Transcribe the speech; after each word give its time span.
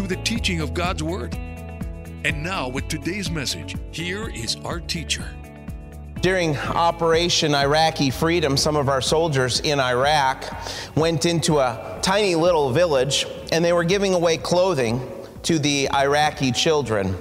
through 0.00 0.08
the 0.08 0.22
teaching 0.22 0.62
of 0.62 0.72
God's 0.72 1.02
Word. 1.02 1.34
And 2.24 2.42
now, 2.42 2.68
with 2.68 2.88
today's 2.88 3.30
message, 3.30 3.76
here 3.90 4.30
is 4.30 4.56
our 4.64 4.80
teacher. 4.80 5.28
During 6.22 6.56
Operation 6.56 7.54
Iraqi 7.54 8.08
Freedom, 8.08 8.56
some 8.56 8.76
of 8.76 8.88
our 8.88 9.02
soldiers 9.02 9.60
in 9.60 9.78
Iraq 9.78 10.46
went 10.96 11.26
into 11.26 11.58
a 11.58 11.98
tiny 12.00 12.34
little 12.34 12.72
village 12.72 13.26
and 13.52 13.62
they 13.62 13.74
were 13.74 13.84
giving 13.84 14.14
away 14.14 14.38
clothing 14.38 15.06
to 15.42 15.58
the 15.58 15.90
Iraqi 15.92 16.50
children 16.50 17.14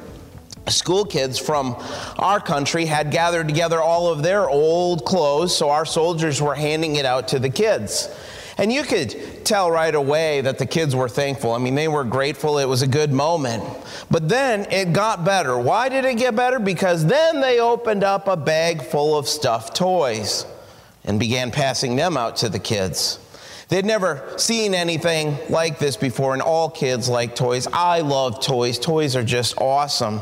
school 0.68 1.04
kids 1.04 1.40
from 1.40 1.76
our 2.18 2.40
country 2.40 2.86
had 2.86 3.12
gathered 3.12 3.48
together 3.48 3.82
all 3.82 4.08
of 4.08 4.22
their 4.22 4.48
old 4.48 5.04
clothes, 5.04 5.56
so 5.56 5.70
our 5.70 5.86
soldiers 5.86 6.42
were 6.42 6.56
handing 6.56 6.96
it 6.96 7.06
out 7.06 7.28
to 7.30 7.40
the 7.40 7.50
kids. 7.50 8.08
And 8.60 8.74
you 8.74 8.84
could 8.84 9.46
tell 9.46 9.72
right 9.72 9.96
away 9.96 10.42
that 10.42 10.58
the 10.58 10.66
kids 10.66 10.94
were 10.94 11.08
thankful. 11.08 11.54
I 11.54 11.60
mean, 11.60 11.76
they 11.76 11.88
were 11.88 12.04
grateful. 12.04 12.58
It 12.58 12.66
was 12.66 12.82
a 12.82 12.88
good 12.88 13.14
moment. 13.14 13.64
But 14.12 14.28
then 14.28 14.70
it 14.70 14.92
got 14.92 15.24
better. 15.24 15.58
Why 15.58 15.88
did 15.88 16.04
it 16.04 16.18
get 16.18 16.36
better? 16.36 16.60
Because 16.60 17.06
then 17.06 17.40
they 17.40 17.62
opened 17.62 18.04
up 18.04 18.28
a 18.28 18.36
bag 18.36 18.82
full 18.82 19.18
of 19.18 19.30
stuffed 19.30 19.78
toys 19.78 20.46
and 21.06 21.18
began 21.22 21.52
passing 21.52 21.96
them 21.96 22.18
out 22.18 22.36
to 22.38 22.50
the 22.50 22.60
kids. 22.60 23.18
They'd 23.70 23.86
never 23.86 24.34
seen 24.36 24.74
anything 24.74 25.38
like 25.48 25.80
this 25.80 25.96
before, 25.96 26.34
and 26.34 26.42
all 26.42 26.70
kids 26.70 27.08
like 27.08 27.38
toys. 27.38 27.66
I 27.72 28.02
love 28.02 28.44
toys. 28.44 28.78
Toys 28.78 29.16
are 29.16 29.24
just 29.24 29.58
awesome. 29.58 30.20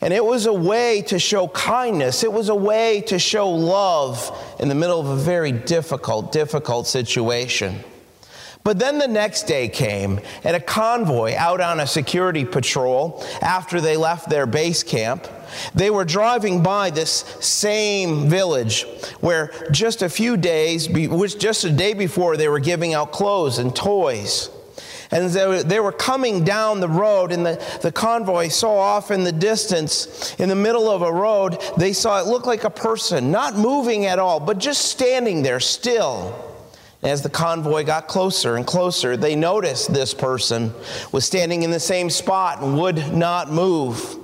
And 0.00 0.14
it 0.14 0.24
was 0.24 0.46
a 0.46 0.52
way 0.52 1.02
to 1.08 1.18
show 1.18 1.48
kindness. 1.48 2.24
It 2.24 2.32
was 2.32 2.48
a 2.48 2.54
way 2.54 3.02
to 3.02 3.18
show 3.18 3.50
love 3.50 4.56
in 4.58 4.68
the 4.68 4.74
middle 4.74 4.98
of 4.98 5.06
a 5.06 5.16
very 5.16 5.52
difficult, 5.52 6.32
difficult 6.32 6.86
situation. 6.86 7.84
But 8.62 8.78
then 8.78 8.98
the 8.98 9.08
next 9.08 9.44
day 9.44 9.68
came, 9.68 10.20
and 10.44 10.54
a 10.54 10.60
convoy 10.60 11.34
out 11.34 11.62
on 11.62 11.80
a 11.80 11.86
security 11.86 12.44
patrol 12.44 13.24
after 13.40 13.80
they 13.80 13.96
left 13.96 14.28
their 14.28 14.46
base 14.46 14.82
camp. 14.82 15.26
They 15.74 15.90
were 15.90 16.04
driving 16.04 16.62
by 16.62 16.90
this 16.90 17.10
same 17.40 18.28
village 18.28 18.84
where 19.20 19.52
just 19.70 20.02
a 20.02 20.10
few 20.10 20.36
days, 20.36 20.88
just 21.36 21.64
a 21.64 21.70
day 21.70 21.94
before, 21.94 22.36
they 22.36 22.48
were 22.48 22.60
giving 22.60 22.92
out 22.92 23.12
clothes 23.12 23.58
and 23.58 23.74
toys. 23.74 24.50
And 25.12 25.28
they 25.30 25.80
were 25.80 25.92
coming 25.92 26.44
down 26.44 26.78
the 26.78 26.88
road, 26.88 27.32
and 27.32 27.44
the, 27.44 27.78
the 27.82 27.90
convoy 27.90 28.46
saw 28.48 28.76
off 28.76 29.10
in 29.10 29.24
the 29.24 29.32
distance, 29.32 30.36
in 30.36 30.48
the 30.48 30.54
middle 30.54 30.88
of 30.88 31.02
a 31.02 31.12
road, 31.12 31.60
they 31.76 31.92
saw 31.92 32.20
it 32.20 32.26
look 32.26 32.46
like 32.46 32.62
a 32.62 32.70
person, 32.70 33.32
not 33.32 33.56
moving 33.56 34.06
at 34.06 34.20
all, 34.20 34.38
but 34.38 34.58
just 34.58 34.82
standing 34.82 35.42
there 35.42 35.58
still. 35.58 36.46
As 37.02 37.22
the 37.22 37.30
convoy 37.30 37.82
got 37.84 38.08
closer 38.08 38.56
and 38.56 38.66
closer, 38.66 39.16
they 39.16 39.34
noticed 39.34 39.92
this 39.92 40.14
person 40.14 40.72
was 41.10 41.24
standing 41.24 41.62
in 41.62 41.70
the 41.70 41.80
same 41.80 42.10
spot 42.10 42.62
and 42.62 42.78
would 42.78 43.12
not 43.14 43.50
move. 43.50 44.16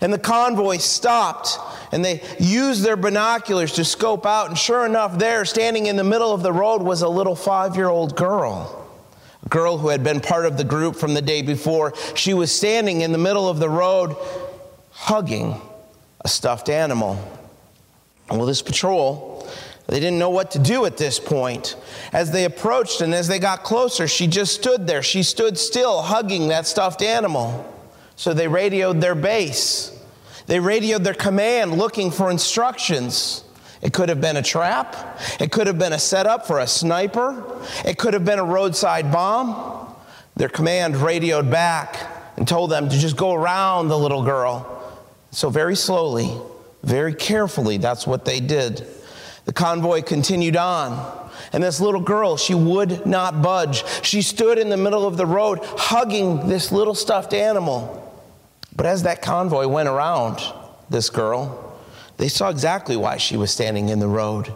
And 0.00 0.12
the 0.12 0.18
convoy 0.18 0.78
stopped 0.78 1.58
and 1.92 2.02
they 2.02 2.22
used 2.40 2.82
their 2.82 2.96
binoculars 2.96 3.72
to 3.72 3.84
scope 3.84 4.24
out. 4.24 4.48
And 4.48 4.56
sure 4.56 4.86
enough, 4.86 5.18
there, 5.18 5.44
standing 5.44 5.86
in 5.86 5.96
the 5.96 6.04
middle 6.04 6.32
of 6.32 6.42
the 6.42 6.52
road, 6.52 6.82
was 6.82 7.02
a 7.02 7.08
little 7.08 7.36
five 7.36 7.76
year 7.76 7.88
old 7.88 8.16
girl 8.16 8.81
girl 9.48 9.78
who 9.78 9.88
had 9.88 10.04
been 10.04 10.20
part 10.20 10.46
of 10.46 10.56
the 10.56 10.64
group 10.64 10.96
from 10.96 11.14
the 11.14 11.22
day 11.22 11.42
before, 11.42 11.94
she 12.14 12.34
was 12.34 12.52
standing 12.52 13.00
in 13.00 13.12
the 13.12 13.18
middle 13.18 13.48
of 13.48 13.58
the 13.58 13.68
road 13.68 14.16
hugging 14.90 15.60
a 16.20 16.28
stuffed 16.28 16.68
animal. 16.68 17.18
Well, 18.30 18.46
this 18.46 18.62
patrol, 18.62 19.48
they 19.88 20.00
didn't 20.00 20.18
know 20.18 20.30
what 20.30 20.52
to 20.52 20.58
do 20.58 20.84
at 20.86 20.96
this 20.96 21.18
point. 21.18 21.76
As 22.12 22.30
they 22.30 22.44
approached 22.44 23.00
and 23.00 23.14
as 23.14 23.28
they 23.28 23.38
got 23.38 23.62
closer, 23.62 24.06
she 24.06 24.26
just 24.26 24.54
stood 24.54 24.86
there. 24.86 25.02
She 25.02 25.22
stood 25.22 25.58
still, 25.58 26.02
hugging 26.02 26.48
that 26.48 26.66
stuffed 26.66 27.02
animal. 27.02 27.68
So 28.16 28.32
they 28.32 28.48
radioed 28.48 29.00
their 29.00 29.14
base. 29.14 29.98
They 30.46 30.60
radioed 30.60 31.04
their 31.04 31.14
command, 31.14 31.78
looking 31.78 32.10
for 32.10 32.30
instructions. 32.30 33.44
It 33.82 33.92
could 33.92 34.08
have 34.08 34.20
been 34.20 34.36
a 34.36 34.42
trap. 34.42 35.20
It 35.40 35.50
could 35.50 35.66
have 35.66 35.78
been 35.78 35.92
a 35.92 35.98
setup 35.98 36.46
for 36.46 36.60
a 36.60 36.66
sniper. 36.66 37.44
It 37.84 37.98
could 37.98 38.14
have 38.14 38.24
been 38.24 38.38
a 38.38 38.44
roadside 38.44 39.10
bomb. 39.10 39.94
Their 40.36 40.48
command 40.48 40.96
radioed 40.96 41.50
back 41.50 41.96
and 42.36 42.46
told 42.46 42.70
them 42.70 42.88
to 42.88 42.98
just 42.98 43.16
go 43.16 43.34
around 43.34 43.88
the 43.88 43.98
little 43.98 44.22
girl. 44.22 44.68
So, 45.32 45.50
very 45.50 45.76
slowly, 45.76 46.32
very 46.82 47.14
carefully, 47.14 47.76
that's 47.76 48.06
what 48.06 48.24
they 48.24 48.40
did. 48.40 48.86
The 49.44 49.52
convoy 49.52 50.02
continued 50.02 50.56
on. 50.56 51.20
And 51.52 51.62
this 51.62 51.80
little 51.80 52.00
girl, 52.00 52.36
she 52.36 52.54
would 52.54 53.04
not 53.04 53.42
budge. 53.42 53.84
She 54.04 54.22
stood 54.22 54.58
in 54.58 54.68
the 54.68 54.76
middle 54.76 55.06
of 55.06 55.16
the 55.16 55.26
road 55.26 55.58
hugging 55.62 56.48
this 56.48 56.70
little 56.70 56.94
stuffed 56.94 57.34
animal. 57.34 57.98
But 58.74 58.86
as 58.86 59.02
that 59.02 59.22
convoy 59.22 59.66
went 59.66 59.88
around 59.88 60.40
this 60.88 61.10
girl, 61.10 61.71
they 62.16 62.28
saw 62.28 62.48
exactly 62.48 62.96
why 62.96 63.16
she 63.16 63.36
was 63.36 63.50
standing 63.50 63.88
in 63.88 63.98
the 63.98 64.08
road. 64.08 64.52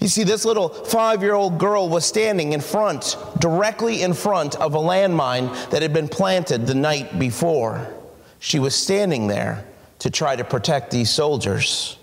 You 0.00 0.08
see, 0.08 0.24
this 0.24 0.44
little 0.44 0.68
five 0.68 1.22
year 1.22 1.34
old 1.34 1.58
girl 1.58 1.88
was 1.88 2.04
standing 2.04 2.52
in 2.52 2.60
front, 2.60 3.16
directly 3.38 4.02
in 4.02 4.14
front 4.14 4.56
of 4.56 4.74
a 4.74 4.78
landmine 4.78 5.70
that 5.70 5.82
had 5.82 5.92
been 5.92 6.08
planted 6.08 6.66
the 6.66 6.74
night 6.74 7.18
before. 7.18 7.88
She 8.38 8.58
was 8.58 8.74
standing 8.74 9.26
there 9.26 9.64
to 10.00 10.10
try 10.10 10.34
to 10.34 10.44
protect 10.44 10.90
these 10.90 11.10
soldiers. 11.10 11.96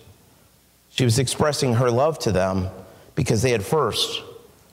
She 0.90 1.04
was 1.04 1.20
expressing 1.20 1.76
her 1.76 1.92
love 1.92 2.20
to 2.20 2.32
them 2.32 2.70
because 3.16 3.42
they 3.42 3.52
had 3.52 3.66
first 3.66 4.22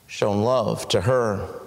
shown 0.06 0.42
love 0.42 0.88
to 0.88 1.00
her. 1.00 1.62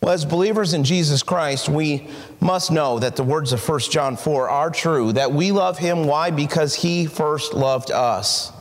Well, 0.00 0.12
as 0.12 0.24
believers 0.24 0.74
in 0.74 0.84
Jesus 0.84 1.22
Christ, 1.22 1.68
we 1.68 2.08
must 2.40 2.70
know 2.70 2.98
that 2.98 3.16
the 3.16 3.24
words 3.24 3.52
of 3.52 3.66
1 3.66 3.80
John 3.80 4.16
4 4.16 4.48
are 4.48 4.70
true, 4.70 5.12
that 5.12 5.32
we 5.32 5.52
love 5.52 5.78
him. 5.78 6.04
Why? 6.04 6.30
Because 6.30 6.74
he 6.74 7.06
first 7.06 7.54
loved 7.54 7.90
us. 7.90 8.52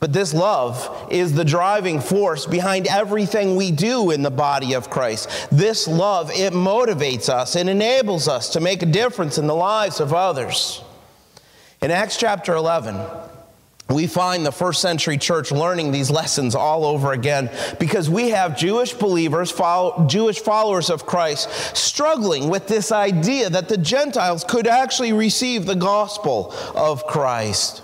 But 0.00 0.14
this 0.14 0.32
love 0.32 1.08
is 1.10 1.34
the 1.34 1.44
driving 1.44 2.00
force 2.00 2.46
behind 2.46 2.86
everything 2.86 3.54
we 3.56 3.70
do 3.70 4.10
in 4.10 4.22
the 4.22 4.30
body 4.30 4.72
of 4.72 4.88
Christ. 4.88 5.28
This 5.50 5.86
love, 5.86 6.30
it 6.30 6.54
motivates 6.54 7.28
us 7.28 7.54
and 7.54 7.68
enables 7.68 8.26
us 8.26 8.50
to 8.50 8.60
make 8.60 8.82
a 8.82 8.86
difference 8.86 9.36
in 9.36 9.46
the 9.46 9.54
lives 9.54 10.00
of 10.00 10.14
others. 10.14 10.82
In 11.82 11.90
Acts 11.90 12.16
chapter 12.16 12.54
11, 12.54 12.94
we 13.90 14.06
find 14.06 14.44
the 14.44 14.52
first 14.52 14.80
century 14.80 15.18
church 15.18 15.50
learning 15.50 15.92
these 15.92 16.10
lessons 16.10 16.54
all 16.54 16.84
over 16.84 17.12
again 17.12 17.50
because 17.78 18.08
we 18.08 18.30
have 18.30 18.56
Jewish 18.56 18.92
believers, 18.92 19.50
follow, 19.50 20.06
Jewish 20.06 20.40
followers 20.40 20.90
of 20.90 21.06
Christ, 21.06 21.76
struggling 21.76 22.48
with 22.48 22.66
this 22.66 22.92
idea 22.92 23.50
that 23.50 23.68
the 23.68 23.76
Gentiles 23.76 24.44
could 24.44 24.66
actually 24.66 25.12
receive 25.12 25.66
the 25.66 25.74
gospel 25.74 26.54
of 26.74 27.06
Christ. 27.06 27.82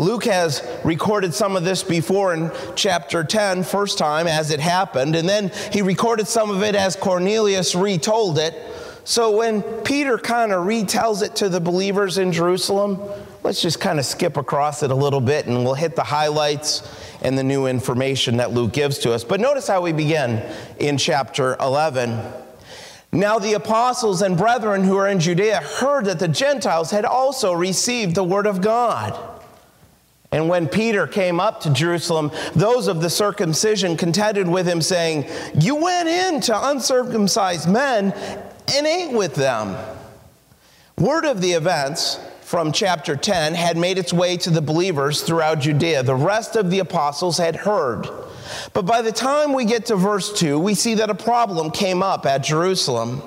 Luke 0.00 0.24
has 0.26 0.62
recorded 0.84 1.34
some 1.34 1.56
of 1.56 1.64
this 1.64 1.82
before 1.82 2.32
in 2.32 2.52
chapter 2.76 3.24
10, 3.24 3.64
first 3.64 3.98
time 3.98 4.28
as 4.28 4.52
it 4.52 4.60
happened, 4.60 5.16
and 5.16 5.28
then 5.28 5.50
he 5.72 5.82
recorded 5.82 6.28
some 6.28 6.50
of 6.50 6.62
it 6.62 6.76
as 6.76 6.94
Cornelius 6.94 7.74
retold 7.74 8.38
it. 8.38 8.54
So 9.02 9.36
when 9.36 9.62
Peter 9.62 10.16
kind 10.16 10.52
of 10.52 10.66
retells 10.66 11.22
it 11.22 11.34
to 11.36 11.48
the 11.48 11.60
believers 11.60 12.18
in 12.18 12.30
Jerusalem, 12.30 13.00
let's 13.42 13.62
just 13.62 13.80
kind 13.80 13.98
of 13.98 14.04
skip 14.04 14.36
across 14.36 14.82
it 14.82 14.90
a 14.90 14.94
little 14.94 15.20
bit 15.20 15.46
and 15.46 15.64
we'll 15.64 15.74
hit 15.74 15.96
the 15.96 16.04
highlights 16.04 16.82
and 17.22 17.36
the 17.36 17.42
new 17.42 17.66
information 17.66 18.36
that 18.38 18.52
Luke 18.52 18.72
gives 18.72 18.98
to 18.98 19.12
us. 19.12 19.24
But 19.24 19.40
notice 19.40 19.66
how 19.66 19.80
we 19.80 19.92
begin 19.92 20.42
in 20.78 20.98
chapter 20.98 21.56
11. 21.60 22.20
Now 23.10 23.38
the 23.38 23.54
apostles 23.54 24.22
and 24.22 24.36
brethren 24.36 24.84
who 24.84 24.96
are 24.96 25.08
in 25.08 25.18
Judea 25.18 25.60
heard 25.60 26.04
that 26.06 26.18
the 26.18 26.28
Gentiles 26.28 26.90
had 26.90 27.04
also 27.04 27.52
received 27.52 28.14
the 28.14 28.24
word 28.24 28.46
of 28.46 28.60
God. 28.60 29.18
And 30.30 30.48
when 30.48 30.68
Peter 30.68 31.06
came 31.06 31.40
up 31.40 31.60
to 31.60 31.72
Jerusalem, 31.72 32.30
those 32.54 32.86
of 32.86 33.00
the 33.00 33.08
circumcision 33.08 33.96
contended 33.96 34.46
with 34.46 34.68
him, 34.68 34.82
saying, 34.82 35.24
You 35.54 35.76
went 35.76 36.08
in 36.08 36.42
to 36.42 36.68
uncircumcised 36.68 37.66
men 37.66 38.12
and 38.74 38.86
ate 38.86 39.12
with 39.12 39.34
them. 39.34 39.74
Word 40.98 41.24
of 41.24 41.40
the 41.40 41.52
events 41.52 42.18
from 42.48 42.72
chapter 42.72 43.14
10 43.14 43.52
had 43.52 43.76
made 43.76 43.98
its 43.98 44.10
way 44.10 44.34
to 44.34 44.48
the 44.48 44.62
believers 44.62 45.20
throughout 45.20 45.58
Judea. 45.60 46.02
The 46.02 46.14
rest 46.14 46.56
of 46.56 46.70
the 46.70 46.78
apostles 46.78 47.36
had 47.36 47.54
heard. 47.54 48.08
But 48.72 48.86
by 48.86 49.02
the 49.02 49.12
time 49.12 49.52
we 49.52 49.64
get 49.64 49.86
to 49.86 49.96
verse 49.96 50.32
2, 50.38 50.58
we 50.58 50.74
see 50.74 50.94
that 50.94 51.10
a 51.10 51.14
problem 51.14 51.70
came 51.70 52.02
up 52.02 52.26
at 52.26 52.44
Jerusalem. 52.44 53.22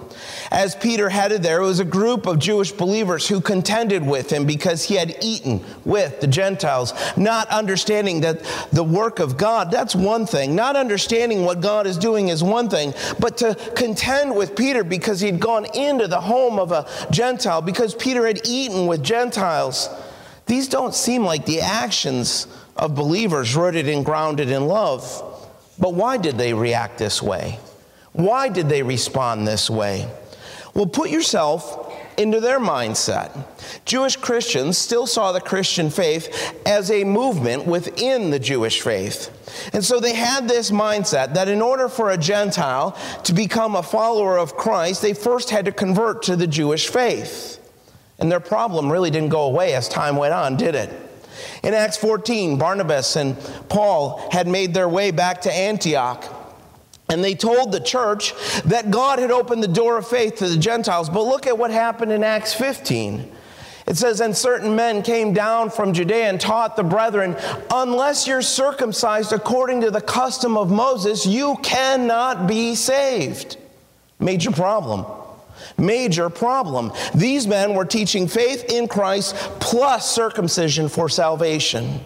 As 0.52 0.76
Peter 0.76 1.10
headed 1.10 1.44
there, 1.44 1.62
it 1.62 1.66
was 1.66 1.80
a 1.80 1.86
group 1.86 2.26
of 2.26 2.40
Jewish 2.40 2.72
believers 2.72 3.28
who 3.28 3.42
contended 3.42 4.06
with 4.06 4.32
him 4.32 4.46
because 4.46 4.84
he 4.84 4.96
had 4.96 5.16
eaten 5.22 5.64
with 5.86 6.22
the 6.22 6.28
Gentiles, 6.28 6.94
not 7.18 7.48
understanding 7.50 8.22
that 8.22 8.44
the 8.72 8.84
work 8.84 9.20
of 9.20 9.38
God, 9.38 9.72
that's 9.72 9.96
one 9.96 10.26
thing. 10.26 10.56
Not 10.56 10.76
understanding 10.76 11.46
what 11.46 11.62
God 11.62 11.88
is 11.88 11.98
doing 11.98 12.30
is 12.30 12.44
one 12.44 12.70
thing, 12.70 12.94
but 13.20 13.38
to 13.38 13.56
contend 13.76 14.36
with 14.36 14.56
Peter 14.56 14.84
because 14.84 15.20
he'd 15.20 15.40
gone 15.40 15.66
into 15.74 16.08
the 16.08 16.22
home 16.22 16.60
of 16.60 16.72
a 16.72 16.88
Gentile, 17.12 17.62
because 17.62 17.96
Peter 17.96 18.28
had 18.28 18.48
eaten 18.48 18.88
with 18.88 19.04
Gentiles. 19.04 19.90
These 20.46 20.68
don't 20.68 20.94
seem 20.94 21.24
like 21.24 21.46
the 21.46 21.62
actions 21.62 22.48
of 22.82 22.96
believers 22.96 23.56
rooted 23.56 23.88
and 23.88 24.04
grounded 24.04 24.50
in 24.50 24.66
love. 24.66 25.40
But 25.80 25.94
why 25.94 26.18
did 26.18 26.38
they 26.38 26.54
react 26.54 26.98
this 26.98 27.22
way? 27.22 27.60
Why 28.12 28.50
did 28.50 28.68
they 28.68 28.84
respond 28.84 29.48
this 29.48 29.70
way? 29.70 30.12
Well, 30.74 30.88
put 30.88 31.10
yourself 31.10 31.94
into 32.18 32.40
their 32.40 32.60
mindset. 32.60 33.46
Jewish 33.86 34.16
Christians 34.16 34.78
still 34.78 35.06
saw 35.06 35.32
the 35.32 35.40
Christian 35.40 35.90
faith 35.90 36.54
as 36.66 36.92
a 36.92 37.04
movement 37.04 37.66
within 37.66 38.32
the 38.32 38.40
Jewish 38.40 38.82
faith. 38.82 39.30
And 39.74 39.84
so 39.84 40.00
they 40.00 40.16
had 40.16 40.48
this 40.48 40.72
mindset 40.72 41.34
that 41.36 41.48
in 41.48 41.62
order 41.62 41.88
for 41.88 42.10
a 42.10 42.18
Gentile 42.18 42.98
to 43.24 43.34
become 43.34 43.76
a 43.76 43.84
follower 43.84 44.38
of 44.38 44.56
Christ, 44.56 45.02
they 45.02 45.14
first 45.14 45.50
had 45.50 45.66
to 45.66 45.72
convert 45.72 46.24
to 46.24 46.36
the 46.36 46.48
Jewish 46.48 46.88
faith. 46.88 47.60
And 48.18 48.32
their 48.32 48.40
problem 48.40 48.92
really 48.92 49.12
didn't 49.12 49.30
go 49.30 49.44
away 49.44 49.74
as 49.74 49.88
time 49.88 50.16
went 50.16 50.34
on, 50.34 50.58
did 50.58 50.76
it? 50.76 51.11
In 51.64 51.74
Acts 51.74 51.98
14, 51.98 52.58
Barnabas 52.58 53.16
and 53.16 53.38
Paul 53.70 54.22
had 54.32 54.48
made 54.48 54.74
their 54.74 54.90
way 54.90 55.12
back 55.12 55.42
to 55.42 55.54
Antioch. 55.54 56.26
And 57.10 57.24
they 57.24 57.36
told 57.36 57.72
the 57.72 57.80
church 57.80 58.34
that 58.64 58.90
God 58.90 59.20
had 59.20 59.32
opened 59.32 59.62
the 59.62 59.68
door 59.68 59.98
of 59.98 60.08
faith 60.08 60.38
to 60.38 60.48
the 60.48 60.58
Gentiles. 60.58 61.10
But 61.10 61.24
look 61.24 61.46
at 61.46 61.58
what 61.58 61.70
happened 61.70 62.12
in 62.12 62.24
Acts 62.24 62.54
15. 62.54 63.30
It 63.86 63.98
says, 63.98 64.22
And 64.22 64.36
certain 64.36 64.76
men 64.76 65.04
came 65.04 65.34
down 65.34 65.70
from 65.70 65.94
Judea 65.94 66.30
and 66.30 66.40
taught 66.40 66.78
the 66.78 66.84
brethren, 66.84 67.36
Unless 67.70 68.28
you're 68.28 68.42
circumcised 68.42 69.34
according 69.34 69.82
to 69.82 69.92
the 69.92 70.02
custom 70.02 70.56
of 70.58 70.72
Moses, 70.72 71.26
you 71.26 71.58
cannot 71.62 72.48
be 72.48 72.76
saved. 72.76 73.58
Major 74.20 74.52
problem. 74.52 75.06
Major 75.78 76.30
problem. 76.30 76.92
These 77.14 77.48
men 77.48 77.74
were 77.74 77.86
teaching 77.86 78.28
faith 78.28 78.66
in 78.70 78.88
Christ 78.88 79.36
plus 79.60 80.10
circumcision 80.10 80.90
for 80.90 81.10
salvation. 81.10 82.00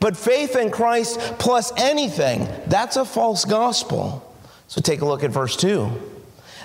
But 0.00 0.16
faith 0.16 0.56
in 0.56 0.70
Christ 0.70 1.20
plus 1.38 1.72
anything, 1.76 2.48
that's 2.66 2.96
a 2.96 3.04
false 3.04 3.44
gospel. 3.44 4.24
So 4.66 4.80
take 4.80 5.00
a 5.00 5.06
look 5.06 5.24
at 5.24 5.30
verse 5.30 5.56
2. 5.56 5.90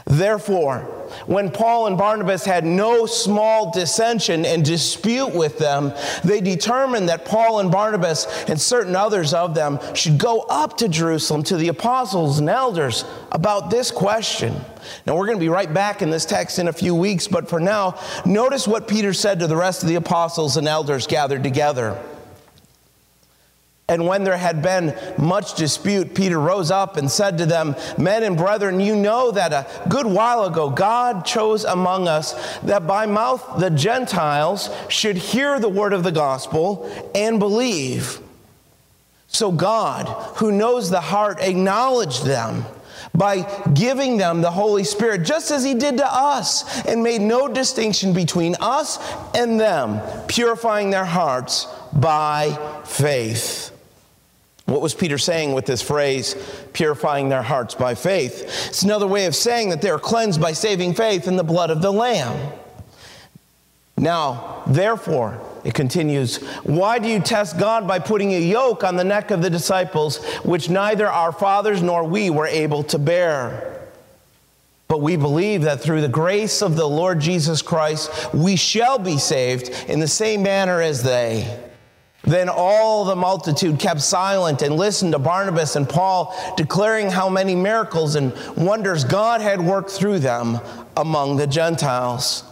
Therefore, 0.06 1.03
when 1.26 1.52
Paul 1.52 1.88
and 1.88 1.98
Barnabas 1.98 2.46
had 2.46 2.66
no 2.66 3.06
small 3.06 3.72
dissension 3.72 4.46
and 4.46 4.64
dispute 4.64 5.34
with 5.34 5.58
them, 5.58 5.94
they 6.24 6.42
determined 6.42 7.10
that 7.10 7.26
Paul 7.26 7.60
and 7.60 7.72
Barnabas 7.72 8.46
and 8.48 8.60
certain 8.60 8.96
others 8.96 9.34
of 9.34 9.56
them 9.56 9.80
should 9.94 10.18
go 10.18 10.42
up 10.50 10.78
to 10.78 10.88
Jerusalem 10.88 11.44
to 11.44 11.58
the 11.58 11.70
apostles 11.70 12.40
and 12.40 12.50
elders 12.50 13.06
about 13.32 13.70
this 13.70 13.92
question. 13.92 14.54
Now, 15.06 15.16
we're 15.16 15.26
going 15.28 15.38
to 15.38 15.44
be 15.44 15.50
right 15.50 15.74
back 15.74 16.02
in 16.02 16.10
this 16.10 16.26
text 16.26 16.60
in 16.60 16.68
a 16.68 16.74
few 16.74 16.94
weeks, 16.96 17.28
but 17.28 17.48
for 17.48 17.60
now, 17.60 18.00
notice 18.26 18.68
what 18.68 18.88
Peter 18.88 19.14
said 19.14 19.40
to 19.40 19.48
the 19.48 19.56
rest 19.56 19.84
of 19.84 19.90
the 19.90 19.96
apostles 19.96 20.58
and 20.58 20.68
elders 20.68 21.08
gathered 21.08 21.44
together. 21.44 21.98
And 23.94 24.08
when 24.08 24.24
there 24.24 24.38
had 24.38 24.64
been 24.64 24.98
much 25.20 25.54
dispute, 25.54 26.16
Peter 26.16 26.40
rose 26.40 26.72
up 26.72 26.98
and 26.98 27.12
said 27.12 27.38
to 27.38 27.46
them, 27.46 27.76
Men 27.96 28.24
and 28.24 28.36
brethren, 28.36 28.80
you 28.80 28.96
know 28.96 29.30
that 29.30 29.54
a 29.54 29.88
good 29.88 30.08
while 30.08 30.46
ago 30.46 30.72
God 30.72 31.28
chose 31.28 31.64
among 31.64 32.08
us 32.08 32.58
that 32.62 32.88
by 32.88 33.06
mouth 33.06 33.60
the 33.60 33.70
Gentiles 33.70 34.72
should 34.90 35.16
hear 35.16 35.60
the 35.60 35.70
word 35.70 35.94
of 35.94 36.02
the 36.02 36.12
gospel 36.12 36.90
and 37.14 37.38
believe. 37.38 38.20
So 39.28 39.52
God, 39.52 40.08
who 40.38 40.52
knows 40.52 40.90
the 40.90 41.00
heart, 41.00 41.38
acknowledged 41.40 42.26
them 42.26 42.66
by 43.14 43.44
giving 43.76 44.18
them 44.18 44.42
the 44.42 44.50
Holy 44.50 44.84
Spirit, 44.84 45.22
just 45.24 45.52
as 45.52 45.64
He 45.64 45.76
did 45.76 45.98
to 45.98 46.08
us, 46.08 46.84
and 46.88 47.04
made 47.04 47.22
no 47.22 47.48
distinction 47.48 48.12
between 48.12 48.56
us 48.60 48.98
and 49.36 49.60
them, 49.60 50.02
purifying 50.26 50.90
their 50.90 51.06
hearts 51.06 51.68
by 51.94 52.58
faith. 52.86 53.73
What 54.66 54.82
was 54.82 54.94
Peter 54.94 55.18
saying 55.18 55.54
with 55.54 55.66
this 55.66 55.82
phrase, 55.82 56.36
purifying 56.72 57.30
their 57.30 57.42
hearts 57.42 57.76
by 57.76 57.96
faith? 57.96 58.44
It's 58.70 58.84
another 58.84 59.08
way 59.08 59.26
of 59.26 59.36
saying 59.36 59.70
that 59.70 59.82
they 59.82 59.90
are 59.90 60.00
cleansed 60.00 60.40
by 60.40 60.54
saving 60.54 60.94
faith 60.94 61.28
in 61.28 61.36
the 61.36 61.44
blood 61.44 61.70
of 61.70 61.82
the 61.82 61.92
Lamb. 61.92 62.54
Now, 63.98 64.64
therefore, 64.66 65.40
it 65.64 65.74
continues, 65.74 66.38
why 66.64 67.00
do 67.00 67.08
you 67.08 67.20
test 67.20 67.60
God 67.60 67.88
by 67.88 68.00
putting 68.00 68.34
a 68.34 68.40
yoke 68.40 68.84
on 68.84 68.96
the 68.96 69.04
neck 69.04 69.32
of 69.32 69.42
the 69.42 69.50
disciples, 69.50 70.24
which 70.44 70.70
neither 70.70 71.08
our 71.08 71.32
fathers 71.32 71.82
nor 71.82 72.04
we 72.04 72.30
were 72.30 72.48
able 72.48 72.84
to 72.84 72.98
bear? 72.98 73.82
But 74.88 75.02
we 75.02 75.16
believe 75.16 75.64
that 75.64 75.82
through 75.82 76.02
the 76.02 76.08
grace 76.08 76.62
of 76.62 76.76
the 76.76 76.88
Lord 76.88 77.20
Jesus 77.20 77.62
Christ, 77.62 78.34
we 78.34 78.56
shall 78.56 79.00
be 79.00 79.18
saved 79.18 79.70
in 79.90 80.00
the 80.00 80.08
same 80.08 80.44
manner 80.44 80.82
as 80.82 81.04
they. 81.04 81.72
Then 82.24 82.48
all 82.48 83.04
the 83.04 83.16
multitude 83.16 83.80
kept 83.80 84.02
silent 84.02 84.62
and 84.62 84.76
listened 84.78 85.12
to 85.12 85.20
Barnabas 85.20 85.76
and 85.76 85.88
Paul, 85.88 86.34
declaring 86.56 87.10
how 87.10 87.28
many 87.28 87.54
miracles 87.54 88.16
and 88.16 88.34
wonders 88.56 89.04
God 89.04 89.42
had 89.42 89.60
worked 89.60 89.92
through 89.92 90.20
them 90.20 90.60
among 90.96 91.36
the 91.36 91.48
Gentiles. 91.48 92.46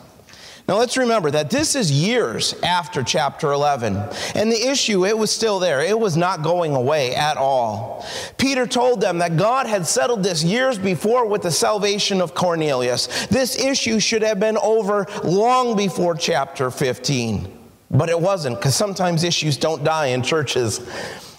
Now 0.68 0.78
let's 0.78 0.98
remember 0.98 1.32
that 1.32 1.50
this 1.50 1.76
is 1.76 1.92
years 1.92 2.54
after 2.64 3.02
chapter 3.02 3.52
11. 3.52 3.98
And 4.36 4.52
the 4.52 4.70
issue, 4.70 5.06
it 5.06 5.18
was 5.18 5.32
still 5.32 5.60
there. 5.60 5.82
It 5.82 6.00
was 6.00 6.16
not 6.16 6.44
going 6.44 6.76
away 6.76 7.16
at 7.16 7.38
all. 7.38 8.06
Peter 8.38 8.68
told 8.68 9.02
them 9.02 9.18
that 9.20 9.38
God 9.38 9.68
had 9.68 9.88
settled 9.88 10.24
this 10.24 10.44
years 10.44 10.78
before 10.78 11.26
with 11.26 11.42
the 11.42 11.52
salvation 11.52 12.22
of 12.22 12.36
Cornelius. 12.36 13.28
This 13.28 13.58
issue 13.58 14.00
should 14.00 14.22
have 14.22 14.40
been 14.40 14.58
over 14.58 15.08
long 15.24 15.76
before 15.76 16.16
chapter 16.16 16.70
15. 16.70 17.61
But 17.92 18.10
it 18.10 18.20
wasn't, 18.20 18.58
because 18.58 18.76
sometimes 18.76 19.24
issues 19.24 19.58
don't 19.58 19.84
die 19.84 20.08
in 20.08 20.24
churches. 20.24 20.80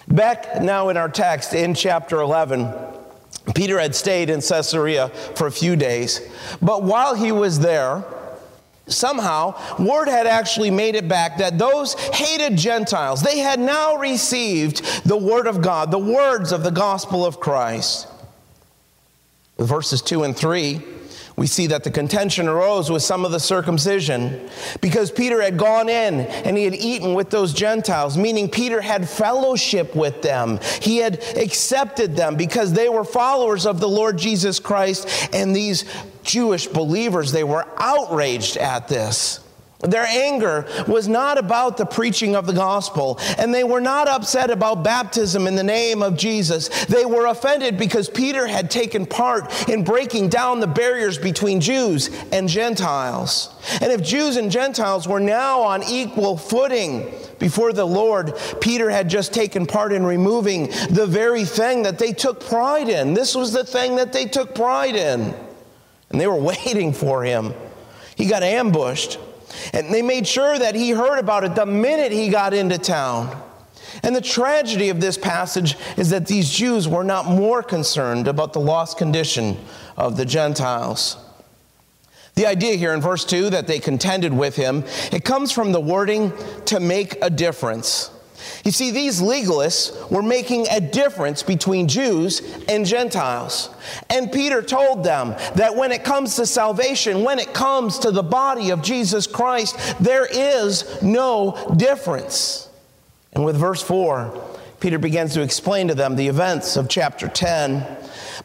Back 0.07 0.61
now 0.61 0.89
in 0.89 0.97
our 0.97 1.09
text 1.09 1.53
in 1.53 1.73
chapter 1.73 2.21
11, 2.21 2.71
Peter 3.55 3.79
had 3.79 3.95
stayed 3.95 4.29
in 4.29 4.39
Caesarea 4.39 5.09
for 5.35 5.47
a 5.47 5.51
few 5.51 5.75
days. 5.75 6.21
But 6.61 6.83
while 6.83 7.15
he 7.15 7.31
was 7.31 7.59
there, 7.59 8.05
somehow 8.87 9.55
word 9.79 10.07
had 10.07 10.27
actually 10.27 10.69
made 10.69 10.95
it 10.95 11.07
back 11.07 11.37
that 11.37 11.57
those 11.57 11.95
hated 11.95 12.57
Gentiles, 12.57 13.23
they 13.23 13.39
had 13.39 13.59
now 13.59 13.95
received 13.95 14.83
the 15.05 15.17
word 15.17 15.47
of 15.47 15.61
God, 15.61 15.89
the 15.89 15.97
words 15.97 16.51
of 16.51 16.63
the 16.63 16.71
gospel 16.71 17.25
of 17.25 17.39
Christ. 17.39 18.07
Verses 19.57 20.01
2 20.01 20.23
and 20.23 20.35
3 20.35 20.81
we 21.35 21.47
see 21.47 21.67
that 21.67 21.83
the 21.83 21.91
contention 21.91 22.47
arose 22.47 22.91
with 22.91 23.01
some 23.01 23.25
of 23.25 23.31
the 23.31 23.39
circumcision 23.39 24.49
because 24.81 25.11
Peter 25.11 25.41
had 25.41 25.57
gone 25.57 25.89
in 25.89 26.21
and 26.21 26.55
he 26.55 26.63
had 26.63 26.75
eaten 26.75 27.13
with 27.13 27.29
those 27.29 27.53
Gentiles, 27.53 28.17
meaning 28.17 28.49
Peter 28.49 28.81
had 28.81 29.09
fellowship 29.09 29.95
with 29.95 30.21
them. 30.21 30.59
He 30.81 30.97
had 30.97 31.23
accepted 31.37 32.15
them 32.15 32.35
because 32.35 32.73
they 32.73 32.89
were 32.89 33.03
followers 33.03 33.65
of 33.65 33.79
the 33.79 33.89
Lord 33.89 34.17
Jesus 34.17 34.59
Christ, 34.59 35.29
and 35.33 35.55
these 35.55 35.85
Jewish 36.23 36.67
believers, 36.67 37.31
they 37.31 37.43
were 37.43 37.65
outraged 37.77 38.57
at 38.57 38.87
this. 38.87 39.42
Their 39.83 40.05
anger 40.05 40.65
was 40.87 41.09
not 41.09 41.37
about 41.37 41.75
the 41.75 41.85
preaching 41.85 42.35
of 42.35 42.45
the 42.45 42.53
gospel, 42.53 43.19
and 43.37 43.53
they 43.53 43.65
were 43.65 43.81
not 43.81 44.07
upset 44.07 44.49
about 44.49 44.83
baptism 44.83 45.45
in 45.45 45.55
the 45.55 45.63
name 45.63 46.01
of 46.01 46.15
Jesus. 46.15 46.85
They 46.85 47.05
were 47.05 47.25
offended 47.25 47.77
because 47.77 48.09
Peter 48.09 48.47
had 48.47 48.71
taken 48.71 49.05
part 49.05 49.69
in 49.69 49.83
breaking 49.83 50.29
down 50.29 50.61
the 50.61 50.67
barriers 50.67 51.17
between 51.17 51.59
Jews 51.59 52.09
and 52.31 52.47
Gentiles. 52.47 53.53
And 53.81 53.91
if 53.91 54.01
Jews 54.01 54.37
and 54.37 54.49
Gentiles 54.49 55.07
were 55.07 55.19
now 55.19 55.61
on 55.61 55.83
equal 55.83 56.37
footing 56.37 57.13
before 57.39 57.73
the 57.73 57.85
Lord, 57.85 58.33
Peter 58.61 58.89
had 58.89 59.09
just 59.09 59.33
taken 59.33 59.65
part 59.65 59.91
in 59.91 60.05
removing 60.05 60.67
the 60.91 61.07
very 61.07 61.43
thing 61.43 61.83
that 61.83 61.99
they 61.99 62.13
took 62.13 62.39
pride 62.39 62.87
in. 62.87 63.13
This 63.13 63.35
was 63.35 63.51
the 63.51 63.65
thing 63.65 63.97
that 63.97 64.13
they 64.13 64.25
took 64.25 64.55
pride 64.55 64.95
in. 64.95 65.33
And 66.09 66.21
they 66.21 66.27
were 66.27 66.35
waiting 66.41 66.93
for 66.93 67.23
him. 67.23 67.53
He 68.15 68.27
got 68.27 68.43
ambushed. 68.43 69.19
And 69.71 69.93
they 69.93 70.01
made 70.01 70.27
sure 70.27 70.57
that 70.57 70.75
he 70.75 70.91
heard 70.91 71.19
about 71.19 71.43
it 71.43 71.55
the 71.55 71.65
minute 71.65 72.11
he 72.11 72.29
got 72.29 72.53
into 72.53 72.77
town. 72.77 73.41
And 74.01 74.15
the 74.15 74.21
tragedy 74.21 74.89
of 74.89 74.99
this 74.99 75.17
passage 75.17 75.77
is 75.97 76.09
that 76.09 76.25
these 76.25 76.49
Jews 76.49 76.87
were 76.87 77.03
not 77.03 77.27
more 77.27 77.61
concerned 77.61 78.27
about 78.27 78.53
the 78.53 78.59
lost 78.59 78.97
condition 78.97 79.57
of 79.95 80.17
the 80.17 80.25
Gentiles. 80.25 81.17
The 82.35 82.47
idea 82.47 82.75
here 82.75 82.93
in 82.93 83.01
verse 83.01 83.25
2 83.25 83.51
that 83.51 83.67
they 83.67 83.79
contended 83.79 84.33
with 84.33 84.55
him, 84.55 84.83
it 85.11 85.23
comes 85.23 85.51
from 85.51 85.71
the 85.71 85.79
wording 85.79 86.33
to 86.65 86.79
make 86.79 87.17
a 87.21 87.29
difference. 87.29 88.09
You 88.63 88.71
see, 88.71 88.91
these 88.91 89.21
legalists 89.21 90.09
were 90.09 90.23
making 90.23 90.67
a 90.69 90.79
difference 90.79 91.43
between 91.43 91.87
Jews 91.87 92.41
and 92.67 92.85
Gentiles. 92.85 93.69
And 94.09 94.31
Peter 94.31 94.61
told 94.61 95.03
them 95.03 95.35
that 95.55 95.75
when 95.75 95.91
it 95.91 96.03
comes 96.03 96.35
to 96.37 96.45
salvation, 96.45 97.23
when 97.23 97.39
it 97.39 97.53
comes 97.53 97.99
to 97.99 98.11
the 98.11 98.23
body 98.23 98.69
of 98.71 98.81
Jesus 98.81 99.27
Christ, 99.27 99.95
there 99.99 100.25
is 100.25 101.01
no 101.01 101.73
difference. 101.77 102.69
And 103.33 103.43
with 103.43 103.57
verse 103.57 103.81
4, 103.81 104.52
Peter 104.83 104.99
begins 104.99 105.33
to 105.33 105.41
explain 105.41 105.87
to 105.87 105.95
them 105.95 106.17
the 106.17 106.27
events 106.27 106.75
of 106.75 106.89
chapter 106.89 107.29
10 107.29 107.87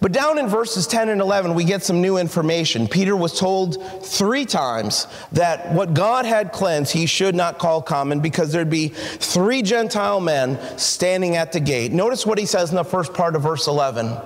but 0.01 0.13
down 0.13 0.39
in 0.39 0.47
verses 0.47 0.87
10 0.87 1.09
and 1.09 1.21
11, 1.21 1.55
we 1.55 1.65
get 1.65 1.83
some 1.83 2.01
new 2.01 2.19
information. 2.19 2.87
Peter 2.87 3.17
was 3.17 3.37
told 3.37 3.83
three 4.05 4.45
times 4.45 5.09
that 5.33 5.73
what 5.73 5.93
God 5.93 6.25
had 6.25 6.53
cleansed, 6.53 6.93
he 6.93 7.07
should 7.07 7.35
not 7.35 7.59
call 7.59 7.83
common 7.83 8.21
because 8.21 8.53
there'd 8.53 8.71
be 8.71 8.89
three 8.89 9.61
Gentile 9.63 10.21
men 10.21 10.57
standing 10.79 11.35
at 11.35 11.51
the 11.51 11.59
gate. 11.59 11.91
Notice 11.91 12.25
what 12.25 12.39
he 12.39 12.47
says 12.47 12.71
in 12.71 12.77
the 12.77 12.85
first 12.85 13.13
part 13.13 13.35
of 13.35 13.43
verse 13.43 13.67
11. 13.67 14.17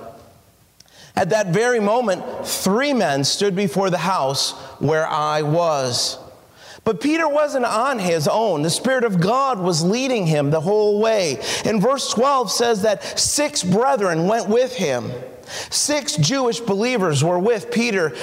At 1.15 1.31
that 1.31 1.47
very 1.47 1.79
moment, 1.79 2.45
three 2.45 2.93
men 2.93 3.23
stood 3.23 3.55
before 3.55 3.89
the 3.89 3.97
house 3.97 4.51
where 4.79 5.07
I 5.07 5.41
was. 5.41 6.19
But 6.85 6.99
Peter 6.99 7.27
wasn't 7.27 7.65
on 7.65 7.99
his 7.99 8.27
own. 8.27 8.61
The 8.61 8.69
Spirit 8.69 9.05
of 9.05 9.21
God 9.21 9.59
was 9.59 9.83
leading 9.83 10.27
him 10.27 10.49
the 10.49 10.59
whole 10.59 10.99
way. 10.99 11.39
And 11.63 11.81
verse 11.81 12.11
12 12.13 12.51
says 12.51 12.81
that 12.81 13.19
six 13.19 13.63
brethren 13.63 14.27
went 14.27 14.49
with 14.49 14.75
him. 14.75 15.11
Six 15.69 16.17
Jewish 16.17 16.59
believers 16.59 17.23
were 17.23 17.39
with 17.39 17.71
Peter 17.71 18.15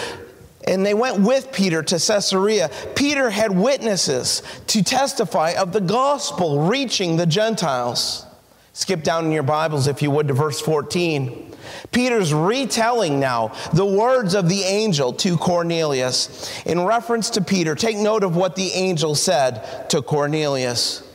and 0.67 0.85
they 0.85 0.95
went 0.95 1.21
with 1.21 1.52
Peter 1.52 1.83
to 1.83 1.95
Caesarea. 1.95 2.71
Peter 2.95 3.31
had 3.31 3.50
witnesses 3.50 4.43
to 4.69 4.85
testify 4.85 5.52
of 5.52 5.73
the 5.73 5.81
gospel 5.81 6.61
reaching 6.67 7.17
the 7.17 7.26
Gentiles. 7.26 8.26
Skip 8.75 9.02
down 9.02 9.25
in 9.25 9.33
your 9.33 9.43
Bibles, 9.43 9.87
if 9.87 10.02
you 10.02 10.11
would, 10.11 10.29
to 10.29 10.35
verse 10.35 10.61
14. 10.61 11.50
Peter's 11.93 12.33
retelling 12.33 13.21
now 13.21 13.53
the 13.73 13.85
words 13.85 14.35
of 14.35 14.49
the 14.49 14.62
angel 14.62 15.12
to 15.15 15.37
Cornelius. 15.37 16.65
In 16.65 16.85
reference 16.85 17.31
to 17.31 17.41
Peter, 17.41 17.75
take 17.75 17.97
note 17.97 18.25
of 18.25 18.37
what 18.37 18.57
the 18.57 18.73
angel 18.73 19.15
said 19.15 19.89
to 19.91 20.03
Cornelius 20.03 21.07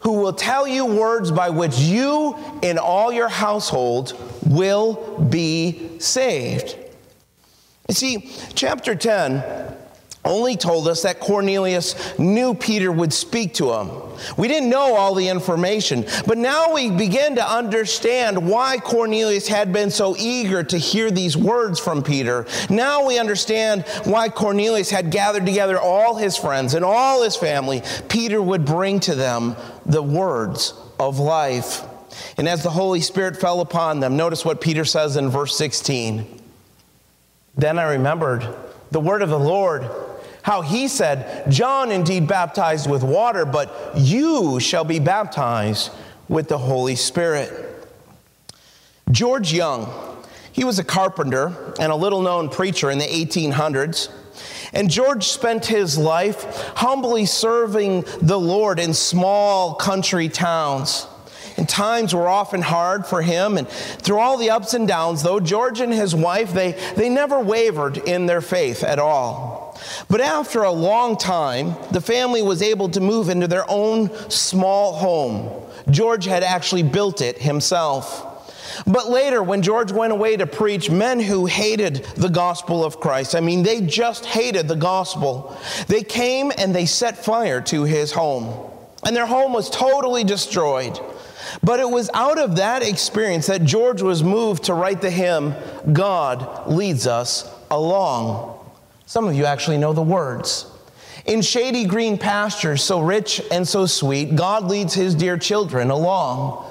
who 0.00 0.12
will 0.12 0.32
tell 0.32 0.68
you 0.68 0.84
words 0.84 1.32
by 1.32 1.50
which 1.50 1.78
you 1.78 2.36
and 2.62 2.78
all 2.78 3.10
your 3.10 3.28
household 3.28 4.14
will 4.46 5.18
be 5.30 5.98
saved. 5.98 6.76
You 7.88 7.94
see, 7.94 8.30
chapter 8.54 8.94
10 8.94 9.76
only 10.26 10.56
told 10.56 10.88
us 10.88 11.02
that 11.02 11.20
Cornelius 11.20 12.18
knew 12.18 12.54
Peter 12.54 12.92
would 12.92 13.12
speak 13.12 13.54
to 13.54 13.72
him. 13.72 13.90
We 14.36 14.48
didn't 14.48 14.70
know 14.70 14.94
all 14.94 15.14
the 15.14 15.28
information, 15.28 16.04
but 16.26 16.38
now 16.38 16.72
we 16.72 16.90
begin 16.90 17.36
to 17.36 17.48
understand 17.48 18.48
why 18.48 18.78
Cornelius 18.78 19.46
had 19.46 19.72
been 19.72 19.90
so 19.90 20.16
eager 20.16 20.62
to 20.64 20.78
hear 20.78 21.10
these 21.10 21.36
words 21.36 21.78
from 21.78 22.02
Peter. 22.02 22.46
Now 22.68 23.06
we 23.06 23.18
understand 23.18 23.84
why 24.04 24.28
Cornelius 24.28 24.90
had 24.90 25.10
gathered 25.10 25.46
together 25.46 25.78
all 25.78 26.16
his 26.16 26.36
friends 26.36 26.74
and 26.74 26.84
all 26.84 27.22
his 27.22 27.36
family. 27.36 27.82
Peter 28.08 28.42
would 28.42 28.64
bring 28.64 29.00
to 29.00 29.14
them 29.14 29.56
the 29.84 30.02
words 30.02 30.74
of 30.98 31.18
life. 31.18 31.82
And 32.38 32.48
as 32.48 32.62
the 32.62 32.70
Holy 32.70 33.00
Spirit 33.00 33.36
fell 33.36 33.60
upon 33.60 34.00
them, 34.00 34.16
notice 34.16 34.44
what 34.44 34.60
Peter 34.60 34.84
says 34.84 35.16
in 35.16 35.28
verse 35.28 35.56
16. 35.56 36.42
Then 37.56 37.78
I 37.78 37.92
remembered 37.92 38.46
the 38.90 39.00
word 39.00 39.22
of 39.22 39.30
the 39.30 39.38
Lord 39.38 39.88
how 40.46 40.60
he 40.60 40.86
said, 40.86 41.50
John 41.50 41.90
indeed 41.90 42.28
baptized 42.28 42.88
with 42.88 43.02
water, 43.02 43.44
but 43.44 43.94
you 43.96 44.60
shall 44.60 44.84
be 44.84 45.00
baptized 45.00 45.90
with 46.28 46.46
the 46.46 46.56
Holy 46.56 46.94
Spirit. 46.94 47.50
George 49.10 49.52
Young, 49.52 49.92
he 50.52 50.62
was 50.62 50.78
a 50.78 50.84
carpenter 50.84 51.74
and 51.80 51.90
a 51.90 51.96
little 51.96 52.22
known 52.22 52.48
preacher 52.48 52.92
in 52.92 52.98
the 52.98 53.06
1800s. 53.06 54.08
And 54.72 54.88
George 54.88 55.24
spent 55.24 55.66
his 55.66 55.98
life 55.98 56.44
humbly 56.76 57.26
serving 57.26 58.04
the 58.22 58.38
Lord 58.38 58.78
in 58.78 58.94
small 58.94 59.74
country 59.74 60.28
towns. 60.28 61.08
And 61.56 61.68
times 61.68 62.14
were 62.14 62.28
often 62.28 62.62
hard 62.62 63.04
for 63.04 63.20
him. 63.20 63.58
And 63.58 63.66
through 63.66 64.20
all 64.20 64.36
the 64.36 64.50
ups 64.50 64.74
and 64.74 64.86
downs, 64.86 65.24
though, 65.24 65.40
George 65.40 65.80
and 65.80 65.92
his 65.92 66.14
wife, 66.14 66.52
they, 66.52 66.72
they 66.94 67.08
never 67.08 67.40
wavered 67.40 67.96
in 67.96 68.26
their 68.26 68.40
faith 68.40 68.84
at 68.84 69.00
all. 69.00 69.55
But 70.08 70.20
after 70.20 70.62
a 70.62 70.70
long 70.70 71.16
time, 71.16 71.74
the 71.90 72.00
family 72.00 72.42
was 72.42 72.62
able 72.62 72.88
to 72.90 73.00
move 73.00 73.28
into 73.28 73.48
their 73.48 73.68
own 73.68 74.10
small 74.30 74.94
home. 74.94 75.62
George 75.90 76.24
had 76.24 76.42
actually 76.42 76.82
built 76.82 77.20
it 77.20 77.38
himself. 77.38 78.32
But 78.86 79.08
later, 79.08 79.42
when 79.42 79.62
George 79.62 79.92
went 79.92 80.12
away 80.12 80.36
to 80.36 80.46
preach, 80.46 80.90
men 80.90 81.20
who 81.20 81.46
hated 81.46 82.04
the 82.16 82.28
gospel 82.28 82.84
of 82.84 83.00
Christ, 83.00 83.34
I 83.34 83.40
mean, 83.40 83.62
they 83.62 83.80
just 83.80 84.26
hated 84.26 84.68
the 84.68 84.76
gospel, 84.76 85.56
they 85.86 86.02
came 86.02 86.52
and 86.58 86.74
they 86.74 86.86
set 86.86 87.24
fire 87.24 87.60
to 87.62 87.84
his 87.84 88.12
home. 88.12 88.70
And 89.04 89.14
their 89.14 89.26
home 89.26 89.52
was 89.52 89.70
totally 89.70 90.24
destroyed. 90.24 90.98
But 91.62 91.80
it 91.80 91.88
was 91.88 92.10
out 92.12 92.38
of 92.38 92.56
that 92.56 92.82
experience 92.82 93.46
that 93.46 93.64
George 93.64 94.02
was 94.02 94.22
moved 94.22 94.64
to 94.64 94.74
write 94.74 95.00
the 95.00 95.10
hymn, 95.10 95.54
God 95.92 96.68
Leads 96.68 97.06
Us 97.06 97.50
Along. 97.70 98.55
Some 99.06 99.28
of 99.28 99.34
you 99.34 99.44
actually 99.44 99.78
know 99.78 99.92
the 99.92 100.02
words. 100.02 100.66
In 101.26 101.40
shady 101.40 101.86
green 101.86 102.18
pastures, 102.18 102.82
so 102.82 103.00
rich 103.00 103.40
and 103.50 103.66
so 103.66 103.86
sweet, 103.86 104.34
God 104.34 104.64
leads 104.64 104.94
his 104.94 105.14
dear 105.14 105.38
children 105.38 105.90
along. 105.90 106.64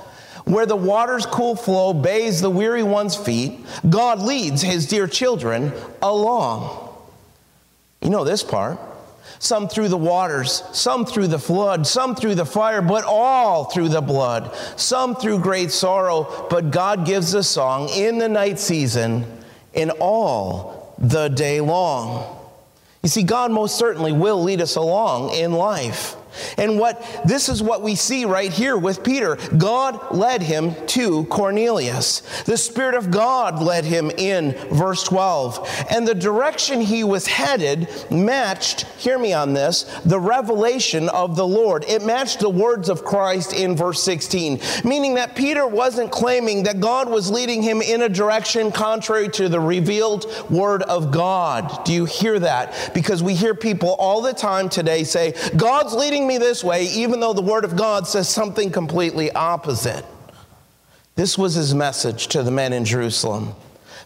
Where 0.44 0.66
the 0.66 0.76
water's 0.76 1.26
cool 1.26 1.56
flow 1.56 1.94
bathes 1.94 2.42
the 2.42 2.50
weary 2.50 2.84
one's 2.84 3.16
feet, 3.16 3.66
God 3.90 4.20
leads 4.20 4.62
his 4.62 4.86
dear 4.86 5.08
children 5.08 5.74
along. 6.02 6.90
You 8.02 8.10
know 8.10 8.26
this 8.26 8.44
part. 8.44 8.80
Some 9.40 9.68
through 9.68 9.90
the 9.90 9.98
waters, 9.98 10.64
some 10.72 11.06
through 11.06 11.28
the 11.28 11.40
flood, 11.40 11.88
some 11.88 12.16
through 12.16 12.36
the 12.36 12.46
fire, 12.46 12.82
but 12.82 13.06
all 13.06 13.66
through 13.66 13.90
the 13.90 14.02
blood. 14.02 14.56
Some 14.76 15.16
through 15.16 15.40
great 15.40 15.72
sorrow, 15.72 16.48
but 16.50 16.72
God 16.72 17.06
gives 17.06 17.34
a 17.34 17.44
song 17.44 17.90
in 17.90 18.18
the 18.18 18.30
night 18.30 18.60
season, 18.60 19.26
in 19.74 19.90
all 20.00 20.75
the 20.98 21.30
day 21.30 21.62
long. 21.62 22.40
You 23.04 23.10
see, 23.10 23.24
God 23.24 23.52
most 23.52 23.78
certainly 23.78 24.12
will 24.12 24.42
lead 24.42 24.62
us 24.62 24.76
along 24.76 25.32
in 25.32 25.54
life. 25.54 26.16
And 26.58 26.80
what 26.80 27.06
this 27.26 27.50
is 27.50 27.62
what 27.62 27.82
we 27.82 27.96
see 27.96 28.26
right 28.26 28.52
here 28.52 28.78
with 28.78 29.04
Peter. 29.04 29.38
God 29.58 30.16
led 30.16 30.42
him 30.42 30.76
to 30.88 31.26
Cornelius. 31.26 32.22
The 32.44 32.58
Spirit 32.58 32.96
of 32.96 33.12
God 33.12 33.62
led 33.62 33.86
him 33.86 34.12
in 34.12 34.54
verse 34.72 35.04
12. 35.04 35.86
And 35.90 36.08
the 36.08 36.16
direction 36.16 36.82
he 36.82 37.04
was 37.04 37.28
headed 37.28 37.90
matched, 38.10 38.82
hear 38.98 39.18
me 39.18 39.34
on 39.34 39.54
this, 39.54 39.84
the 40.06 40.20
revelation 40.20 41.10
of 41.10 41.36
the 41.36 41.48
Lord. 41.48 41.86
It 41.88 42.04
matched 42.04 42.40
the 42.40 42.50
words 42.50 42.90
of 42.90 43.04
Christ 43.04 43.54
in 43.54 43.76
verse 43.76 44.02
16, 44.04 44.60
meaning 44.84 45.16
that 45.16 45.36
Peter 45.36 45.68
wasn't 45.68 46.12
claiming 46.12 46.64
that 46.64 46.80
God 46.80 47.10
was 47.10 47.30
leading 47.30 47.62
him 47.62 47.82
in 47.82 48.02
a 48.02 48.10
direction 48.10 48.72
contrary 48.72 49.30
to 49.30 49.50
the 49.50 49.60
revealed 49.60 50.26
word 50.50 50.84
of 50.84 51.12
God. 51.12 51.86
Do 51.86 51.94
you 51.94 52.06
hear 52.06 52.40
that? 52.40 52.92
Because 52.94 53.24
we 53.24 53.36
hear 53.36 53.56
people 53.56 53.96
all 54.00 54.22
the 54.22 54.34
time 54.34 54.70
today 54.70 55.04
say, 55.04 55.34
God's 55.56 55.94
leading 55.94 56.25
me 56.26 56.38
this 56.38 56.64
way, 56.64 56.86
even 56.88 57.20
though 57.20 57.34
the 57.34 57.42
Word 57.42 57.66
of 57.66 57.76
God 57.76 58.08
says 58.08 58.28
something 58.28 58.72
completely 58.72 59.32
opposite. 59.32 60.06
This 61.16 61.38
was 61.38 61.54
his 61.54 61.74
message 61.74 62.28
to 62.28 62.44
the 62.44 62.52
men 62.52 62.74
in 62.74 62.84
Jerusalem. 62.84 63.54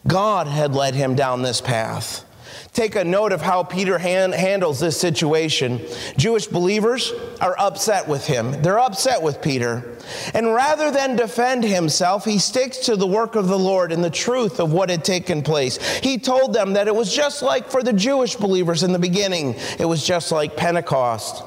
God 0.08 0.48
had 0.48 0.76
led 0.76 0.94
him 0.94 1.16
down 1.16 1.42
this 1.42 1.62
path. 1.62 2.26
Take 2.74 2.96
a 2.96 3.04
note 3.04 3.32
of 3.32 3.42
how 3.42 3.64
Peter 3.64 3.98
hand, 3.98 4.34
handles 4.34 4.80
this 4.80 5.00
situation. 5.00 5.82
Jewish 6.18 6.46
believers 6.46 7.12
are 7.42 7.56
upset 7.58 8.08
with 8.08 8.26
him. 8.26 8.62
They're 8.62 8.80
upset 8.80 9.22
with 9.22 9.42
Peter. 9.42 9.98
And 10.34 10.54
rather 10.54 10.92
than 10.92 11.16
defend 11.16 11.64
himself, 11.64 12.26
he 12.26 12.38
sticks 12.38 12.78
to 12.86 12.96
the 12.96 13.08
work 13.08 13.36
of 13.36 13.48
the 13.48 13.58
Lord 13.58 13.92
and 13.92 14.04
the 14.04 14.10
truth 14.10 14.60
of 14.60 14.72
what 14.72 14.90
had 14.90 15.04
taken 15.04 15.42
place. 15.42 15.78
He 16.00 16.20
told 16.20 16.54
them 16.54 16.74
that 16.74 16.88
it 16.88 16.96
was 16.96 17.14
just 17.14 17.42
like 17.42 17.70
for 17.70 17.82
the 17.82 17.94
Jewish 17.94 18.36
believers 18.36 18.84
in 18.84 18.94
the 18.94 19.00
beginning, 19.00 19.56
it 19.80 19.86
was 19.86 20.06
just 20.06 20.32
like 20.32 20.56
Pentecost. 20.56 21.44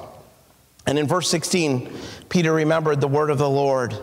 And 0.87 0.99
in 0.99 1.07
verse 1.07 1.29
16, 1.31 1.93
Peter 2.29 2.53
remembered 2.53 3.01
the 3.01 3.09
word 3.09 3.31
of 3.31 3.39
the 3.39 3.49
Lord. 3.49 3.97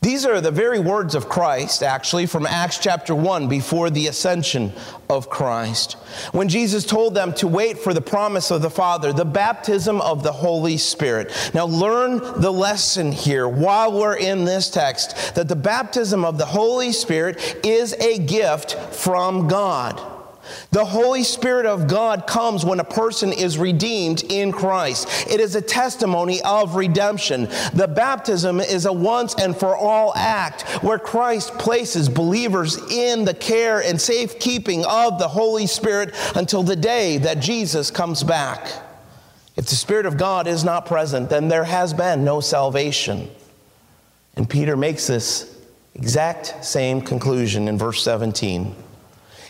These 0.00 0.24
are 0.24 0.40
the 0.40 0.52
very 0.52 0.78
words 0.78 1.16
of 1.16 1.28
Christ, 1.28 1.82
actually, 1.82 2.26
from 2.26 2.46
Acts 2.46 2.78
chapter 2.78 3.16
1, 3.16 3.48
before 3.48 3.90
the 3.90 4.06
ascension 4.06 4.72
of 5.10 5.28
Christ. 5.28 5.94
When 6.30 6.48
Jesus 6.48 6.86
told 6.86 7.14
them 7.14 7.32
to 7.34 7.48
wait 7.48 7.78
for 7.78 7.92
the 7.92 8.00
promise 8.00 8.52
of 8.52 8.62
the 8.62 8.70
Father, 8.70 9.12
the 9.12 9.24
baptism 9.24 10.00
of 10.00 10.22
the 10.22 10.30
Holy 10.30 10.76
Spirit. 10.76 11.32
Now, 11.52 11.66
learn 11.66 12.18
the 12.40 12.52
lesson 12.52 13.10
here 13.10 13.48
while 13.48 13.92
we're 13.92 14.16
in 14.16 14.44
this 14.44 14.70
text 14.70 15.34
that 15.34 15.48
the 15.48 15.56
baptism 15.56 16.24
of 16.24 16.38
the 16.38 16.46
Holy 16.46 16.92
Spirit 16.92 17.58
is 17.64 17.92
a 17.94 18.18
gift 18.18 18.74
from 18.94 19.48
God. 19.48 20.17
The 20.70 20.84
Holy 20.84 21.22
Spirit 21.22 21.66
of 21.66 21.88
God 21.88 22.26
comes 22.26 22.64
when 22.64 22.80
a 22.80 22.84
person 22.84 23.32
is 23.32 23.58
redeemed 23.58 24.24
in 24.28 24.52
Christ. 24.52 25.08
It 25.30 25.40
is 25.40 25.54
a 25.54 25.60
testimony 25.60 26.40
of 26.42 26.76
redemption. 26.76 27.48
The 27.74 27.88
baptism 27.88 28.60
is 28.60 28.86
a 28.86 28.92
once 28.92 29.34
and 29.34 29.56
for 29.56 29.76
all 29.76 30.12
act 30.14 30.62
where 30.82 30.98
Christ 30.98 31.54
places 31.58 32.08
believers 32.08 32.76
in 32.90 33.24
the 33.24 33.34
care 33.34 33.80
and 33.80 34.00
safekeeping 34.00 34.84
of 34.84 35.18
the 35.18 35.28
Holy 35.28 35.66
Spirit 35.66 36.14
until 36.36 36.62
the 36.62 36.76
day 36.76 37.18
that 37.18 37.40
Jesus 37.40 37.90
comes 37.90 38.22
back. 38.22 38.68
If 39.56 39.66
the 39.66 39.74
Spirit 39.74 40.06
of 40.06 40.16
God 40.16 40.46
is 40.46 40.62
not 40.62 40.86
present, 40.86 41.30
then 41.30 41.48
there 41.48 41.64
has 41.64 41.92
been 41.92 42.24
no 42.24 42.40
salvation. 42.40 43.28
And 44.36 44.48
Peter 44.48 44.76
makes 44.76 45.08
this 45.08 45.58
exact 45.96 46.64
same 46.64 47.00
conclusion 47.00 47.66
in 47.66 47.76
verse 47.76 48.02
17. 48.02 48.74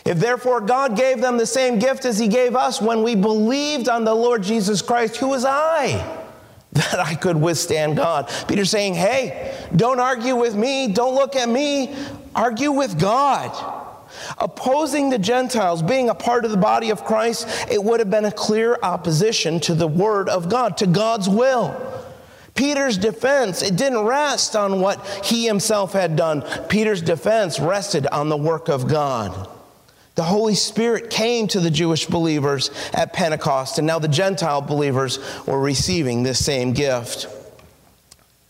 If 0.05 0.19
therefore 0.19 0.61
God 0.61 0.95
gave 0.95 1.21
them 1.21 1.37
the 1.37 1.45
same 1.45 1.79
gift 1.79 2.05
as 2.05 2.17
He 2.17 2.27
gave 2.27 2.55
us 2.55 2.81
when 2.81 3.03
we 3.03 3.15
believed 3.15 3.89
on 3.89 4.05
the 4.05 4.15
Lord 4.15 4.43
Jesus 4.43 4.81
Christ, 4.81 5.17
who 5.17 5.29
was 5.29 5.45
I 5.45 6.17
that 6.73 6.99
I 6.99 7.15
could 7.15 7.37
withstand 7.37 7.97
God? 7.97 8.29
Peter's 8.47 8.69
saying, 8.69 8.95
hey, 8.95 9.57
don't 9.75 9.99
argue 9.99 10.35
with 10.35 10.55
me, 10.55 10.87
don't 10.87 11.15
look 11.15 11.35
at 11.35 11.49
me, 11.49 11.95
argue 12.35 12.71
with 12.71 12.99
God. 12.99 13.77
Opposing 14.37 15.09
the 15.09 15.19
Gentiles 15.19 15.83
being 15.83 16.09
a 16.09 16.15
part 16.15 16.43
of 16.45 16.51
the 16.51 16.57
body 16.57 16.89
of 16.89 17.05
Christ, 17.05 17.47
it 17.71 17.83
would 17.83 17.99
have 17.99 18.09
been 18.09 18.25
a 18.25 18.31
clear 18.31 18.77
opposition 18.81 19.59
to 19.61 19.75
the 19.75 19.87
Word 19.87 20.29
of 20.29 20.49
God, 20.49 20.77
to 20.77 20.87
God's 20.87 21.29
will. 21.29 21.75
Peter's 22.55 22.97
defense, 22.97 23.61
it 23.61 23.77
didn't 23.77 24.03
rest 24.03 24.55
on 24.55 24.81
what 24.81 25.05
he 25.23 25.45
himself 25.45 25.93
had 25.93 26.15
done. 26.15 26.41
Peter's 26.67 27.01
defense 27.01 27.59
rested 27.59 28.05
on 28.07 28.27
the 28.27 28.35
work 28.35 28.67
of 28.67 28.87
God. 28.87 29.49
The 30.19 30.25
Holy 30.25 30.55
Spirit 30.55 31.09
came 31.09 31.47
to 31.47 31.61
the 31.61 31.71
Jewish 31.71 32.05
believers 32.05 32.71
at 32.93 33.13
Pentecost, 33.13 33.77
and 33.77 33.87
now 33.87 33.99
the 33.99 34.09
Gentile 34.09 34.59
believers 34.59 35.17
were 35.47 35.61
receiving 35.61 36.23
this 36.23 36.43
same 36.43 36.73
gift. 36.73 37.27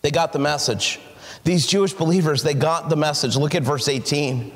They 0.02 0.10
got 0.10 0.34
the 0.34 0.40
message. 0.40 1.00
These 1.44 1.68
Jewish 1.68 1.94
believers, 1.94 2.42
they 2.42 2.56
got 2.56 2.90
the 2.90 2.96
message. 2.96 3.38
Look 3.38 3.54
at 3.54 3.62
verse 3.62 3.88
18. 3.88 4.52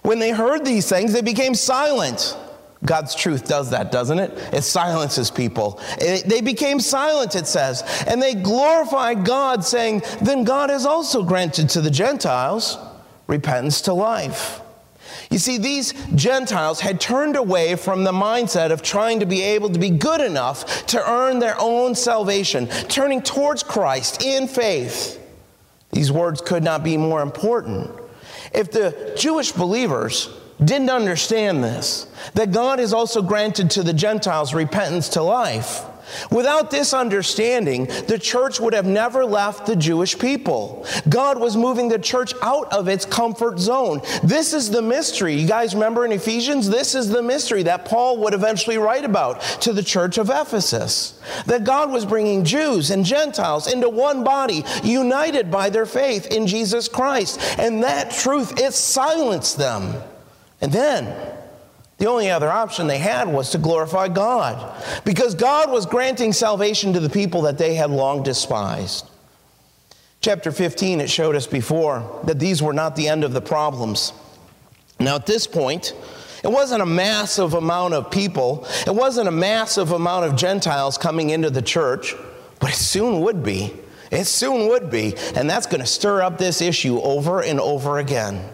When 0.00 0.20
they 0.20 0.30
heard 0.30 0.64
these 0.64 0.88
things, 0.88 1.12
they 1.12 1.20
became 1.20 1.54
silent. 1.54 2.34
God's 2.82 3.14
truth 3.14 3.46
does 3.46 3.68
that, 3.72 3.92
doesn't 3.92 4.18
it? 4.18 4.30
It 4.50 4.62
silences 4.62 5.30
people. 5.30 5.78
they 5.98 6.40
became 6.40 6.80
silent, 6.80 7.36
it 7.36 7.46
says, 7.46 7.82
and 8.06 8.22
they 8.22 8.34
glorified 8.34 9.26
God, 9.26 9.66
saying, 9.66 10.00
Then 10.22 10.44
God 10.44 10.70
has 10.70 10.86
also 10.86 11.22
granted 11.22 11.68
to 11.68 11.82
the 11.82 11.90
Gentiles 11.90 12.78
repentance 13.26 13.82
to 13.82 13.92
life. 13.92 14.62
You 15.30 15.38
see, 15.38 15.58
these 15.58 15.92
Gentiles 16.14 16.80
had 16.80 17.00
turned 17.00 17.36
away 17.36 17.76
from 17.76 18.04
the 18.04 18.12
mindset 18.12 18.70
of 18.70 18.82
trying 18.82 19.20
to 19.20 19.26
be 19.26 19.42
able 19.42 19.70
to 19.70 19.78
be 19.78 19.90
good 19.90 20.22
enough 20.22 20.86
to 20.86 21.10
earn 21.10 21.38
their 21.38 21.56
own 21.60 21.94
salvation, 21.94 22.66
turning 22.88 23.20
towards 23.20 23.62
Christ 23.62 24.22
in 24.22 24.48
faith. 24.48 25.20
These 25.90 26.10
words 26.10 26.40
could 26.40 26.62
not 26.62 26.82
be 26.82 26.96
more 26.96 27.20
important. 27.20 27.90
If 28.54 28.70
the 28.70 29.14
Jewish 29.18 29.52
believers 29.52 30.30
didn't 30.64 30.90
understand 30.90 31.62
this, 31.62 32.06
that 32.34 32.50
God 32.50 32.78
has 32.78 32.92
also 32.92 33.20
granted 33.22 33.70
to 33.72 33.82
the 33.82 33.92
Gentiles 33.92 34.54
repentance 34.54 35.10
to 35.10 35.22
life, 35.22 35.82
Without 36.30 36.70
this 36.70 36.94
understanding, 36.94 37.86
the 38.06 38.18
church 38.18 38.60
would 38.60 38.74
have 38.74 38.86
never 38.86 39.24
left 39.24 39.66
the 39.66 39.76
Jewish 39.76 40.18
people. 40.18 40.86
God 41.08 41.38
was 41.38 41.56
moving 41.56 41.88
the 41.88 41.98
church 41.98 42.32
out 42.42 42.72
of 42.72 42.88
its 42.88 43.04
comfort 43.04 43.58
zone. 43.58 44.00
This 44.22 44.52
is 44.52 44.70
the 44.70 44.82
mystery. 44.82 45.34
You 45.34 45.48
guys 45.48 45.74
remember 45.74 46.04
in 46.04 46.12
Ephesians? 46.12 46.68
This 46.68 46.94
is 46.94 47.08
the 47.08 47.22
mystery 47.22 47.62
that 47.64 47.84
Paul 47.84 48.18
would 48.18 48.34
eventually 48.34 48.78
write 48.78 49.04
about 49.04 49.40
to 49.62 49.72
the 49.72 49.82
church 49.82 50.18
of 50.18 50.30
Ephesus. 50.30 51.20
That 51.46 51.64
God 51.64 51.90
was 51.90 52.06
bringing 52.06 52.44
Jews 52.44 52.90
and 52.90 53.04
Gentiles 53.04 53.72
into 53.72 53.88
one 53.88 54.24
body, 54.24 54.64
united 54.82 55.50
by 55.50 55.70
their 55.70 55.86
faith 55.86 56.26
in 56.26 56.46
Jesus 56.46 56.88
Christ. 56.88 57.40
And 57.58 57.82
that 57.82 58.10
truth, 58.10 58.58
it 58.60 58.72
silenced 58.72 59.58
them. 59.58 59.94
And 60.60 60.72
then, 60.72 61.37
the 61.98 62.06
only 62.06 62.30
other 62.30 62.48
option 62.48 62.86
they 62.86 62.98
had 62.98 63.28
was 63.28 63.50
to 63.50 63.58
glorify 63.58 64.08
God 64.08 64.82
because 65.04 65.34
God 65.34 65.70
was 65.70 65.84
granting 65.84 66.32
salvation 66.32 66.92
to 66.92 67.00
the 67.00 67.10
people 67.10 67.42
that 67.42 67.58
they 67.58 67.74
had 67.74 67.90
long 67.90 68.22
despised. 68.22 69.04
Chapter 70.20 70.52
15, 70.52 71.00
it 71.00 71.10
showed 71.10 71.36
us 71.36 71.46
before 71.46 72.20
that 72.24 72.38
these 72.38 72.62
were 72.62 72.72
not 72.72 72.96
the 72.96 73.08
end 73.08 73.24
of 73.24 73.32
the 73.32 73.40
problems. 73.40 74.12
Now, 75.00 75.16
at 75.16 75.26
this 75.26 75.46
point, 75.46 75.94
it 76.42 76.50
wasn't 76.50 76.82
a 76.82 76.86
massive 76.86 77.54
amount 77.54 77.94
of 77.94 78.10
people, 78.10 78.66
it 78.86 78.94
wasn't 78.94 79.28
a 79.28 79.32
massive 79.32 79.92
amount 79.92 80.24
of 80.24 80.36
Gentiles 80.36 80.98
coming 80.98 81.30
into 81.30 81.50
the 81.50 81.62
church, 81.62 82.14
but 82.60 82.70
it 82.70 82.76
soon 82.76 83.20
would 83.22 83.42
be. 83.42 83.74
It 84.10 84.24
soon 84.24 84.68
would 84.68 84.90
be. 84.90 85.14
And 85.34 85.50
that's 85.50 85.66
going 85.66 85.80
to 85.80 85.86
stir 85.86 86.22
up 86.22 86.38
this 86.38 86.60
issue 86.60 87.00
over 87.00 87.42
and 87.42 87.60
over 87.60 87.98
again. 87.98 88.48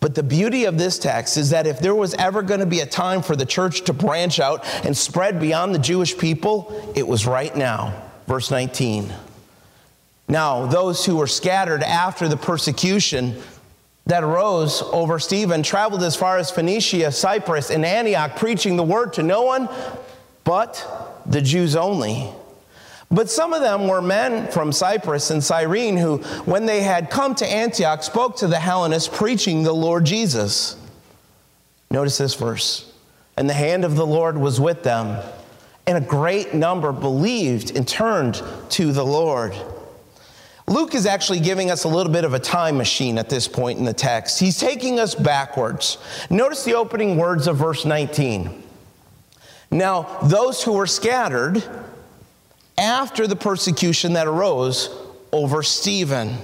But 0.00 0.14
the 0.14 0.22
beauty 0.22 0.64
of 0.64 0.78
this 0.78 0.98
text 0.98 1.36
is 1.36 1.50
that 1.50 1.66
if 1.66 1.80
there 1.80 1.94
was 1.94 2.14
ever 2.14 2.42
going 2.42 2.60
to 2.60 2.66
be 2.66 2.80
a 2.80 2.86
time 2.86 3.22
for 3.22 3.34
the 3.34 3.46
church 3.46 3.82
to 3.82 3.92
branch 3.92 4.40
out 4.40 4.64
and 4.84 4.96
spread 4.96 5.40
beyond 5.40 5.74
the 5.74 5.78
Jewish 5.78 6.16
people, 6.16 6.92
it 6.94 7.06
was 7.06 7.26
right 7.26 7.54
now. 7.56 8.02
Verse 8.26 8.50
19. 8.50 9.12
Now, 10.28 10.66
those 10.66 11.04
who 11.04 11.16
were 11.16 11.26
scattered 11.26 11.82
after 11.82 12.28
the 12.28 12.36
persecution 12.36 13.40
that 14.06 14.22
arose 14.22 14.82
over 14.82 15.18
Stephen 15.18 15.62
traveled 15.62 16.02
as 16.02 16.14
far 16.14 16.38
as 16.38 16.50
Phoenicia, 16.50 17.10
Cyprus, 17.12 17.70
and 17.70 17.84
Antioch, 17.84 18.36
preaching 18.36 18.76
the 18.76 18.82
word 18.82 19.12
to 19.14 19.22
no 19.22 19.42
one 19.42 19.68
but 20.44 21.22
the 21.26 21.42
Jews 21.42 21.74
only. 21.74 22.30
But 23.10 23.30
some 23.30 23.52
of 23.52 23.62
them 23.62 23.86
were 23.86 24.02
men 24.02 24.50
from 24.50 24.72
Cyprus 24.72 25.30
and 25.30 25.42
Cyrene 25.42 25.96
who, 25.96 26.18
when 26.44 26.66
they 26.66 26.82
had 26.82 27.10
come 27.10 27.34
to 27.36 27.46
Antioch, 27.46 28.02
spoke 28.02 28.36
to 28.38 28.48
the 28.48 28.58
Hellenists, 28.58 29.08
preaching 29.08 29.62
the 29.62 29.72
Lord 29.72 30.04
Jesus. 30.04 30.76
Notice 31.90 32.18
this 32.18 32.34
verse. 32.34 32.92
And 33.36 33.48
the 33.48 33.54
hand 33.54 33.84
of 33.84 33.96
the 33.96 34.06
Lord 34.06 34.36
was 34.36 34.60
with 34.60 34.82
them, 34.82 35.22
and 35.86 35.98
a 35.98 36.06
great 36.06 36.54
number 36.54 36.90
believed 36.90 37.76
and 37.76 37.86
turned 37.86 38.42
to 38.70 38.92
the 38.92 39.04
Lord. 39.04 39.54
Luke 40.68 40.96
is 40.96 41.06
actually 41.06 41.38
giving 41.38 41.70
us 41.70 41.84
a 41.84 41.88
little 41.88 42.12
bit 42.12 42.24
of 42.24 42.34
a 42.34 42.40
time 42.40 42.76
machine 42.76 43.18
at 43.18 43.28
this 43.28 43.46
point 43.46 43.78
in 43.78 43.84
the 43.84 43.92
text. 43.92 44.40
He's 44.40 44.58
taking 44.58 44.98
us 44.98 45.14
backwards. 45.14 45.98
Notice 46.28 46.64
the 46.64 46.74
opening 46.74 47.16
words 47.16 47.46
of 47.46 47.56
verse 47.56 47.84
19. 47.84 48.64
Now, 49.70 50.18
those 50.24 50.62
who 50.62 50.72
were 50.72 50.86
scattered, 50.86 51.62
after 52.78 53.26
the 53.26 53.36
persecution 53.36 54.14
that 54.14 54.26
arose 54.26 54.90
over 55.32 55.62
Stephen. 55.62 56.36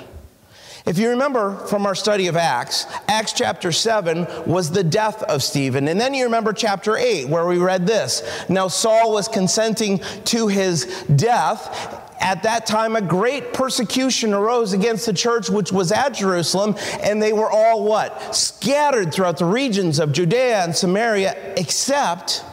If 0.84 0.98
you 0.98 1.10
remember 1.10 1.56
from 1.66 1.86
our 1.86 1.94
study 1.94 2.26
of 2.26 2.36
Acts, 2.36 2.86
Acts 3.06 3.32
chapter 3.32 3.70
7 3.70 4.26
was 4.46 4.70
the 4.70 4.82
death 4.82 5.22
of 5.24 5.42
Stephen. 5.42 5.86
And 5.86 6.00
then 6.00 6.12
you 6.12 6.24
remember 6.24 6.52
chapter 6.52 6.96
8, 6.96 7.28
where 7.28 7.46
we 7.46 7.58
read 7.58 7.86
this. 7.86 8.44
Now, 8.48 8.66
Saul 8.66 9.12
was 9.12 9.28
consenting 9.28 10.00
to 10.24 10.48
his 10.48 11.04
death. 11.14 12.00
At 12.20 12.42
that 12.42 12.66
time, 12.66 12.96
a 12.96 13.00
great 13.00 13.52
persecution 13.52 14.32
arose 14.32 14.72
against 14.72 15.06
the 15.06 15.12
church 15.12 15.50
which 15.50 15.70
was 15.70 15.92
at 15.92 16.14
Jerusalem, 16.14 16.76
and 17.00 17.22
they 17.22 17.32
were 17.32 17.50
all 17.50 17.84
what? 17.84 18.34
Scattered 18.34 19.14
throughout 19.14 19.38
the 19.38 19.44
regions 19.44 20.00
of 20.00 20.12
Judea 20.12 20.64
and 20.64 20.74
Samaria, 20.74 21.54
except 21.56 22.44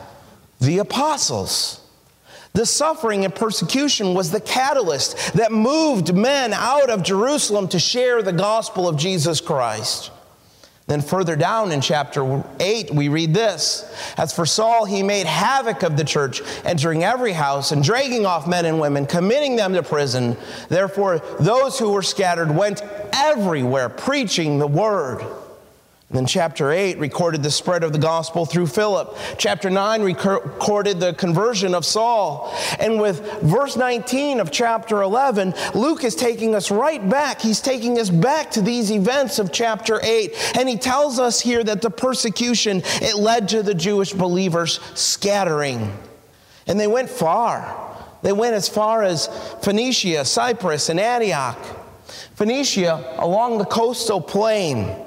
the 0.59 0.79
apostles. 0.79 1.78
The 2.53 2.65
suffering 2.65 3.25
and 3.25 3.33
persecution 3.33 4.13
was 4.13 4.31
the 4.31 4.41
catalyst 4.41 5.33
that 5.33 5.51
moved 5.51 6.13
men 6.13 6.53
out 6.53 6.89
of 6.89 7.03
Jerusalem 7.03 7.67
to 7.69 7.79
share 7.79 8.21
the 8.21 8.33
gospel 8.33 8.87
of 8.87 8.97
Jesus 8.97 9.39
Christ. 9.39 10.11
Then, 10.89 11.01
further 11.01 11.35
down 11.35 11.71
in 11.71 11.81
chapter 11.81 12.43
8, 12.59 12.95
we 12.95 13.09
read 13.09 13.31
this 13.31 13.85
As 14.17 14.33
for 14.33 14.47
Saul, 14.47 14.85
he 14.85 15.03
made 15.03 15.27
havoc 15.27 15.83
of 15.83 15.97
the 15.97 16.03
church, 16.03 16.41
entering 16.65 17.03
every 17.03 17.31
house 17.31 17.71
and 17.71 17.83
dragging 17.83 18.25
off 18.25 18.47
men 18.47 18.65
and 18.65 18.79
women, 18.79 19.05
committing 19.05 19.55
them 19.55 19.73
to 19.73 19.83
prison. 19.83 20.35
Therefore, 20.67 21.19
those 21.39 21.77
who 21.77 21.91
were 21.91 22.01
scattered 22.01 22.49
went 22.49 22.81
everywhere 23.13 23.87
preaching 23.89 24.57
the 24.57 24.65
word. 24.65 25.23
Then, 26.11 26.25
chapter 26.25 26.71
8 26.71 26.97
recorded 26.97 27.43
the 27.43 27.51
spread 27.51 27.83
of 27.83 27.93
the 27.93 27.99
gospel 27.99 28.47
through 28.47 28.65
Philip. 28.65 29.15
Chapter 29.37 29.69
9 29.69 30.01
recorded 30.01 30.99
the 30.99 31.13
conversion 31.13 31.75
of 31.75 31.85
Saul. 31.85 32.51
And 32.79 32.99
with 32.99 33.19
verse 33.43 33.77
19 33.77 34.39
of 34.39 34.49
chapter 34.49 35.03
11, 35.03 35.53
Luke 35.75 36.03
is 36.03 36.15
taking 36.15 36.55
us 36.55 36.71
right 36.71 37.07
back. 37.07 37.39
He's 37.39 37.61
taking 37.61 37.99
us 37.99 38.09
back 38.09 38.49
to 38.51 38.61
these 38.61 38.91
events 38.91 39.37
of 39.37 39.51
chapter 39.51 39.99
8. 40.01 40.57
And 40.57 40.67
he 40.67 40.77
tells 40.77 41.19
us 41.19 41.39
here 41.39 41.63
that 41.63 41.83
the 41.83 41.91
persecution, 41.91 42.81
it 43.03 43.17
led 43.17 43.47
to 43.49 43.61
the 43.61 43.75
Jewish 43.75 44.11
believers 44.11 44.79
scattering. 44.95 45.95
And 46.65 46.79
they 46.79 46.87
went 46.87 47.11
far. 47.11 48.03
They 48.23 48.33
went 48.33 48.55
as 48.55 48.67
far 48.67 49.03
as 49.03 49.27
Phoenicia, 49.61 50.25
Cyprus, 50.25 50.89
and 50.89 50.99
Antioch. 50.99 51.59
Phoenicia 52.33 53.17
along 53.19 53.59
the 53.59 53.65
coastal 53.65 54.19
plain 54.19 55.05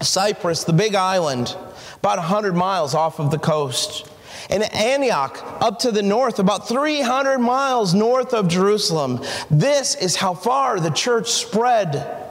Cyprus, 0.00 0.64
the 0.64 0.72
big 0.72 0.94
island, 0.94 1.56
about 1.98 2.18
100 2.18 2.54
miles 2.54 2.94
off 2.94 3.18
of 3.18 3.30
the 3.30 3.38
coast. 3.38 4.10
And 4.50 4.62
Antioch, 4.74 5.42
up 5.60 5.80
to 5.80 5.90
the 5.90 6.02
north, 6.02 6.38
about 6.38 6.68
300 6.68 7.38
miles 7.38 7.94
north 7.94 8.32
of 8.32 8.48
Jerusalem. 8.48 9.22
This 9.50 9.94
is 9.94 10.16
how 10.16 10.34
far 10.34 10.78
the 10.78 10.90
church 10.90 11.30
spread. 11.30 12.24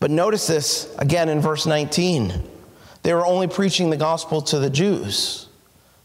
But 0.00 0.10
notice 0.10 0.46
this 0.46 0.94
again 0.98 1.28
in 1.28 1.40
verse 1.40 1.66
19. 1.66 2.44
They 3.02 3.14
were 3.14 3.24
only 3.24 3.46
preaching 3.46 3.90
the 3.90 3.96
gospel 3.96 4.42
to 4.42 4.58
the 4.58 4.70
Jews, 4.70 5.48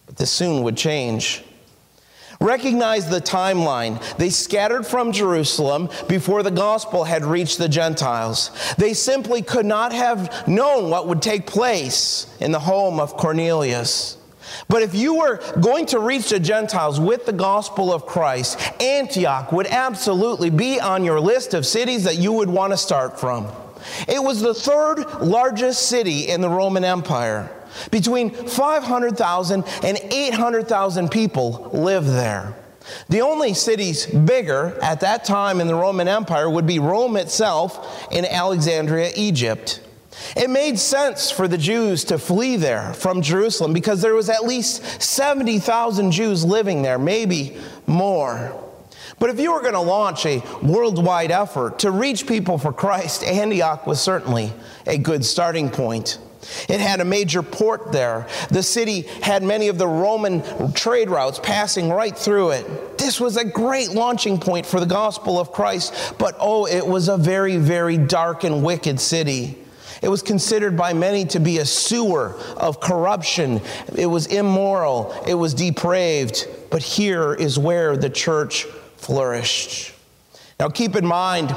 but 0.06 0.16
this 0.16 0.32
soon 0.32 0.64
would 0.64 0.78
change. 0.78 1.44
Recognize 2.44 3.10
the 3.10 3.22
timeline. 3.22 4.02
They 4.18 4.30
scattered 4.30 4.86
from 4.86 5.14
Jerusalem 5.14 5.90
before 6.10 6.44
the 6.44 6.52
gospel 6.52 7.06
had 7.06 7.24
reached 7.24 7.58
the 7.58 7.70
Gentiles. 7.70 8.52
They 8.78 8.94
simply 8.94 9.42
could 9.42 9.66
not 9.66 9.94
have 9.94 10.46
known 10.46 10.90
what 10.90 11.08
would 11.08 11.22
take 11.22 11.48
place 11.48 12.28
in 12.42 12.52
the 12.52 12.60
home 12.60 13.00
of 13.00 13.16
Cornelius. 13.16 14.18
But 14.68 14.82
if 14.82 14.94
you 14.94 15.16
were 15.16 15.38
going 15.62 15.86
to 15.88 16.00
reach 16.00 16.32
the 16.32 16.40
Gentiles 16.40 17.00
with 17.00 17.26
the 17.26 17.32
gospel 17.32 17.94
of 17.94 18.06
Christ, 18.06 18.60
Antioch 18.82 19.54
would 19.54 19.68
absolutely 19.68 20.50
be 20.50 20.82
on 20.82 21.06
your 21.06 21.22
list 21.22 21.54
of 21.54 21.66
cities 21.66 22.04
that 22.04 22.18
you 22.18 22.34
would 22.34 22.50
want 22.50 22.74
to 22.74 22.78
start 22.78 23.18
from. 23.18 23.48
It 24.06 24.22
was 24.22 24.42
the 24.42 24.54
third 24.54 25.00
largest 25.22 25.88
city 25.88 26.28
in 26.28 26.42
the 26.42 26.50
Roman 26.50 26.84
Empire. 26.84 27.50
Between 27.92 28.32
500,000 28.32 29.64
and 29.84 29.98
800,000 29.98 31.10
people 31.10 31.70
lived 31.74 32.08
there. 32.10 32.56
The 33.10 33.22
only 33.22 33.54
cities 33.54 34.06
bigger 34.06 34.78
at 34.82 35.00
that 35.02 35.24
time 35.24 35.62
in 35.62 35.68
the 35.68 35.76
Roman 35.76 36.08
Empire 36.08 36.50
would 36.50 36.68
be 36.68 36.80
Rome 36.80 37.16
itself 37.18 38.08
in 38.12 38.26
Alexandria, 38.26 39.12
Egypt. 39.16 39.80
It 40.36 40.50
made 40.50 40.78
sense 40.80 41.32
for 41.32 41.48
the 41.48 41.58
Jews 41.58 42.04
to 42.06 42.18
flee 42.18 42.56
there 42.56 42.94
from 42.94 43.22
Jerusalem 43.22 43.74
because 43.74 44.02
there 44.02 44.14
was 44.14 44.30
at 44.30 44.44
least 44.44 45.02
70,000 45.02 46.12
Jews 46.12 46.46
living 46.46 46.82
there, 46.82 47.00
maybe 47.00 47.58
more. 47.88 48.60
But 49.20 49.30
if 49.30 49.40
you 49.40 49.54
were 49.54 49.62
going 49.62 49.74
to 49.74 49.80
launch 49.80 50.26
a 50.26 50.44
worldwide 50.62 51.32
effort 51.32 51.80
to 51.80 51.92
reach 51.92 52.28
people 52.28 52.58
for 52.58 52.74
Christ, 52.74 53.24
Antioch 53.24 53.88
was 53.88 54.02
certainly 54.02 54.52
a 54.86 54.98
good 54.98 55.24
starting 55.24 55.70
point. 55.70 56.18
It 56.70 56.80
had 56.80 57.00
a 57.00 57.06
major 57.06 57.44
port 57.44 57.92
there. 57.92 58.28
The 58.50 58.64
city 58.64 59.02
had 59.22 59.44
many 59.44 59.68
of 59.68 59.78
the 59.78 59.88
Roman 59.88 60.74
trade 60.74 61.10
routes 61.10 61.40
passing 61.40 61.90
right 61.90 62.18
through 62.18 62.52
it. 62.52 62.98
This 62.98 63.20
was 63.20 63.38
a 63.38 63.46
great 63.46 63.92
launching 63.92 64.40
point 64.40 64.66
for 64.66 64.80
the 64.80 64.86
gospel 64.86 65.40
of 65.40 65.52
Christ, 65.52 66.16
but 66.18 66.36
oh, 66.40 66.66
it 66.66 66.86
was 66.86 67.10
a 67.10 67.18
very, 67.18 67.58
very 67.58 67.98
dark 67.98 68.44
and 68.44 68.64
wicked 68.64 69.00
city. 69.00 69.58
It 70.02 70.10
was 70.10 70.22
considered 70.22 70.76
by 70.76 70.92
many 70.94 71.24
to 71.28 71.40
be 71.40 71.60
a 71.60 71.66
sewer 71.66 72.36
of 72.58 72.82
corruption. 72.82 73.62
It 73.96 74.06
was 74.06 74.28
immoral. 74.28 75.14
It 75.26 75.36
was 75.36 75.54
depraved. 75.54 76.46
But 76.70 76.84
here 76.84 77.34
is 77.34 77.58
where 77.58 77.96
the 77.96 78.10
church 78.10 78.66
flourished. 78.98 79.94
Now, 80.60 80.68
keep 80.68 80.98
in 80.98 81.06
mind, 81.06 81.56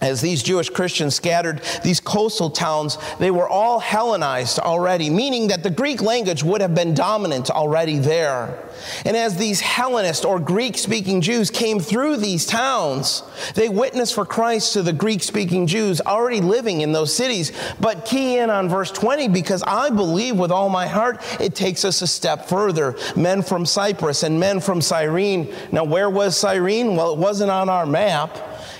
as 0.00 0.20
these 0.20 0.44
Jewish 0.44 0.70
Christians 0.70 1.16
scattered 1.16 1.60
these 1.82 1.98
coastal 1.98 2.50
towns, 2.50 2.98
they 3.18 3.32
were 3.32 3.48
all 3.48 3.80
Hellenized 3.80 4.60
already, 4.60 5.10
meaning 5.10 5.48
that 5.48 5.64
the 5.64 5.70
Greek 5.70 6.00
language 6.00 6.44
would 6.44 6.60
have 6.60 6.74
been 6.74 6.94
dominant 6.94 7.50
already 7.50 7.98
there. 7.98 8.62
And 9.04 9.16
as 9.16 9.36
these 9.36 9.60
Hellenist 9.60 10.24
or 10.24 10.38
Greek 10.38 10.78
speaking 10.78 11.20
Jews 11.20 11.50
came 11.50 11.80
through 11.80 12.18
these 12.18 12.46
towns, 12.46 13.24
they 13.54 13.68
witnessed 13.68 14.14
for 14.14 14.24
Christ 14.24 14.74
to 14.74 14.82
the 14.82 14.92
Greek 14.92 15.22
speaking 15.22 15.66
Jews 15.66 16.00
already 16.00 16.40
living 16.40 16.82
in 16.82 16.92
those 16.92 17.14
cities. 17.14 17.50
But 17.80 18.04
key 18.04 18.38
in 18.38 18.50
on 18.50 18.68
verse 18.68 18.92
20 18.92 19.28
because 19.28 19.64
I 19.64 19.90
believe 19.90 20.36
with 20.36 20.52
all 20.52 20.68
my 20.68 20.86
heart 20.86 21.20
it 21.40 21.56
takes 21.56 21.84
us 21.84 22.02
a 22.02 22.06
step 22.06 22.46
further. 22.46 22.96
Men 23.16 23.42
from 23.42 23.66
Cyprus 23.66 24.22
and 24.22 24.38
men 24.38 24.60
from 24.60 24.80
Cyrene. 24.80 25.52
Now, 25.72 25.82
where 25.82 26.08
was 26.08 26.36
Cyrene? 26.36 26.94
Well, 26.94 27.14
it 27.14 27.18
wasn't 27.18 27.50
on 27.50 27.68
our 27.68 27.86
map. 27.86 28.38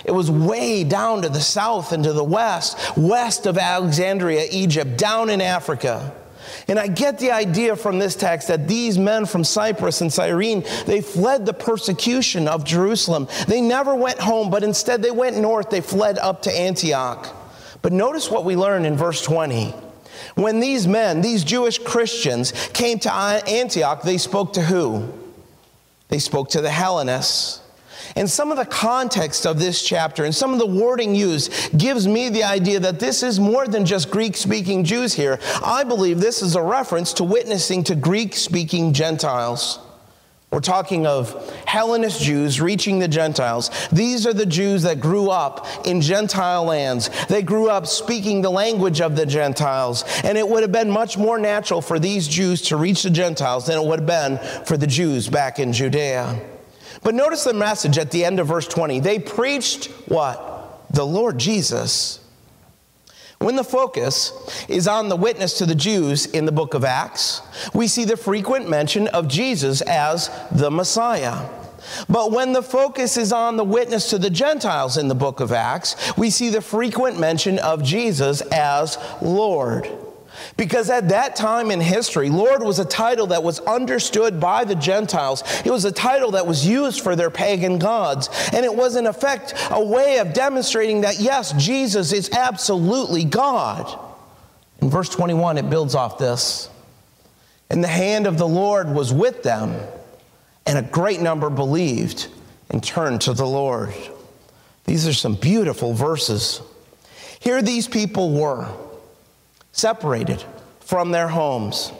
It 0.08 0.14
was 0.14 0.30
way 0.30 0.84
down 0.84 1.20
to 1.20 1.28
the 1.28 1.38
south 1.38 1.92
and 1.92 2.02
to 2.04 2.14
the 2.14 2.24
west, 2.24 2.96
west 2.96 3.44
of 3.44 3.58
Alexandria, 3.58 4.46
Egypt, 4.50 4.96
down 4.96 5.28
in 5.28 5.42
Africa. 5.42 6.14
And 6.66 6.78
I 6.78 6.86
get 6.86 7.18
the 7.18 7.30
idea 7.30 7.76
from 7.76 7.98
this 7.98 8.16
text 8.16 8.48
that 8.48 8.66
these 8.66 8.98
men 8.98 9.26
from 9.26 9.44
Cyprus 9.44 10.00
and 10.00 10.10
Cyrene, 10.10 10.64
they 10.86 11.02
fled 11.02 11.44
the 11.44 11.52
persecution 11.52 12.48
of 12.48 12.64
Jerusalem. 12.64 13.28
They 13.48 13.60
never 13.60 13.94
went 13.94 14.18
home, 14.18 14.48
but 14.48 14.64
instead 14.64 15.02
they 15.02 15.10
went 15.10 15.36
north. 15.36 15.68
They 15.68 15.82
fled 15.82 16.16
up 16.16 16.40
to 16.44 16.50
Antioch. 16.50 17.28
But 17.82 17.92
notice 17.92 18.30
what 18.30 18.46
we 18.46 18.56
learn 18.56 18.86
in 18.86 18.96
verse 18.96 19.22
20. 19.22 19.74
When 20.36 20.58
these 20.58 20.86
men, 20.86 21.20
these 21.20 21.44
Jewish 21.44 21.78
Christians, 21.78 22.52
came 22.72 22.98
to 23.00 23.12
Antioch, 23.12 24.00
they 24.00 24.16
spoke 24.16 24.54
to 24.54 24.62
who? 24.62 25.12
They 26.08 26.18
spoke 26.18 26.48
to 26.50 26.62
the 26.62 26.70
Hellenists. 26.70 27.60
And 28.18 28.28
some 28.28 28.50
of 28.50 28.58
the 28.58 28.66
context 28.66 29.46
of 29.46 29.60
this 29.60 29.80
chapter 29.80 30.24
and 30.24 30.34
some 30.34 30.52
of 30.52 30.58
the 30.58 30.66
wording 30.66 31.14
used 31.14 31.78
gives 31.78 32.08
me 32.08 32.28
the 32.28 32.42
idea 32.42 32.80
that 32.80 32.98
this 32.98 33.22
is 33.22 33.38
more 33.38 33.68
than 33.68 33.86
just 33.86 34.10
Greek 34.10 34.36
speaking 34.36 34.82
Jews 34.82 35.14
here. 35.14 35.38
I 35.64 35.84
believe 35.84 36.18
this 36.18 36.42
is 36.42 36.56
a 36.56 36.62
reference 36.62 37.12
to 37.14 37.24
witnessing 37.24 37.84
to 37.84 37.94
Greek 37.94 38.34
speaking 38.34 38.92
Gentiles. 38.92 39.78
We're 40.50 40.58
talking 40.58 41.06
of 41.06 41.48
Hellenist 41.64 42.20
Jews 42.20 42.60
reaching 42.60 42.98
the 42.98 43.06
Gentiles. 43.06 43.70
These 43.92 44.26
are 44.26 44.34
the 44.34 44.46
Jews 44.46 44.82
that 44.82 44.98
grew 44.98 45.30
up 45.30 45.68
in 45.86 46.00
Gentile 46.00 46.64
lands. 46.64 47.10
They 47.28 47.42
grew 47.42 47.70
up 47.70 47.86
speaking 47.86 48.42
the 48.42 48.50
language 48.50 49.00
of 49.00 49.14
the 49.14 49.26
Gentiles. 49.26 50.02
And 50.24 50.36
it 50.36 50.48
would 50.48 50.64
have 50.64 50.72
been 50.72 50.90
much 50.90 51.16
more 51.16 51.38
natural 51.38 51.80
for 51.80 52.00
these 52.00 52.26
Jews 52.26 52.62
to 52.62 52.76
reach 52.76 53.04
the 53.04 53.10
Gentiles 53.10 53.66
than 53.66 53.78
it 53.78 53.84
would 53.84 54.00
have 54.00 54.06
been 54.08 54.64
for 54.64 54.76
the 54.76 54.88
Jews 54.88 55.28
back 55.28 55.60
in 55.60 55.72
Judea. 55.72 56.57
But 57.02 57.14
notice 57.14 57.44
the 57.44 57.54
message 57.54 57.98
at 57.98 58.10
the 58.10 58.24
end 58.24 58.40
of 58.40 58.48
verse 58.48 58.66
20. 58.66 59.00
They 59.00 59.18
preached 59.18 59.86
what? 60.06 60.84
The 60.90 61.04
Lord 61.04 61.38
Jesus. 61.38 62.20
When 63.38 63.54
the 63.54 63.64
focus 63.64 64.32
is 64.68 64.88
on 64.88 65.08
the 65.08 65.16
witness 65.16 65.58
to 65.58 65.66
the 65.66 65.74
Jews 65.74 66.26
in 66.26 66.44
the 66.44 66.52
book 66.52 66.74
of 66.74 66.84
Acts, 66.84 67.40
we 67.72 67.86
see 67.86 68.04
the 68.04 68.16
frequent 68.16 68.68
mention 68.68 69.06
of 69.08 69.28
Jesus 69.28 69.80
as 69.82 70.28
the 70.50 70.70
Messiah. 70.70 71.48
But 72.08 72.32
when 72.32 72.52
the 72.52 72.62
focus 72.62 73.16
is 73.16 73.32
on 73.32 73.56
the 73.56 73.64
witness 73.64 74.10
to 74.10 74.18
the 74.18 74.30
Gentiles 74.30 74.96
in 74.96 75.06
the 75.06 75.14
book 75.14 75.38
of 75.38 75.52
Acts, 75.52 75.94
we 76.16 76.30
see 76.30 76.48
the 76.48 76.60
frequent 76.60 77.20
mention 77.20 77.60
of 77.60 77.82
Jesus 77.82 78.40
as 78.40 78.98
Lord. 79.22 79.88
Because 80.58 80.90
at 80.90 81.10
that 81.10 81.36
time 81.36 81.70
in 81.70 81.80
history, 81.80 82.30
Lord 82.30 82.64
was 82.64 82.80
a 82.80 82.84
title 82.84 83.28
that 83.28 83.44
was 83.44 83.60
understood 83.60 84.40
by 84.40 84.64
the 84.64 84.74
Gentiles. 84.74 85.44
It 85.64 85.70
was 85.70 85.84
a 85.84 85.92
title 85.92 86.32
that 86.32 86.48
was 86.48 86.66
used 86.66 87.00
for 87.00 87.14
their 87.14 87.30
pagan 87.30 87.78
gods. 87.78 88.28
And 88.52 88.64
it 88.64 88.74
was, 88.74 88.96
in 88.96 89.06
effect, 89.06 89.54
a 89.70 89.82
way 89.82 90.18
of 90.18 90.34
demonstrating 90.34 91.02
that, 91.02 91.20
yes, 91.20 91.52
Jesus 91.52 92.12
is 92.12 92.30
absolutely 92.32 93.24
God. 93.24 94.00
In 94.82 94.90
verse 94.90 95.08
21, 95.08 95.58
it 95.58 95.70
builds 95.70 95.94
off 95.94 96.18
this. 96.18 96.68
And 97.70 97.82
the 97.84 97.88
hand 97.88 98.26
of 98.26 98.36
the 98.36 98.48
Lord 98.48 98.92
was 98.92 99.14
with 99.14 99.44
them, 99.44 99.80
and 100.66 100.76
a 100.76 100.82
great 100.82 101.20
number 101.20 101.50
believed 101.50 102.26
and 102.68 102.82
turned 102.82 103.20
to 103.22 103.32
the 103.32 103.46
Lord. 103.46 103.94
These 104.86 105.06
are 105.06 105.12
some 105.12 105.36
beautiful 105.36 105.94
verses. 105.94 106.60
Here 107.38 107.62
these 107.62 107.86
people 107.86 108.32
were 108.32 108.66
separated 109.78 110.44
from 110.80 111.10
their 111.10 111.28
homes. 111.28 111.92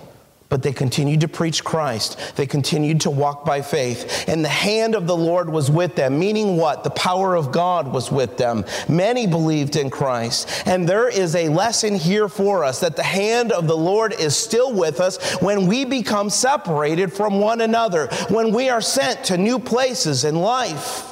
But 0.49 0.63
they 0.63 0.73
continued 0.73 1.21
to 1.21 1.29
preach 1.29 1.63
Christ. 1.63 2.19
They 2.37 2.47
continued 2.47 3.03
to 3.03 3.11
walk 3.11 3.45
by 3.45 3.61
faith. 3.61 4.25
And 4.29 4.43
the 4.43 4.49
hand 4.49 4.95
of 4.95 5.07
the 5.07 5.17
Lord 5.17 5.51
was 5.51 5.71
with 5.71 5.95
them, 5.95 6.19
meaning 6.19 6.57
what? 6.57 6.85
The 6.85 6.91
power 6.91 7.35
of 7.35 7.53
God 7.53 7.93
was 7.93 8.11
with 8.11 8.39
them. 8.39 8.65
Many 8.89 9.27
believed 9.27 9.77
in 9.77 9.91
Christ. 9.91 10.49
And 10.67 10.89
there 10.89 11.07
is 11.07 11.37
a 11.37 11.51
lesson 11.51 11.95
here 11.97 12.31
for 12.31 12.65
us 12.65 12.81
that 12.81 12.97
the 12.97 13.03
hand 13.03 13.53
of 13.53 13.67
the 13.67 13.77
Lord 13.77 14.15
is 14.15 14.35
still 14.35 14.73
with 14.73 15.01
us 15.01 15.19
when 15.43 15.67
we 15.67 15.85
become 15.85 16.31
separated 16.31 17.13
from 17.13 17.41
one 17.41 17.61
another, 17.61 18.07
when 18.31 18.55
we 18.55 18.71
are 18.71 18.81
sent 18.81 19.25
to 19.25 19.37
new 19.37 19.59
places 19.59 20.25
in 20.25 20.37
life. 20.37 21.08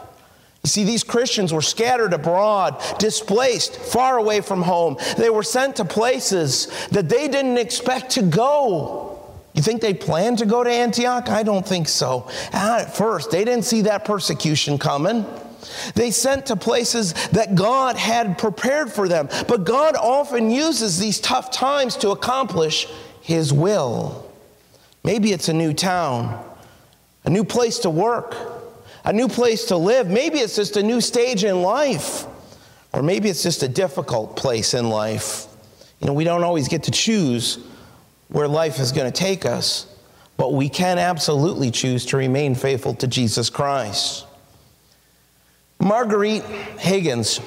You 0.66 0.68
see, 0.68 0.82
these 0.82 1.04
Christians 1.04 1.52
were 1.52 1.62
scattered 1.62 2.12
abroad, 2.12 2.82
displaced, 2.98 3.76
far 3.76 4.18
away 4.18 4.40
from 4.40 4.62
home. 4.62 4.96
They 5.16 5.30
were 5.30 5.44
sent 5.44 5.76
to 5.76 5.84
places 5.84 6.88
that 6.88 7.08
they 7.08 7.28
didn't 7.28 7.56
expect 7.56 8.10
to 8.14 8.22
go. 8.22 9.24
You 9.54 9.62
think 9.62 9.80
they 9.80 9.94
planned 9.94 10.38
to 10.38 10.44
go 10.44 10.64
to 10.64 10.68
Antioch? 10.68 11.28
I 11.28 11.44
don't 11.44 11.64
think 11.64 11.86
so. 11.86 12.28
At 12.52 12.96
first, 12.96 13.30
they 13.30 13.44
didn't 13.44 13.64
see 13.64 13.82
that 13.82 14.04
persecution 14.04 14.76
coming. 14.76 15.24
They 15.94 16.10
sent 16.10 16.46
to 16.46 16.56
places 16.56 17.12
that 17.28 17.54
God 17.54 17.94
had 17.94 18.36
prepared 18.36 18.90
for 18.90 19.06
them. 19.06 19.28
But 19.46 19.62
God 19.62 19.94
often 19.94 20.50
uses 20.50 20.98
these 20.98 21.20
tough 21.20 21.52
times 21.52 21.94
to 21.98 22.10
accomplish 22.10 22.88
His 23.22 23.52
will. 23.52 24.28
Maybe 25.04 25.30
it's 25.30 25.48
a 25.48 25.54
new 25.54 25.72
town, 25.72 26.44
a 27.24 27.30
new 27.30 27.44
place 27.44 27.78
to 27.78 27.88
work 27.88 28.55
a 29.06 29.12
new 29.12 29.28
place 29.28 29.66
to 29.66 29.76
live. 29.76 30.08
Maybe 30.08 30.40
it's 30.40 30.56
just 30.56 30.76
a 30.76 30.82
new 30.82 31.00
stage 31.00 31.44
in 31.44 31.62
life, 31.62 32.26
or 32.92 33.02
maybe 33.02 33.28
it's 33.30 33.42
just 33.42 33.62
a 33.62 33.68
difficult 33.68 34.36
place 34.36 34.74
in 34.74 34.90
life. 34.90 35.46
You 36.00 36.08
know, 36.08 36.12
we 36.12 36.24
don't 36.24 36.42
always 36.42 36.68
get 36.68 36.82
to 36.84 36.90
choose 36.90 37.58
where 38.28 38.48
life 38.48 38.80
is 38.80 38.90
going 38.90 39.10
to 39.10 39.16
take 39.16 39.46
us, 39.46 39.86
but 40.36 40.52
we 40.52 40.68
can 40.68 40.98
absolutely 40.98 41.70
choose 41.70 42.04
to 42.06 42.16
remain 42.16 42.56
faithful 42.56 42.94
to 42.94 43.06
Jesus 43.06 43.48
Christ. 43.48 44.26
Marguerite 45.78 46.42
Higgins, 46.78 47.40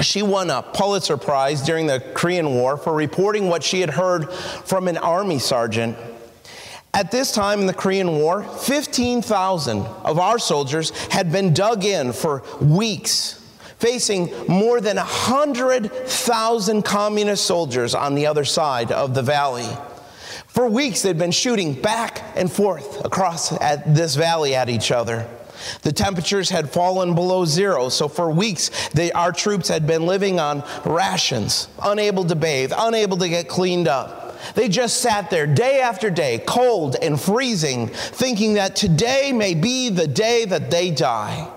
she 0.00 0.22
won 0.22 0.50
a 0.50 0.62
Pulitzer 0.62 1.16
Prize 1.16 1.62
during 1.62 1.86
the 1.86 2.00
Korean 2.14 2.54
War 2.54 2.76
for 2.76 2.94
reporting 2.94 3.48
what 3.48 3.64
she 3.64 3.80
had 3.80 3.90
heard 3.90 4.32
from 4.32 4.86
an 4.86 4.98
army 4.98 5.40
sergeant. 5.40 5.96
At 6.94 7.10
this 7.10 7.30
time 7.30 7.60
in 7.60 7.66
the 7.66 7.74
Korean 7.74 8.16
War, 8.16 8.42
15,000 8.42 9.80
of 9.80 10.18
our 10.18 10.38
soldiers 10.38 10.90
had 11.08 11.30
been 11.30 11.52
dug 11.52 11.84
in 11.84 12.12
for 12.12 12.42
weeks, 12.60 13.42
facing 13.78 14.32
more 14.48 14.80
than 14.80 14.96
100,000 14.96 16.82
communist 16.82 17.44
soldiers 17.44 17.94
on 17.94 18.14
the 18.14 18.26
other 18.26 18.44
side 18.44 18.92
of 18.92 19.14
the 19.14 19.22
valley. 19.22 19.68
For 20.46 20.66
weeks, 20.66 21.02
they'd 21.02 21.18
been 21.18 21.32
shooting 21.32 21.74
back 21.74 22.22
and 22.34 22.50
forth 22.50 23.04
across 23.04 23.52
at 23.60 23.94
this 23.94 24.14
valley 24.14 24.54
at 24.54 24.70
each 24.70 24.90
other. 24.90 25.28
The 25.82 25.92
temperatures 25.92 26.48
had 26.48 26.70
fallen 26.70 27.14
below 27.14 27.44
zero, 27.44 27.88
so 27.88 28.08
for 28.08 28.30
weeks, 28.30 28.88
they, 28.90 29.12
our 29.12 29.32
troops 29.32 29.68
had 29.68 29.86
been 29.86 30.06
living 30.06 30.40
on 30.40 30.64
rations, 30.84 31.68
unable 31.82 32.24
to 32.24 32.34
bathe, 32.34 32.72
unable 32.76 33.16
to 33.18 33.28
get 33.28 33.48
cleaned 33.48 33.88
up. 33.88 34.25
They 34.54 34.68
just 34.68 35.00
sat 35.00 35.30
there 35.30 35.46
day 35.46 35.80
after 35.80 36.10
day, 36.10 36.42
cold 36.46 36.96
and 37.00 37.20
freezing, 37.20 37.88
thinking 37.88 38.54
that 38.54 38.76
today 38.76 39.32
may 39.32 39.54
be 39.54 39.88
the 39.88 40.06
day 40.06 40.44
that 40.44 40.70
they 40.70 40.90
die. 40.90 41.50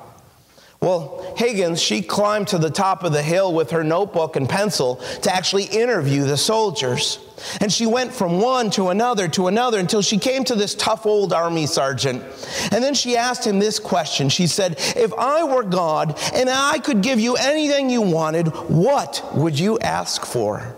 Well, 0.82 1.34
Higgins, 1.36 1.82
she 1.82 2.02
climbed 2.02 2.48
to 2.50 2.58
the 2.58 2.70
top 2.70 3.04
of 3.04 3.12
the 3.12 3.22
hill 3.22 3.54
with 3.54 3.72
her 3.72 3.84
notebook 3.84 4.38
and 4.38 4.48
pencil 4.48 4.96
to 5.24 5.34
actually 5.34 5.66
interview 5.66 6.24
the 6.24 6.38
soldiers. 6.38 7.20
And 7.60 7.72
she 7.72 7.86
went 7.86 8.14
from 8.14 8.40
one 8.40 8.70
to 8.72 8.88
another 8.88 9.28
to 9.30 9.48
another 9.48 9.78
until 9.78 10.02
she 10.02 10.18
came 10.18 10.46
to 10.46 10.56
this 10.56 10.76
tough 10.76 11.06
old 11.06 11.34
army 11.34 11.66
sergeant. 11.66 12.24
And 12.72 12.82
then 12.82 12.94
she 12.94 13.18
asked 13.18 13.46
him 13.46 13.60
this 13.60 13.78
question. 13.78 14.30
She 14.30 14.48
said, 14.48 14.76
If 14.96 15.14
I 15.14 15.44
were 15.44 15.64
God 15.64 16.18
and 16.34 16.50
I 16.50 16.80
could 16.80 17.02
give 17.02 17.20
you 17.20 17.36
anything 17.36 17.90
you 17.90 18.02
wanted, 18.02 18.48
what 18.48 19.22
would 19.36 19.60
you 19.60 19.80
ask 19.80 20.26
for? 20.26 20.76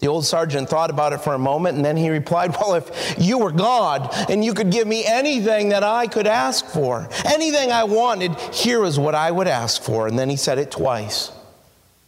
The 0.00 0.08
old 0.08 0.24
sergeant 0.24 0.68
thought 0.68 0.88
about 0.88 1.12
it 1.12 1.18
for 1.18 1.34
a 1.34 1.38
moment 1.38 1.76
and 1.76 1.84
then 1.84 1.96
he 1.96 2.08
replied, 2.08 2.56
Well, 2.58 2.74
if 2.74 3.16
you 3.18 3.38
were 3.38 3.52
God 3.52 4.08
and 4.30 4.42
you 4.42 4.54
could 4.54 4.72
give 4.72 4.88
me 4.88 5.04
anything 5.06 5.68
that 5.68 5.84
I 5.84 6.06
could 6.06 6.26
ask 6.26 6.64
for, 6.66 7.08
anything 7.26 7.70
I 7.70 7.84
wanted, 7.84 8.34
here 8.52 8.82
is 8.84 8.98
what 8.98 9.14
I 9.14 9.30
would 9.30 9.46
ask 9.46 9.82
for. 9.82 10.08
And 10.08 10.18
then 10.18 10.30
he 10.30 10.36
said 10.36 10.58
it 10.58 10.70
twice 10.70 11.30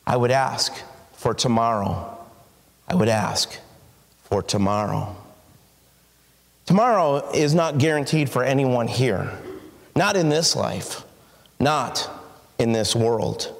I 0.07 0.17
would 0.17 0.31
ask 0.31 0.73
for 1.13 1.35
tomorrow. 1.35 2.19
I 2.89 2.95
would 2.95 3.11
ask 3.11 3.59
for 4.25 4.43
tomorrow. 4.43 5.15
Tomorrow 6.65 7.31
is 7.33 7.55
not 7.55 7.79
guaranteed 7.79 8.31
for 8.31 8.43
anyone 8.43 8.89
here, 8.89 9.39
not 9.95 10.17
in 10.17 10.31
this 10.31 10.57
life, 10.57 11.03
not 11.61 12.09
in 12.59 12.73
this 12.73 12.97
world. 12.97 13.55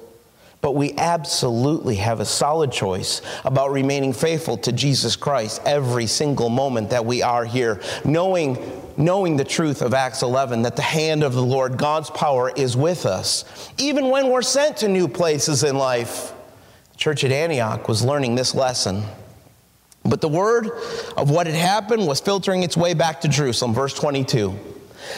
But 0.63 0.75
we 0.75 0.93
absolutely 0.93 1.95
have 1.97 2.21
a 2.21 2.25
solid 2.25 2.71
choice 2.71 3.21
about 3.43 3.73
remaining 3.73 4.13
faithful 4.13 4.55
to 4.59 4.71
Jesus 4.71 5.17
Christ 5.17 5.61
every 5.65 6.07
single 6.07 6.47
moment 6.47 6.91
that 6.91 7.05
we 7.05 7.21
are 7.21 7.43
here, 7.43 7.81
knowing, 8.05 8.57
knowing 8.95 9.35
the 9.35 9.43
truth 9.43 9.81
of 9.81 9.93
Acts 9.93 10.21
11 10.21 10.61
that 10.61 10.77
the 10.77 10.81
hand 10.81 11.21
of 11.21 11.33
the 11.33 11.43
Lord, 11.43 11.77
God's 11.77 12.09
power, 12.09 12.49
is 12.55 12.77
with 12.77 13.05
us, 13.05 13.43
even 13.77 14.09
when 14.09 14.29
we're 14.29 14.41
sent 14.41 14.77
to 14.77 14.87
new 14.87 15.09
places 15.09 15.65
in 15.65 15.77
life. 15.77 16.31
Church 16.95 17.25
at 17.25 17.33
Antioch 17.33 17.89
was 17.89 18.01
learning 18.01 18.35
this 18.35 18.55
lesson. 18.55 19.03
But 20.05 20.21
the 20.21 20.29
word 20.29 20.71
of 21.17 21.29
what 21.29 21.45
had 21.45 21.57
happened 21.57 22.07
was 22.07 22.21
filtering 22.21 22.63
its 22.63 22.77
way 22.77 22.93
back 22.93 23.19
to 23.21 23.27
Jerusalem, 23.27 23.73
verse 23.73 23.93
22. 23.93 24.57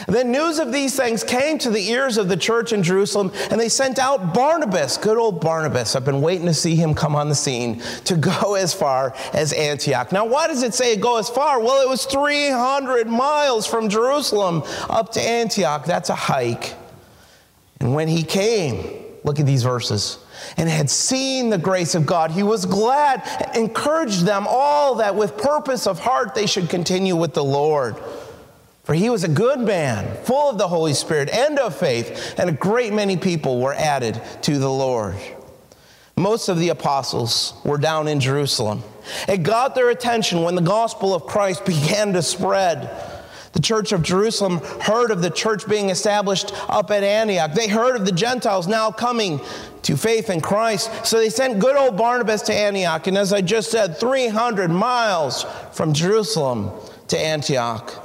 Then 0.07 0.31
news 0.31 0.59
of 0.59 0.71
these 0.71 0.95
things 0.95 1.23
came 1.23 1.57
to 1.59 1.69
the 1.69 1.89
ears 1.89 2.17
of 2.17 2.29
the 2.29 2.37
church 2.37 2.73
in 2.73 2.83
Jerusalem, 2.83 3.31
and 3.49 3.59
they 3.59 3.69
sent 3.69 3.99
out 3.99 4.33
Barnabas, 4.33 4.97
good 4.97 5.17
old 5.17 5.41
Barnabas. 5.41 5.95
I've 5.95 6.05
been 6.05 6.21
waiting 6.21 6.47
to 6.47 6.53
see 6.53 6.75
him 6.75 6.93
come 6.93 7.15
on 7.15 7.29
the 7.29 7.35
scene 7.35 7.81
to 8.05 8.15
go 8.41 8.55
as 8.55 8.73
far 8.73 9.13
as 9.33 9.53
Antioch. 9.53 10.11
Now, 10.11 10.25
why 10.25 10.47
does 10.47 10.63
it 10.63 10.73
say 10.73 10.95
go 10.95 11.17
as 11.17 11.29
far? 11.29 11.59
Well, 11.59 11.81
it 11.81 11.89
was 11.89 12.05
300 12.05 13.07
miles 13.07 13.65
from 13.65 13.89
Jerusalem 13.89 14.63
up 14.89 15.11
to 15.13 15.21
Antioch. 15.21 15.85
That's 15.85 16.09
a 16.09 16.15
hike. 16.15 16.73
And 17.79 17.93
when 17.93 18.07
he 18.07 18.23
came, 18.23 19.03
look 19.23 19.39
at 19.39 19.45
these 19.45 19.63
verses 19.63 20.19
and 20.57 20.69
had 20.69 20.89
seen 20.89 21.49
the 21.49 21.57
grace 21.57 21.95
of 21.95 22.05
God, 22.05 22.31
he 22.31 22.43
was 22.43 22.65
glad, 22.65 23.23
encouraged 23.55 24.25
them 24.25 24.45
all 24.47 24.95
that 24.95 25.15
with 25.15 25.37
purpose 25.37 25.87
of 25.87 25.99
heart 25.99 26.35
they 26.35 26.45
should 26.45 26.69
continue 26.69 27.15
with 27.15 27.33
the 27.33 27.43
Lord. 27.43 27.95
For 28.85 28.93
he 28.93 29.09
was 29.09 29.23
a 29.23 29.27
good 29.27 29.59
man, 29.59 30.15
full 30.25 30.51
of 30.51 30.59
the 30.59 30.67
Holy 30.67 30.93
Spirit 30.93 31.29
and 31.29 31.57
of 31.57 31.75
faith, 31.75 32.35
and 32.37 32.49
a 32.49 32.53
great 32.53 32.93
many 32.93 33.17
people 33.17 33.59
were 33.59 33.73
added 33.73 34.21
to 34.43 34.59
the 34.59 34.69
Lord. 34.69 35.15
Most 36.15 36.49
of 36.49 36.59
the 36.59 36.69
apostles 36.69 37.59
were 37.65 37.79
down 37.79 38.07
in 38.07 38.19
Jerusalem. 38.19 38.83
It 39.27 39.41
got 39.41 39.73
their 39.73 39.89
attention 39.89 40.43
when 40.43 40.53
the 40.53 40.61
gospel 40.61 41.15
of 41.15 41.25
Christ 41.25 41.65
began 41.65 42.13
to 42.13 42.21
spread. 42.21 42.89
The 43.53 43.61
church 43.61 43.91
of 43.91 44.03
Jerusalem 44.03 44.59
heard 44.81 45.09
of 45.09 45.23
the 45.23 45.31
church 45.31 45.67
being 45.67 45.89
established 45.89 46.53
up 46.69 46.91
at 46.91 47.03
Antioch. 47.03 47.53
They 47.53 47.67
heard 47.67 47.95
of 47.95 48.05
the 48.05 48.11
Gentiles 48.11 48.67
now 48.67 48.91
coming 48.91 49.39
to 49.83 49.97
faith 49.97 50.29
in 50.29 50.41
Christ. 50.41 51.07
So 51.07 51.17
they 51.17 51.29
sent 51.29 51.59
good 51.59 51.75
old 51.75 51.97
Barnabas 51.97 52.43
to 52.43 52.53
Antioch. 52.53 53.07
And 53.07 53.17
as 53.17 53.33
I 53.33 53.41
just 53.41 53.71
said, 53.71 53.97
300 53.97 54.69
miles 54.69 55.43
from 55.71 55.93
Jerusalem 55.93 56.69
to 57.07 57.17
Antioch. 57.17 58.04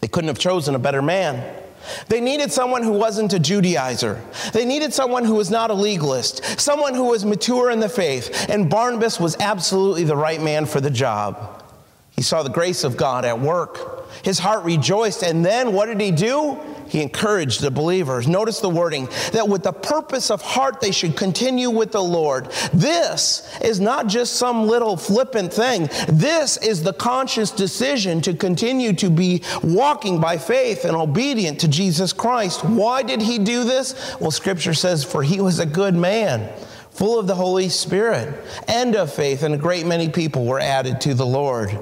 They 0.00 0.08
couldn't 0.08 0.28
have 0.28 0.38
chosen 0.38 0.74
a 0.74 0.78
better 0.78 1.02
man. 1.02 1.64
They 2.08 2.20
needed 2.20 2.52
someone 2.52 2.82
who 2.82 2.92
wasn't 2.92 3.32
a 3.32 3.38
Judaizer. 3.38 4.20
They 4.52 4.64
needed 4.64 4.92
someone 4.92 5.24
who 5.24 5.34
was 5.34 5.50
not 5.50 5.70
a 5.70 5.74
legalist, 5.74 6.60
someone 6.60 6.94
who 6.94 7.04
was 7.04 7.24
mature 7.24 7.70
in 7.70 7.80
the 7.80 7.88
faith. 7.88 8.46
And 8.48 8.68
Barnabas 8.68 9.18
was 9.18 9.36
absolutely 9.40 10.04
the 10.04 10.16
right 10.16 10.40
man 10.40 10.66
for 10.66 10.80
the 10.80 10.90
job. 10.90 11.62
He 12.10 12.22
saw 12.22 12.42
the 12.42 12.50
grace 12.50 12.84
of 12.84 12.96
God 12.96 13.24
at 13.24 13.40
work. 13.40 13.97
His 14.22 14.38
heart 14.38 14.64
rejoiced. 14.64 15.22
And 15.22 15.44
then 15.44 15.72
what 15.72 15.86
did 15.86 16.00
he 16.00 16.10
do? 16.10 16.58
He 16.88 17.02
encouraged 17.02 17.60
the 17.60 17.70
believers. 17.70 18.26
Notice 18.26 18.60
the 18.60 18.70
wording 18.70 19.08
that 19.32 19.48
with 19.48 19.62
the 19.62 19.72
purpose 19.72 20.30
of 20.30 20.40
heart 20.40 20.80
they 20.80 20.90
should 20.90 21.16
continue 21.16 21.70
with 21.70 21.92
the 21.92 22.02
Lord. 22.02 22.46
This 22.72 23.48
is 23.60 23.78
not 23.78 24.06
just 24.06 24.36
some 24.36 24.66
little 24.66 24.96
flippant 24.96 25.52
thing. 25.52 25.88
This 26.08 26.56
is 26.56 26.82
the 26.82 26.94
conscious 26.94 27.50
decision 27.50 28.20
to 28.22 28.34
continue 28.34 28.92
to 28.94 29.10
be 29.10 29.42
walking 29.62 30.20
by 30.20 30.38
faith 30.38 30.84
and 30.84 30.96
obedient 30.96 31.60
to 31.60 31.68
Jesus 31.68 32.12
Christ. 32.12 32.64
Why 32.64 33.02
did 33.02 33.20
he 33.20 33.38
do 33.38 33.64
this? 33.64 34.16
Well, 34.18 34.30
scripture 34.30 34.74
says, 34.74 35.04
for 35.04 35.22
he 35.22 35.40
was 35.40 35.58
a 35.58 35.66
good 35.66 35.94
man 35.94 36.50
full 36.90 37.18
of 37.18 37.26
the 37.26 37.34
Holy 37.34 37.68
Spirit 37.68 38.44
and 38.66 38.96
of 38.96 39.12
faith, 39.12 39.42
and 39.44 39.54
a 39.54 39.58
great 39.58 39.86
many 39.86 40.08
people 40.08 40.44
were 40.44 40.58
added 40.58 41.00
to 41.02 41.14
the 41.14 41.26
Lord. 41.26 41.78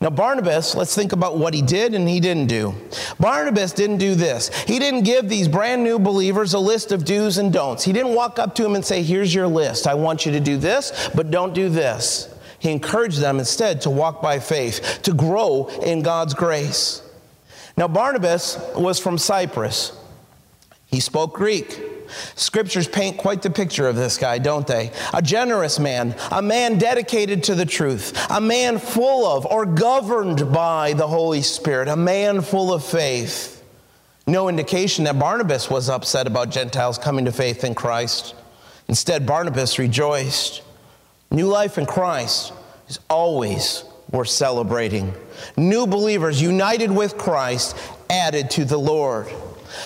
Now, 0.00 0.10
Barnabas, 0.10 0.76
let's 0.76 0.94
think 0.94 1.12
about 1.12 1.38
what 1.38 1.54
he 1.54 1.60
did 1.60 1.92
and 1.92 2.08
he 2.08 2.20
didn't 2.20 2.46
do. 2.46 2.72
Barnabas 3.18 3.72
didn't 3.72 3.98
do 3.98 4.14
this. 4.14 4.48
He 4.62 4.78
didn't 4.78 5.02
give 5.02 5.28
these 5.28 5.48
brand 5.48 5.82
new 5.82 5.98
believers 5.98 6.54
a 6.54 6.58
list 6.60 6.92
of 6.92 7.04
do's 7.04 7.36
and 7.36 7.52
don'ts. 7.52 7.82
He 7.82 7.92
didn't 7.92 8.14
walk 8.14 8.38
up 8.38 8.54
to 8.56 8.62
them 8.62 8.76
and 8.76 8.84
say, 8.84 9.02
Here's 9.02 9.34
your 9.34 9.48
list. 9.48 9.88
I 9.88 9.94
want 9.94 10.24
you 10.24 10.32
to 10.32 10.40
do 10.40 10.56
this, 10.56 11.10
but 11.16 11.32
don't 11.32 11.52
do 11.52 11.68
this. 11.68 12.32
He 12.60 12.70
encouraged 12.70 13.18
them 13.18 13.40
instead 13.40 13.80
to 13.82 13.90
walk 13.90 14.22
by 14.22 14.38
faith, 14.38 15.00
to 15.02 15.12
grow 15.12 15.66
in 15.82 16.02
God's 16.02 16.34
grace. 16.34 17.02
Now, 17.76 17.88
Barnabas 17.88 18.58
was 18.76 19.00
from 19.00 19.18
Cyprus. 19.18 19.92
He 20.86 21.00
spoke 21.00 21.34
Greek. 21.34 21.80
Scriptures 22.34 22.88
paint 22.88 23.18
quite 23.18 23.42
the 23.42 23.50
picture 23.50 23.88
of 23.88 23.96
this 23.96 24.16
guy, 24.16 24.38
don't 24.38 24.66
they? 24.66 24.90
A 25.12 25.22
generous 25.22 25.78
man, 25.78 26.14
a 26.30 26.42
man 26.42 26.78
dedicated 26.78 27.44
to 27.44 27.54
the 27.54 27.66
truth, 27.66 28.18
a 28.30 28.40
man 28.40 28.78
full 28.78 29.26
of 29.26 29.46
or 29.46 29.66
governed 29.66 30.52
by 30.52 30.92
the 30.92 31.06
Holy 31.06 31.42
Spirit, 31.42 31.88
a 31.88 31.96
man 31.96 32.40
full 32.40 32.72
of 32.72 32.84
faith. 32.84 33.62
No 34.26 34.48
indication 34.48 35.04
that 35.04 35.18
Barnabas 35.18 35.70
was 35.70 35.88
upset 35.88 36.26
about 36.26 36.50
Gentiles 36.50 36.98
coming 36.98 37.24
to 37.24 37.32
faith 37.32 37.64
in 37.64 37.74
Christ. 37.74 38.34
Instead, 38.88 39.26
Barnabas 39.26 39.78
rejoiced. 39.78 40.62
New 41.30 41.46
life 41.46 41.78
in 41.78 41.86
Christ 41.86 42.52
is 42.88 42.98
always 43.08 43.84
worth 44.10 44.28
celebrating. 44.28 45.14
New 45.56 45.86
believers 45.86 46.40
united 46.40 46.90
with 46.90 47.18
Christ 47.18 47.76
added 48.10 48.50
to 48.50 48.64
the 48.64 48.78
Lord. 48.78 49.28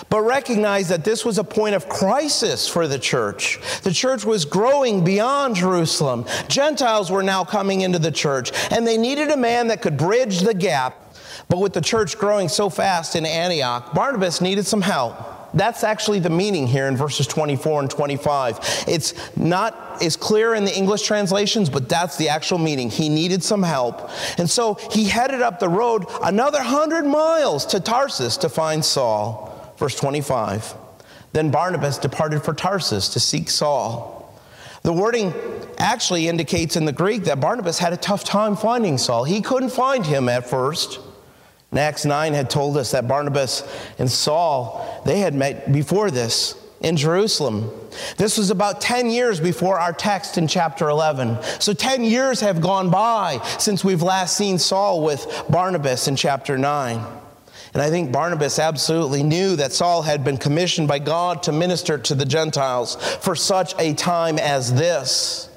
But 0.09 0.23
recognize 0.23 0.89
that 0.89 1.05
this 1.05 1.25
was 1.25 1.39
a 1.39 1.45
point 1.45 1.75
of 1.75 1.89
crisis 1.89 2.69
for 2.69 2.89
the 2.89 2.99
church. 2.99 3.61
The 3.83 3.93
church 3.93 4.25
was 4.25 4.45
growing 4.45 5.05
beyond 5.05 5.57
Jerusalem. 5.57 6.27
Gentiles 6.49 7.11
were 7.11 7.23
now 7.23 7.45
coming 7.45 7.83
into 7.83 7.99
the 7.99 8.11
church, 8.11 8.53
and 8.71 8.87
they 8.87 8.97
needed 8.97 9.31
a 9.31 9.37
man 9.37 9.69
that 9.69 9.83
could 9.83 9.97
bridge 9.97 10.41
the 10.41 10.55
gap. 10.55 11.15
But 11.49 11.59
with 11.59 11.73
the 11.73 11.81
church 11.81 12.19
growing 12.19 12.49
so 12.49 12.71
fast 12.71 13.17
in 13.17 13.27
Antioch, 13.27 13.95
Barnabas 13.95 14.41
needed 14.41 14.67
some 14.67 14.83
help. 14.83 15.17
That's 15.55 15.85
actually 15.85 16.21
the 16.21 16.31
meaning 16.31 16.67
here 16.67 16.89
in 16.89 16.97
verses 16.97 17.27
24 17.27 17.81
and 17.81 17.91
25. 17.91 18.85
It's 18.89 19.15
not 19.37 20.03
as 20.03 20.17
clear 20.17 20.55
in 20.55 20.65
the 20.65 20.75
English 20.75 21.03
translations, 21.03 21.69
but 21.69 21.89
that's 21.89 22.17
the 22.17 22.31
actual 22.31 22.59
meaning. 22.59 22.91
He 22.91 23.09
needed 23.09 23.45
some 23.45 23.63
help. 23.63 24.11
And 24.39 24.49
so 24.49 24.79
he 24.91 25.05
headed 25.05 25.43
up 25.43 25.61
the 25.61 25.69
road 25.69 26.07
another 26.23 26.63
hundred 26.63 27.05
miles 27.05 27.67
to 27.67 27.81
Tarsus 27.81 28.39
to 28.39 28.49
find 28.49 28.85
Saul. 28.85 29.52
Verse 29.83 29.97
25. 29.97 30.77
Then 31.33 31.51
Barnabas 31.51 31.99
departed 31.99 32.45
for 32.45 32.55
Tarsus 32.55 33.09
to 33.15 33.19
seek 33.19 33.51
Saul. 33.51 34.33
The 34.83 34.93
wording 34.93 35.35
actually 35.77 36.29
indicates 36.29 36.77
in 36.77 36.85
the 36.85 36.93
Greek 36.93 37.25
that 37.25 37.41
Barnabas 37.41 37.81
had 37.81 37.93
a 37.93 37.97
tough 37.97 38.23
time 38.23 38.55
finding 38.55 38.97
Saul. 38.97 39.25
He 39.25 39.41
couldn't 39.41 39.71
find 39.71 40.07
him 40.07 40.29
at 40.29 40.49
first. 40.49 41.01
And 41.73 41.81
Acts 41.81 42.05
9 42.05 42.33
had 42.33 42.49
told 42.49 42.77
us 42.77 42.93
that 42.93 43.09
Barnabas 43.09 43.65
and 43.99 44.09
Saul, 44.09 45.03
they 45.05 45.19
had 45.19 45.35
met 45.35 45.73
before 45.73 46.13
this 46.13 46.55
in 46.81 46.97
Jerusalem. 46.97 47.69
This 48.17 48.39
was 48.39 48.51
about 48.51 48.81
10 48.81 49.11
years 49.11 49.41
before 49.41 49.81
our 49.81 49.93
text 49.93 50.39
in 50.39 50.47
chapter 50.47 50.91
11. 50.91 51.39
So 51.59 51.75
10 51.75 52.05
years 52.05 52.39
have 52.39 52.61
gone 52.61 52.89
by 52.89 53.41
since 53.59 53.83
we've 53.83 54.03
last 54.03 54.37
seen 54.37 54.61
Saul 54.61 55.03
with 55.03 55.27
Barnabas 55.51 56.07
in 56.07 56.15
chapter 56.15 56.57
9. 56.57 57.22
And 57.75 57.83
I 57.83 57.89
think 57.89 58.13
Barnabas 58.13 58.59
absolutely 58.59 59.23
knew 59.23 59.57
that 59.57 59.73
Saul 59.73 60.03
had 60.03 60.25
been 60.25 60.37
commissioned 60.37 60.89
by 60.89 60.99
God 60.99 61.43
to 61.45 61.53
minister 61.53 61.97
to 61.97 62.15
the 62.15 62.27
Gentiles 62.27 62.97
for 63.21 63.35
such 63.35 63.75
a 63.79 63.95
time 63.95 64.39
as 64.39 64.75
this. 64.75 65.49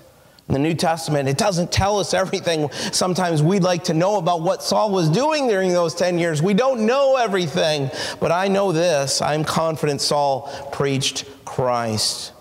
In 0.47 0.53
the 0.53 0.59
New 0.59 0.75
Testament, 0.75 1.27
it 1.27 1.37
doesn't 1.37 1.71
tell 1.71 1.99
us 1.99 2.13
everything. 2.13 2.69
Sometimes 2.71 3.41
we'd 3.41 3.63
like 3.63 3.85
to 3.85 3.95
know 3.95 4.17
about 4.17 4.41
what 4.41 4.61
Saul 4.61 4.91
was 4.91 5.09
doing 5.09 5.47
during 5.47 5.73
those 5.73 5.95
10 5.95 6.19
years. 6.19 6.41
We 6.41 6.53
don't 6.53 6.85
know 6.85 7.15
everything, 7.15 7.89
but 8.19 8.31
I 8.31 8.47
know 8.47 8.71
this. 8.71 9.21
I'm 9.23 9.43
confident 9.43 10.01
Saul 10.01 10.69
preached 10.71 11.25
Christ. 11.45 12.31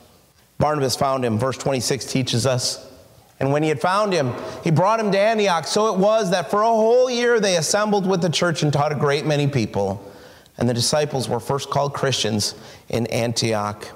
Barnabas 0.58 0.96
found 0.96 1.24
him. 1.24 1.38
Verse 1.38 1.56
26 1.56 2.04
teaches 2.04 2.46
us. 2.46 2.86
And 3.40 3.52
when 3.52 3.62
he 3.62 3.68
had 3.68 3.80
found 3.80 4.12
him, 4.12 4.32
he 4.62 4.70
brought 4.70 5.00
him 5.00 5.10
to 5.12 5.18
Antioch. 5.18 5.66
So 5.66 5.92
it 5.92 5.98
was 5.98 6.30
that 6.30 6.50
for 6.50 6.62
a 6.62 6.66
whole 6.66 7.10
year 7.10 7.40
they 7.40 7.56
assembled 7.56 8.06
with 8.06 8.22
the 8.22 8.30
church 8.30 8.62
and 8.62 8.72
taught 8.72 8.92
a 8.92 8.96
great 8.96 9.26
many 9.26 9.46
people. 9.46 10.12
And 10.56 10.68
the 10.68 10.74
disciples 10.74 11.28
were 11.28 11.40
first 11.40 11.70
called 11.70 11.94
Christians 11.94 12.54
in 12.88 13.06
Antioch. 13.08 13.88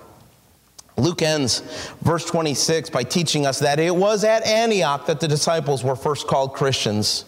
Luke 0.96 1.22
ends 1.22 1.60
verse 2.02 2.24
26 2.24 2.90
by 2.90 3.04
teaching 3.04 3.46
us 3.46 3.60
that 3.60 3.78
it 3.78 3.94
was 3.94 4.24
at 4.24 4.44
Antioch 4.44 5.06
that 5.06 5.20
the 5.20 5.28
disciples 5.28 5.84
were 5.84 5.94
first 5.94 6.26
called 6.26 6.54
Christians. 6.54 7.24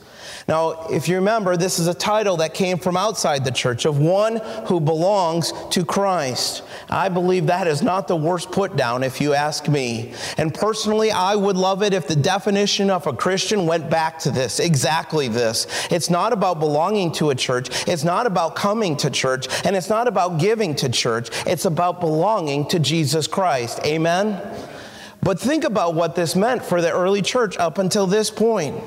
Now, 0.49 0.89
if 0.89 1.09
you 1.09 1.17
remember, 1.17 1.57
this 1.57 1.79
is 1.79 1.87
a 1.87 1.95
title 1.95 2.39
that 2.39 2.55
came 2.55 2.79
from 2.79 2.97
outside 2.97 3.45
the 3.45 3.53
church 3.53 3.85
of 3.85 3.99
one 3.99 4.37
who 4.67 4.81
belongs 4.81 5.53
to 5.71 5.85
Christ. 5.85 6.63
I 6.91 7.09
believe 7.09 7.47
that 7.47 7.69
is 7.69 7.83
not 7.83 8.09
the 8.09 8.17
worst 8.17 8.51
put 8.51 8.77
down, 8.77 9.05
if 9.05 9.21
you 9.21 9.33
ask 9.33 9.69
me. 9.69 10.13
And 10.37 10.53
personally, 10.53 11.13
I 11.13 11.37
would 11.37 11.57
love 11.57 11.83
it 11.83 11.95
if 11.95 12.09
the 12.09 12.17
definition 12.17 12.91
of 12.91 13.07
a 13.07 13.13
Christian 13.13 13.67
went 13.67 13.89
back 13.89 14.19
to 14.21 14.31
this, 14.31 14.59
exactly 14.59 15.29
this. 15.29 15.67
It's 15.91 16.11
not 16.11 16.33
about 16.33 16.59
belonging 16.59 17.13
to 17.13 17.31
a 17.31 17.35
church, 17.35 17.89
it's 17.89 18.03
not 18.03 18.27
about 18.27 18.57
coming 18.57 18.97
to 18.99 19.11
church, 19.11 19.47
and 19.65 19.77
it's 19.77 19.89
not 19.89 20.09
about 20.09 20.39
giving 20.39 20.75
to 20.77 20.89
church. 20.89 21.31
It's 21.47 21.65
about 21.65 22.01
belonging 22.01 22.67
to 22.69 22.81
Jesus 22.81 23.27
Christ. 23.27 23.81
Amen? 23.85 24.41
But 25.23 25.39
think 25.39 25.65
about 25.65 25.95
what 25.95 26.17
this 26.17 26.35
meant 26.35 26.65
for 26.65 26.81
the 26.81 26.91
early 26.91 27.23
church 27.23 27.57
up 27.59 27.79
until 27.79 28.07
this 28.07 28.31
point 28.31 28.83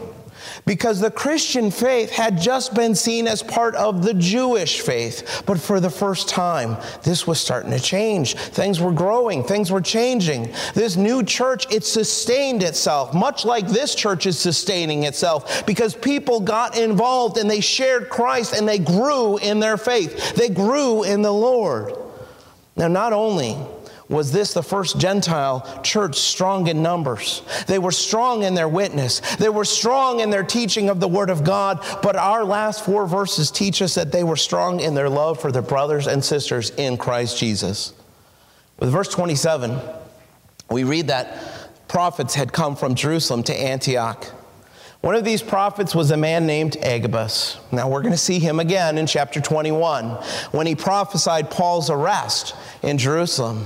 because 0.66 1.00
the 1.00 1.12
Christian 1.12 1.72
faith 1.72 2.12
had 2.12 2.40
just 2.40 2.74
been 2.74 2.96
seen 2.96 3.28
as 3.28 3.44
part 3.44 3.76
of 3.76 4.04
the 4.04 4.14
Jewish 4.14 4.82
faith. 4.82 5.44
But 5.46 5.60
for 5.60 5.80
the 5.80 5.90
first 5.90 6.30
time, 6.30 6.78
this 7.04 7.28
was 7.28 7.40
starting 7.40 7.72
to 7.72 7.80
change. 7.80 8.36
Things 8.36 8.80
were 8.80 8.92
growing, 8.92 9.44
things 9.44 9.72
were 9.72 9.82
changing. 9.82 10.54
This 10.74 10.96
new 10.96 11.24
church, 11.24 11.72
it 11.72 11.84
sustained 11.84 12.64
itself, 12.64 13.14
much 13.14 13.46
like 13.46 13.68
this 13.68 13.96
church 13.96 14.26
is 14.26 14.38
sustaining 14.40 15.04
itself, 15.04 15.66
because 15.66 15.96
people 15.96 16.40
got 16.40 16.78
involved 16.78 17.38
and 17.38 17.50
they 17.50 17.62
shared 17.62 18.10
Christ 18.10 18.54
and 18.54 18.68
they 18.68 18.80
grew 18.80 19.38
in 19.38 19.60
their 19.60 19.78
faith. 19.78 20.36
They 20.36 20.50
grew 20.50 21.04
in 21.04 21.22
the 21.22 21.34
Lord. 21.34 21.94
Now, 22.76 22.88
not 22.88 23.14
only 23.14 23.58
was 24.14 24.32
this 24.32 24.54
the 24.54 24.64
first 24.64 25.00
Gentile 25.00 25.82
church 25.84 26.18
strong 26.18 26.68
in 26.68 26.82
numbers. 26.82 27.42
They 27.68 27.80
were 27.80 27.92
strong 27.92 28.44
in 28.44 28.54
their 28.54 28.70
witness, 28.70 29.20
they 29.36 29.50
were 29.50 29.66
strong 29.66 30.20
in 30.20 30.30
their 30.30 30.44
teaching 30.44 30.90
of 30.90 31.00
the 31.00 31.08
Word 31.08 31.30
of 31.30 31.44
God. 31.44 31.84
But 32.02 32.16
our 32.16 32.46
last 32.46 32.86
four 32.86 33.08
verses 33.08 33.52
teach 33.52 33.82
us 33.82 33.96
that 33.96 34.12
they 34.12 34.24
were 34.24 34.36
strong 34.36 34.80
in 34.80 34.94
their 34.94 35.10
love 35.10 35.42
for 35.42 35.52
their 35.52 35.62
brothers 35.62 36.08
and 36.08 36.24
sisters 36.24 36.70
in 36.72 36.98
Christ 36.98 37.38
Jesus. 37.38 37.94
With 38.80 38.92
verse 38.92 39.10
27, 39.10 39.80
we 40.70 40.84
read 40.84 41.08
that 41.08 41.88
prophets 41.88 42.36
had 42.36 42.54
come 42.54 42.76
from 42.76 42.96
Jerusalem 42.96 43.44
to 43.44 43.54
Antioch. 43.54 44.26
One 45.02 45.16
of 45.16 45.26
these 45.26 45.42
prophets 45.42 45.94
was 45.94 46.12
a 46.12 46.18
man 46.18 46.48
named 46.48 46.78
Agabus. 46.78 47.60
Now 47.72 47.90
we're 47.90 48.02
going 48.02 48.14
to 48.14 48.18
see 48.18 48.40
him 48.40 48.60
again 48.60 48.98
in 48.98 49.06
chapter 49.06 49.42
21 49.42 50.12
when 50.52 50.66
he 50.66 50.76
prophesied 50.76 51.52
Paul's 51.52 51.90
arrest 51.90 52.56
in 52.82 52.98
Jerusalem. 52.98 53.66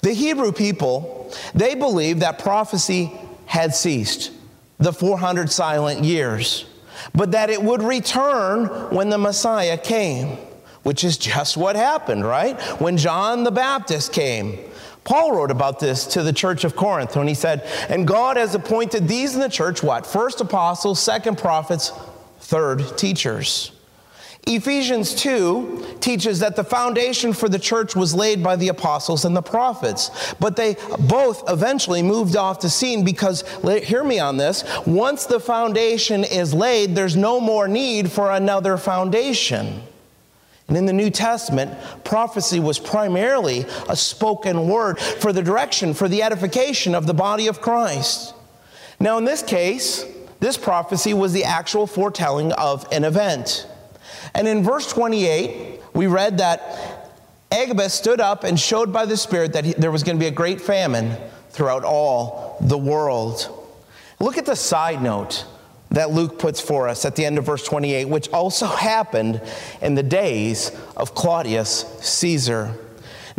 The 0.00 0.12
Hebrew 0.12 0.52
people, 0.52 1.32
they 1.54 1.74
believed 1.74 2.20
that 2.20 2.38
prophecy 2.38 3.12
had 3.46 3.74
ceased, 3.74 4.30
the 4.78 4.92
400 4.92 5.50
silent 5.50 6.04
years, 6.04 6.66
but 7.14 7.32
that 7.32 7.50
it 7.50 7.62
would 7.62 7.82
return 7.82 8.66
when 8.94 9.08
the 9.08 9.18
Messiah 9.18 9.78
came, 9.78 10.38
which 10.82 11.04
is 11.04 11.16
just 11.16 11.56
what 11.56 11.76
happened, 11.76 12.24
right? 12.24 12.60
When 12.80 12.96
John 12.96 13.44
the 13.44 13.50
Baptist 13.50 14.12
came. 14.12 14.58
Paul 15.04 15.32
wrote 15.32 15.50
about 15.50 15.80
this 15.80 16.06
to 16.08 16.22
the 16.22 16.34
church 16.34 16.64
of 16.64 16.76
Corinth 16.76 17.16
when 17.16 17.26
he 17.26 17.34
said, 17.34 17.62
And 17.88 18.06
God 18.06 18.36
has 18.36 18.54
appointed 18.54 19.08
these 19.08 19.34
in 19.34 19.40
the 19.40 19.48
church 19.48 19.82
what? 19.82 20.06
First 20.06 20.42
apostles, 20.42 21.00
second 21.00 21.38
prophets, 21.38 21.92
third 22.40 22.98
teachers. 22.98 23.72
Ephesians 24.46 25.14
2 25.14 25.96
teaches 26.00 26.38
that 26.38 26.56
the 26.56 26.64
foundation 26.64 27.34
for 27.34 27.50
the 27.50 27.58
church 27.58 27.94
was 27.94 28.14
laid 28.14 28.42
by 28.42 28.56
the 28.56 28.68
apostles 28.68 29.26
and 29.26 29.36
the 29.36 29.42
prophets, 29.42 30.10
but 30.40 30.56
they 30.56 30.76
both 31.00 31.50
eventually 31.50 32.02
moved 32.02 32.34
off 32.34 32.60
the 32.60 32.70
scene 32.70 33.04
because, 33.04 33.44
hear 33.84 34.02
me 34.02 34.18
on 34.18 34.38
this, 34.38 34.64
once 34.86 35.26
the 35.26 35.38
foundation 35.38 36.24
is 36.24 36.54
laid, 36.54 36.94
there's 36.94 37.16
no 37.16 37.40
more 37.40 37.68
need 37.68 38.10
for 38.10 38.30
another 38.30 38.78
foundation. 38.78 39.82
And 40.68 40.76
in 40.76 40.86
the 40.86 40.92
New 40.92 41.10
Testament, 41.10 41.78
prophecy 42.04 42.60
was 42.60 42.78
primarily 42.78 43.66
a 43.88 43.96
spoken 43.96 44.68
word 44.68 44.98
for 44.98 45.32
the 45.32 45.42
direction, 45.42 45.94
for 45.94 46.08
the 46.08 46.22
edification 46.22 46.94
of 46.94 47.06
the 47.06 47.14
body 47.14 47.48
of 47.48 47.60
Christ. 47.60 48.34
Now, 49.00 49.18
in 49.18 49.24
this 49.24 49.42
case, 49.42 50.04
this 50.40 50.56
prophecy 50.56 51.14
was 51.14 51.32
the 51.32 51.44
actual 51.44 51.86
foretelling 51.86 52.52
of 52.52 52.86
an 52.92 53.04
event. 53.04 53.66
And 54.34 54.46
in 54.46 54.62
verse 54.62 54.86
28, 54.92 55.80
we 55.94 56.06
read 56.06 56.38
that 56.38 57.08
Agabus 57.50 57.94
stood 57.94 58.20
up 58.20 58.44
and 58.44 58.58
showed 58.58 58.92
by 58.92 59.06
the 59.06 59.16
Spirit 59.16 59.54
that 59.54 59.64
he, 59.64 59.72
there 59.72 59.90
was 59.90 60.02
going 60.02 60.16
to 60.16 60.20
be 60.20 60.28
a 60.28 60.32
great 60.32 60.60
famine 60.60 61.16
throughout 61.50 61.84
all 61.84 62.56
the 62.60 62.78
world. 62.78 63.54
Look 64.20 64.36
at 64.36 64.46
the 64.46 64.56
side 64.56 65.02
note 65.02 65.44
that 65.90 66.10
Luke 66.10 66.38
puts 66.38 66.60
for 66.60 66.88
us 66.88 67.04
at 67.04 67.16
the 67.16 67.24
end 67.24 67.38
of 67.38 67.46
verse 67.46 67.64
28, 67.64 68.06
which 68.06 68.28
also 68.30 68.66
happened 68.66 69.40
in 69.80 69.94
the 69.94 70.02
days 70.02 70.70
of 70.96 71.14
Claudius 71.14 71.84
Caesar. 72.00 72.74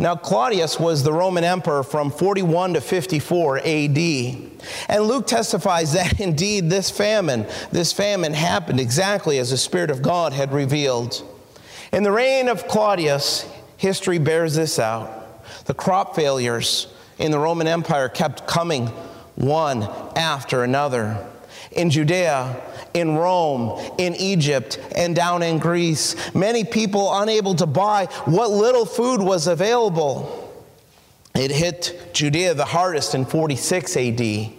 Now, 0.00 0.16
Claudius 0.16 0.80
was 0.80 1.02
the 1.02 1.12
Roman 1.12 1.44
emperor 1.44 1.82
from 1.82 2.10
41 2.10 2.72
to 2.72 2.80
54 2.80 3.58
AD. 3.58 3.98
And 4.88 5.02
Luke 5.02 5.26
testifies 5.26 5.92
that 5.92 6.18
indeed 6.18 6.70
this 6.70 6.90
famine, 6.90 7.46
this 7.70 7.92
famine 7.92 8.32
happened 8.32 8.80
exactly 8.80 9.38
as 9.38 9.50
the 9.50 9.58
Spirit 9.58 9.90
of 9.90 10.00
God 10.00 10.32
had 10.32 10.54
revealed. 10.54 11.22
In 11.92 12.02
the 12.02 12.12
reign 12.12 12.48
of 12.48 12.66
Claudius, 12.66 13.46
history 13.76 14.16
bears 14.16 14.54
this 14.54 14.78
out. 14.78 15.44
The 15.66 15.74
crop 15.74 16.16
failures 16.16 16.86
in 17.18 17.30
the 17.30 17.38
Roman 17.38 17.66
Empire 17.66 18.08
kept 18.08 18.46
coming 18.46 18.86
one 19.34 19.82
after 20.16 20.64
another. 20.64 21.26
In 21.72 21.90
Judea, 21.90 22.58
in 22.94 23.16
Rome, 23.16 23.80
in 23.98 24.14
Egypt, 24.16 24.78
and 24.94 25.14
down 25.14 25.42
in 25.42 25.58
Greece. 25.58 26.16
Many 26.34 26.64
people 26.64 27.12
unable 27.20 27.54
to 27.56 27.66
buy 27.66 28.06
what 28.24 28.50
little 28.50 28.86
food 28.86 29.20
was 29.20 29.46
available. 29.46 30.36
It 31.34 31.50
hit 31.50 32.10
Judea 32.12 32.54
the 32.54 32.64
hardest 32.64 33.14
in 33.14 33.24
46 33.24 33.96
AD, 33.96 34.52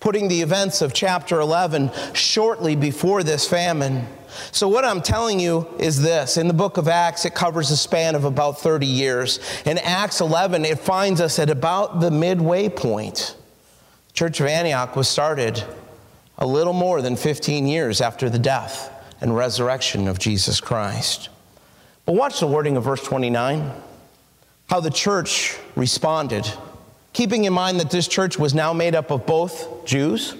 putting 0.00 0.28
the 0.28 0.40
events 0.40 0.80
of 0.80 0.94
chapter 0.94 1.40
11 1.40 1.90
shortly 2.14 2.76
before 2.76 3.22
this 3.22 3.46
famine. 3.46 4.06
So, 4.52 4.68
what 4.68 4.84
I'm 4.84 5.02
telling 5.02 5.40
you 5.40 5.66
is 5.78 6.00
this 6.00 6.36
in 6.36 6.48
the 6.48 6.54
book 6.54 6.76
of 6.76 6.88
Acts, 6.88 7.24
it 7.24 7.34
covers 7.34 7.70
a 7.70 7.76
span 7.76 8.14
of 8.14 8.24
about 8.24 8.60
30 8.60 8.86
years. 8.86 9.40
In 9.64 9.78
Acts 9.78 10.20
11, 10.20 10.64
it 10.64 10.78
finds 10.78 11.20
us 11.20 11.38
at 11.38 11.50
about 11.50 12.00
the 12.00 12.10
midway 12.10 12.68
point. 12.68 13.36
Church 14.12 14.40
of 14.40 14.46
Antioch 14.46 14.96
was 14.96 15.08
started 15.08 15.62
a 16.38 16.46
little 16.46 16.72
more 16.72 17.02
than 17.02 17.16
15 17.16 17.66
years 17.66 18.00
after 18.00 18.30
the 18.30 18.38
death 18.38 18.90
and 19.20 19.36
resurrection 19.36 20.06
of 20.08 20.18
Jesus 20.18 20.60
Christ. 20.60 21.28
But 22.06 22.14
watch 22.14 22.40
the 22.40 22.46
wording 22.46 22.76
of 22.76 22.84
verse 22.84 23.02
29. 23.02 23.70
how 24.68 24.80
the 24.80 24.90
church 24.90 25.56
responded, 25.76 26.46
keeping 27.12 27.44
in 27.44 27.52
mind 27.52 27.80
that 27.80 27.90
this 27.90 28.06
church 28.06 28.38
was 28.38 28.54
now 28.54 28.72
made 28.72 28.94
up 28.94 29.10
of 29.10 29.26
both 29.26 29.84
Jews 29.84 30.34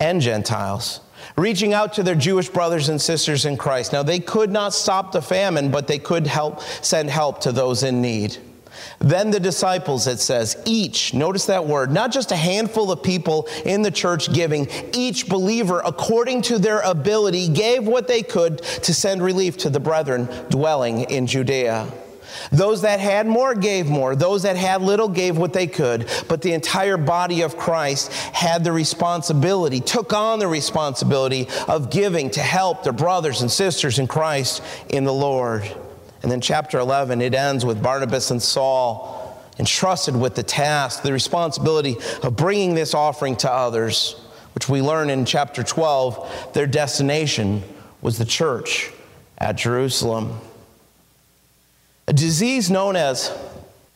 and 0.00 0.20
Gentiles, 0.20 1.00
reaching 1.36 1.74
out 1.74 1.92
to 1.94 2.02
their 2.02 2.14
Jewish 2.14 2.48
brothers 2.48 2.88
and 2.88 3.00
sisters 3.00 3.44
in 3.44 3.56
Christ. 3.56 3.92
Now, 3.92 4.02
they 4.02 4.20
could 4.20 4.50
not 4.50 4.72
stop 4.72 5.12
the 5.12 5.22
famine, 5.22 5.70
but 5.70 5.86
they 5.86 5.98
could 5.98 6.26
help 6.26 6.60
send 6.82 7.10
help 7.10 7.40
to 7.42 7.52
those 7.52 7.82
in 7.82 8.00
need. 8.00 8.38
Then 8.98 9.30
the 9.30 9.40
disciples, 9.40 10.06
it 10.06 10.20
says, 10.20 10.60
each, 10.64 11.14
notice 11.14 11.46
that 11.46 11.66
word, 11.66 11.90
not 11.90 12.12
just 12.12 12.32
a 12.32 12.36
handful 12.36 12.90
of 12.90 13.02
people 13.02 13.48
in 13.64 13.82
the 13.82 13.90
church 13.90 14.32
giving, 14.32 14.68
each 14.92 15.28
believer, 15.28 15.80
according 15.84 16.42
to 16.42 16.58
their 16.58 16.80
ability, 16.80 17.48
gave 17.48 17.86
what 17.86 18.08
they 18.08 18.22
could 18.22 18.58
to 18.58 18.94
send 18.94 19.22
relief 19.22 19.56
to 19.58 19.70
the 19.70 19.80
brethren 19.80 20.28
dwelling 20.50 21.02
in 21.02 21.26
Judea. 21.26 21.90
Those 22.52 22.82
that 22.82 23.00
had 23.00 23.26
more 23.26 23.54
gave 23.54 23.86
more. 23.86 24.14
Those 24.14 24.42
that 24.42 24.56
had 24.56 24.82
little 24.82 25.08
gave 25.08 25.36
what 25.38 25.52
they 25.52 25.66
could. 25.66 26.08
But 26.28 26.42
the 26.42 26.52
entire 26.52 26.96
body 26.96 27.42
of 27.42 27.56
Christ 27.56 28.12
had 28.12 28.64
the 28.64 28.72
responsibility, 28.72 29.80
took 29.80 30.12
on 30.12 30.38
the 30.38 30.48
responsibility 30.48 31.48
of 31.66 31.90
giving 31.90 32.30
to 32.30 32.40
help 32.40 32.84
their 32.84 32.92
brothers 32.92 33.42
and 33.42 33.50
sisters 33.50 33.98
in 33.98 34.06
Christ 34.06 34.62
in 34.88 35.04
the 35.04 35.12
Lord. 35.12 35.70
And 36.22 36.30
then 36.30 36.40
chapter 36.40 36.78
11, 36.78 37.20
it 37.22 37.34
ends 37.34 37.64
with 37.64 37.82
Barnabas 37.82 38.30
and 38.30 38.42
Saul 38.42 39.18
entrusted 39.58 40.16
with 40.16 40.34
the 40.34 40.42
task, 40.42 41.02
the 41.02 41.12
responsibility 41.12 41.96
of 42.22 42.36
bringing 42.36 42.74
this 42.74 42.94
offering 42.94 43.36
to 43.36 43.50
others, 43.50 44.14
which 44.54 44.68
we 44.68 44.80
learn 44.80 45.10
in 45.10 45.24
chapter 45.24 45.62
12, 45.62 46.52
their 46.54 46.66
destination 46.66 47.62
was 48.00 48.18
the 48.18 48.24
church 48.24 48.90
at 49.38 49.56
Jerusalem. 49.56 50.38
A 52.06 52.12
disease 52.12 52.70
known 52.70 52.96
as 52.96 53.36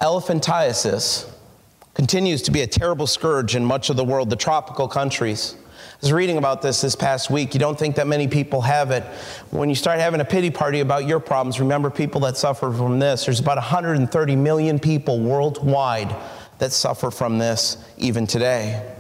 elephantiasis 0.01 1.31
continues 1.95 2.43
to 2.43 2.51
be 2.51 2.63
a 2.63 2.67
terrible 2.67 3.07
scourge 3.07 3.55
in 3.55 3.65
much 3.65 3.91
of 3.91 3.97
the 3.97 4.05
world, 4.05 4.31
the 4.31 4.37
tropical 4.37 4.89
countries. 4.89 5.57
Was 6.03 6.13
reading 6.13 6.37
about 6.37 6.63
this 6.63 6.81
this 6.81 6.97
past 6.97 7.31
week. 7.31 7.55
You 7.55 7.61
don't 7.61 7.79
think 7.79 7.95
that 7.95 8.09
many 8.09 8.27
people 8.27 8.61
have 8.63 8.91
it. 8.91 9.05
When 9.53 9.69
you 9.69 9.77
start 9.77 10.01
having 10.01 10.21
a 10.21 10.25
pity 10.25 10.51
party 10.51 10.81
about 10.81 11.07
your 11.07 11.21
problems, 11.21 11.61
remember 11.61 11.91
people 11.91 12.23
that 12.23 12.37
suffer 12.37 12.73
from 12.73 12.99
this. 12.99 13.25
There's 13.25 13.39
about 13.39 13.57
130 13.57 14.35
million 14.35 14.81
people 14.81 15.21
worldwide 15.21 16.13
that 16.59 16.73
suffer 16.73 17.13
from 17.13 17.39
this 17.39 17.77
even 17.99 18.27
today. 18.27 18.97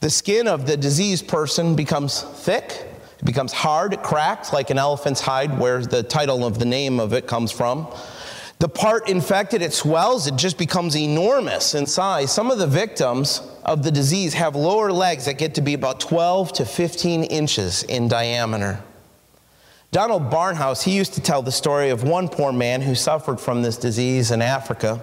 The 0.00 0.08
skin 0.08 0.48
of 0.48 0.66
the 0.66 0.78
diseased 0.78 1.28
person 1.28 1.76
becomes 1.76 2.22
thick, 2.22 2.86
it 3.18 3.24
becomes 3.26 3.52
hard, 3.52 3.92
it 3.92 4.02
cracks 4.02 4.50
like 4.50 4.70
an 4.70 4.78
elephant's 4.78 5.20
hide, 5.20 5.58
where 5.58 5.84
the 5.84 6.02
title 6.02 6.46
of 6.46 6.58
the 6.58 6.64
name 6.64 7.00
of 7.00 7.12
it 7.12 7.26
comes 7.26 7.52
from. 7.52 7.86
The 8.60 8.68
part 8.68 9.08
infected, 9.08 9.62
it 9.62 9.72
swells, 9.72 10.26
it 10.26 10.36
just 10.36 10.58
becomes 10.58 10.96
enormous 10.96 11.74
in 11.74 11.86
size. 11.86 12.32
Some 12.32 12.50
of 12.50 12.58
the 12.58 12.66
victims 12.66 13.42
of 13.64 13.82
the 13.82 13.90
disease 13.90 14.34
have 14.34 14.54
lower 14.54 14.92
legs 14.92 15.24
that 15.26 15.38
get 15.38 15.56
to 15.56 15.60
be 15.60 15.74
about 15.74 16.00
12 16.00 16.52
to 16.54 16.64
15 16.64 17.24
inches 17.24 17.82
in 17.82 18.08
diameter. 18.08 18.82
Donald 19.90 20.30
Barnhouse, 20.30 20.82
he 20.82 20.96
used 20.96 21.14
to 21.14 21.20
tell 21.20 21.42
the 21.42 21.52
story 21.52 21.90
of 21.90 22.02
one 22.02 22.28
poor 22.28 22.52
man 22.52 22.80
who 22.80 22.94
suffered 22.94 23.40
from 23.40 23.62
this 23.62 23.76
disease 23.76 24.30
in 24.30 24.42
Africa. 24.42 25.00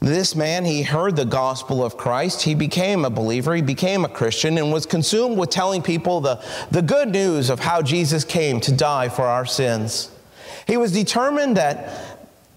This 0.00 0.34
man, 0.34 0.64
he 0.64 0.82
heard 0.82 1.16
the 1.16 1.26
gospel 1.26 1.84
of 1.84 1.96
Christ. 1.96 2.42
He 2.42 2.54
became 2.54 3.04
a 3.04 3.10
believer. 3.10 3.54
He 3.54 3.60
became 3.60 4.04
a 4.04 4.08
Christian 4.08 4.56
and 4.56 4.72
was 4.72 4.86
consumed 4.86 5.36
with 5.36 5.50
telling 5.50 5.82
people 5.82 6.20
the, 6.20 6.42
the 6.70 6.80
good 6.80 7.10
news 7.10 7.50
of 7.50 7.60
how 7.60 7.82
Jesus 7.82 8.24
came 8.24 8.60
to 8.60 8.72
die 8.72 9.10
for 9.10 9.24
our 9.24 9.44
sins. 9.44 10.10
He 10.66 10.76
was 10.76 10.92
determined 10.92 11.56
that 11.56 12.09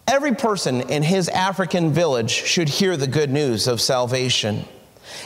Every 0.08 0.36
person 0.36 0.82
in 0.82 1.01
his 1.01 1.30
African 1.30 1.93
village 1.93 2.32
should 2.32 2.68
hear 2.68 2.97
the 2.97 3.08
good 3.08 3.32
news 3.32 3.68
of 3.68 3.80
salvation. 3.80 4.66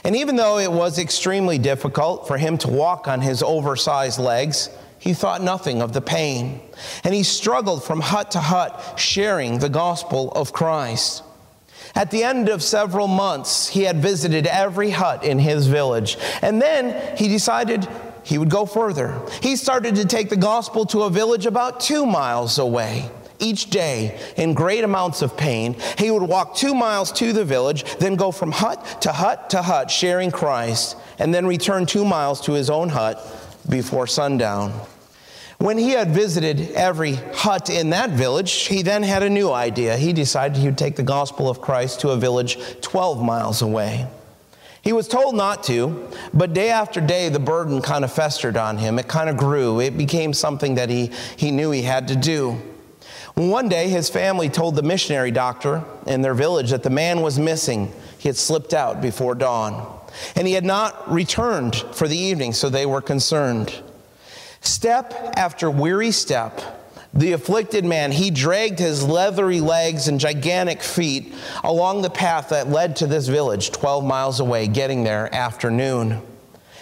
And 0.03 0.15
even 0.15 0.35
though 0.35 0.59
it 0.59 0.71
was 0.71 0.99
extremely 0.99 1.57
difficult 1.57 2.27
for 2.27 2.37
him 2.37 2.57
to 2.59 2.69
walk 2.69 3.07
on 3.07 3.21
his 3.21 3.41
oversized 3.41 4.19
legs, 4.19 4.69
he 4.99 5.13
thought 5.13 5.41
nothing 5.41 5.81
of 5.81 5.93
the 5.93 6.01
pain. 6.01 6.61
And 7.03 7.13
he 7.13 7.23
struggled 7.23 7.83
from 7.83 8.01
hut 8.01 8.31
to 8.31 8.39
hut, 8.39 8.95
sharing 8.97 9.59
the 9.59 9.69
gospel 9.69 10.31
of 10.31 10.53
Christ. 10.53 11.23
At 11.95 12.11
the 12.11 12.23
end 12.23 12.49
of 12.49 12.61
several 12.61 13.07
months, 13.07 13.67
he 13.67 13.83
had 13.83 13.97
visited 13.97 14.45
every 14.45 14.91
hut 14.91 15.23
in 15.23 15.39
his 15.39 15.67
village. 15.67 16.17
And 16.41 16.61
then 16.61 17.17
he 17.17 17.27
decided 17.27 17.87
he 18.23 18.37
would 18.37 18.49
go 18.49 18.65
further. 18.65 19.19
He 19.41 19.55
started 19.55 19.95
to 19.95 20.05
take 20.05 20.29
the 20.29 20.37
gospel 20.37 20.85
to 20.87 21.03
a 21.03 21.09
village 21.09 21.45
about 21.45 21.79
two 21.79 22.05
miles 22.05 22.59
away 22.59 23.09
each 23.39 23.69
day 23.69 24.19
in 24.35 24.53
great 24.53 24.83
amounts 24.83 25.21
of 25.21 25.37
pain. 25.37 25.75
He 25.97 26.11
would 26.11 26.23
walk 26.23 26.55
two 26.55 26.73
miles 26.73 27.11
to 27.13 27.33
the 27.33 27.45
village, 27.45 27.83
then 27.97 28.15
go 28.15 28.31
from 28.31 28.51
hut 28.51 29.01
to 29.01 29.11
hut 29.11 29.49
to 29.51 29.61
hut, 29.61 29.91
sharing 29.91 30.31
Christ, 30.31 30.97
and 31.19 31.33
then 31.33 31.45
return 31.45 31.85
two 31.85 32.05
miles 32.05 32.41
to 32.41 32.53
his 32.53 32.69
own 32.69 32.89
hut 32.89 33.19
before 33.69 34.07
sundown. 34.07 34.73
When 35.59 35.79
he 35.79 35.89
had 35.91 36.11
visited 36.11 36.71
every 36.73 37.13
hut 37.13 37.71
in 37.71 37.89
that 37.89 38.11
village, 38.11 38.67
he 38.67 38.83
then 38.83 39.01
had 39.01 39.23
a 39.23 39.29
new 39.29 39.51
idea. 39.51 39.97
He 39.97 40.13
decided 40.13 40.57
he 40.57 40.67
would 40.67 40.77
take 40.77 40.95
the 40.95 41.03
gospel 41.03 41.49
of 41.49 41.61
Christ 41.61 42.01
to 42.01 42.09
a 42.09 42.17
village 42.17 42.59
12 42.81 43.23
miles 43.23 43.63
away. 43.63 44.07
He 44.83 44.93
was 44.93 45.07
told 45.07 45.35
not 45.35 45.63
to, 45.63 46.09
but 46.33 46.53
day 46.53 46.69
after 46.69 47.01
day, 47.01 47.29
the 47.29 47.39
burden 47.39 47.81
kind 47.81 48.05
of 48.05 48.13
festered 48.13 48.55
on 48.55 48.77
him. 48.77 48.99
It 48.99 49.07
kind 49.07 49.29
of 49.29 49.35
grew. 49.35 49.81
It 49.81 49.97
became 49.97 50.31
something 50.31 50.75
that 50.75 50.89
he, 50.89 51.11
he 51.35 51.49
knew 51.49 51.71
he 51.71 51.81
had 51.81 52.07
to 52.09 52.15
do. 52.15 52.61
One 53.37 53.69
day, 53.69 53.87
his 53.89 54.09
family 54.09 54.49
told 54.49 54.75
the 54.75 54.81
missionary 54.81 55.29
doctor 55.29 55.83
in 56.07 56.23
their 56.23 56.33
village 56.33 56.71
that 56.71 56.81
the 56.81 56.89
man 56.89 57.21
was 57.21 57.37
missing. 57.37 57.93
He 58.17 58.29
had 58.29 58.35
slipped 58.35 58.73
out 58.73 58.99
before 58.99 59.35
dawn, 59.35 59.99
and 60.35 60.47
he 60.47 60.53
had 60.53 60.65
not 60.65 61.11
returned 61.11 61.75
for 61.75 62.07
the 62.07 62.17
evening, 62.17 62.53
so 62.53 62.67
they 62.67 62.87
were 62.87 62.99
concerned. 62.99 63.79
Step 64.61 65.13
after 65.37 65.69
weary 65.69 66.09
step, 66.09 66.61
the 67.13 67.33
afflicted 67.33 67.85
man, 67.85 68.11
he 68.11 68.31
dragged 68.31 68.79
his 68.79 69.03
leathery 69.03 69.61
legs 69.61 70.07
and 70.07 70.19
gigantic 70.19 70.81
feet 70.81 71.31
along 71.63 72.01
the 72.01 72.09
path 72.09 72.49
that 72.49 72.69
led 72.71 72.95
to 72.95 73.05
this 73.05 73.27
village 73.27 73.69
12 73.69 74.03
miles 74.03 74.39
away, 74.39 74.65
getting 74.65 75.03
there 75.03 75.31
after 75.31 75.69
noon. 75.69 76.23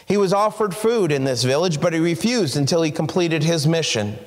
He 0.06 0.16
was 0.16 0.32
offered 0.32 0.74
food 0.74 1.12
in 1.12 1.26
this 1.26 1.44
village, 1.44 1.82
but 1.82 1.92
he 1.92 2.00
refused 2.00 2.56
until 2.56 2.82
he 2.82 2.92
completed 2.92 3.44
his 3.44 3.68
mission. 3.68 4.18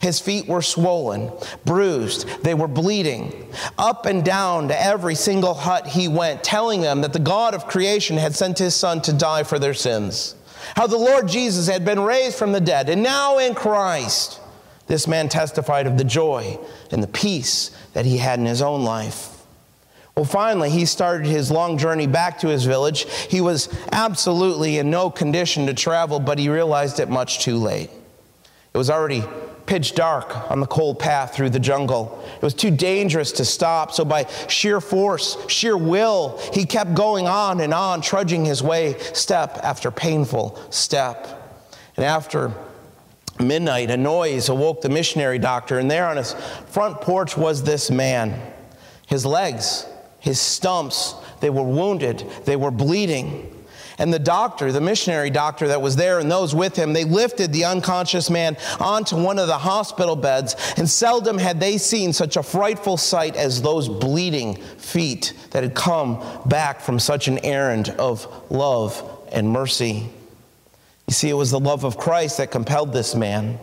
His 0.00 0.20
feet 0.20 0.46
were 0.46 0.62
swollen, 0.62 1.32
bruised, 1.64 2.26
they 2.42 2.54
were 2.54 2.68
bleeding. 2.68 3.52
Up 3.76 4.06
and 4.06 4.24
down 4.24 4.68
to 4.68 4.82
every 4.82 5.14
single 5.14 5.54
hut 5.54 5.86
he 5.86 6.08
went, 6.08 6.44
telling 6.44 6.80
them 6.80 7.00
that 7.00 7.12
the 7.12 7.18
God 7.18 7.54
of 7.54 7.66
creation 7.66 8.16
had 8.16 8.34
sent 8.34 8.58
his 8.58 8.74
son 8.74 9.00
to 9.02 9.12
die 9.12 9.42
for 9.42 9.58
their 9.58 9.74
sins. 9.74 10.34
How 10.76 10.86
the 10.86 10.98
Lord 10.98 11.28
Jesus 11.28 11.68
had 11.68 11.84
been 11.84 12.00
raised 12.00 12.36
from 12.36 12.52
the 12.52 12.60
dead, 12.60 12.88
and 12.88 13.02
now 13.02 13.38
in 13.38 13.54
Christ, 13.54 14.40
this 14.86 15.06
man 15.06 15.28
testified 15.28 15.86
of 15.86 15.98
the 15.98 16.04
joy 16.04 16.58
and 16.90 17.02
the 17.02 17.08
peace 17.08 17.70
that 17.92 18.06
he 18.06 18.18
had 18.18 18.38
in 18.38 18.46
his 18.46 18.62
own 18.62 18.84
life. 18.84 19.34
Well, 20.16 20.24
finally, 20.24 20.70
he 20.70 20.84
started 20.84 21.28
his 21.28 21.48
long 21.48 21.78
journey 21.78 22.08
back 22.08 22.40
to 22.40 22.48
his 22.48 22.64
village. 22.64 23.06
He 23.28 23.40
was 23.40 23.68
absolutely 23.92 24.78
in 24.78 24.90
no 24.90 25.10
condition 25.10 25.66
to 25.66 25.74
travel, 25.74 26.18
but 26.18 26.40
he 26.40 26.48
realized 26.48 26.98
it 26.98 27.08
much 27.08 27.38
too 27.38 27.56
late. 27.56 27.90
It 28.74 28.78
was 28.78 28.90
already 28.90 29.22
pitch 29.68 29.94
dark 29.94 30.50
on 30.50 30.60
the 30.60 30.66
cold 30.66 30.98
path 30.98 31.34
through 31.34 31.50
the 31.50 31.60
jungle. 31.60 32.24
It 32.34 32.42
was 32.42 32.54
too 32.54 32.70
dangerous 32.70 33.30
to 33.32 33.44
stop, 33.44 33.92
so 33.92 34.02
by 34.02 34.24
sheer 34.48 34.80
force, 34.80 35.36
sheer 35.46 35.76
will, 35.76 36.40
he 36.54 36.64
kept 36.64 36.94
going 36.94 37.28
on 37.28 37.60
and 37.60 37.74
on, 37.74 38.00
trudging 38.00 38.46
his 38.46 38.62
way 38.62 38.98
step 39.12 39.60
after 39.62 39.90
painful 39.90 40.58
step. 40.70 41.60
And 41.96 42.04
after 42.06 42.50
midnight, 43.38 43.90
a 43.90 43.98
noise 43.98 44.48
awoke 44.48 44.80
the 44.80 44.88
missionary 44.88 45.38
doctor, 45.38 45.78
and 45.78 45.90
there 45.90 46.08
on 46.08 46.16
his 46.16 46.32
front 46.68 47.02
porch 47.02 47.36
was 47.36 47.62
this 47.62 47.90
man. 47.90 48.40
His 49.06 49.26
legs, 49.26 49.84
his 50.18 50.40
stumps, 50.40 51.14
they 51.40 51.50
were 51.50 51.62
wounded, 51.62 52.24
they 52.46 52.56
were 52.56 52.70
bleeding. 52.70 53.54
And 53.98 54.14
the 54.14 54.18
doctor, 54.20 54.70
the 54.70 54.80
missionary 54.80 55.28
doctor 55.28 55.68
that 55.68 55.82
was 55.82 55.96
there 55.96 56.20
and 56.20 56.30
those 56.30 56.54
with 56.54 56.76
him, 56.76 56.92
they 56.92 57.04
lifted 57.04 57.52
the 57.52 57.64
unconscious 57.64 58.30
man 58.30 58.56
onto 58.78 59.16
one 59.16 59.40
of 59.40 59.48
the 59.48 59.58
hospital 59.58 60.14
beds. 60.14 60.54
And 60.76 60.88
seldom 60.88 61.36
had 61.36 61.58
they 61.58 61.78
seen 61.78 62.12
such 62.12 62.36
a 62.36 62.42
frightful 62.42 62.96
sight 62.96 63.34
as 63.34 63.60
those 63.60 63.88
bleeding 63.88 64.56
feet 64.56 65.32
that 65.50 65.64
had 65.64 65.74
come 65.74 66.24
back 66.46 66.80
from 66.80 67.00
such 67.00 67.26
an 67.26 67.38
errand 67.44 67.88
of 67.98 68.26
love 68.50 69.02
and 69.32 69.50
mercy. 69.50 70.08
You 71.08 71.14
see, 71.14 71.28
it 71.28 71.34
was 71.34 71.50
the 71.50 71.60
love 71.60 71.84
of 71.84 71.98
Christ 71.98 72.36
that 72.36 72.52
compelled 72.52 72.92
this 72.92 73.14
man. 73.16 73.58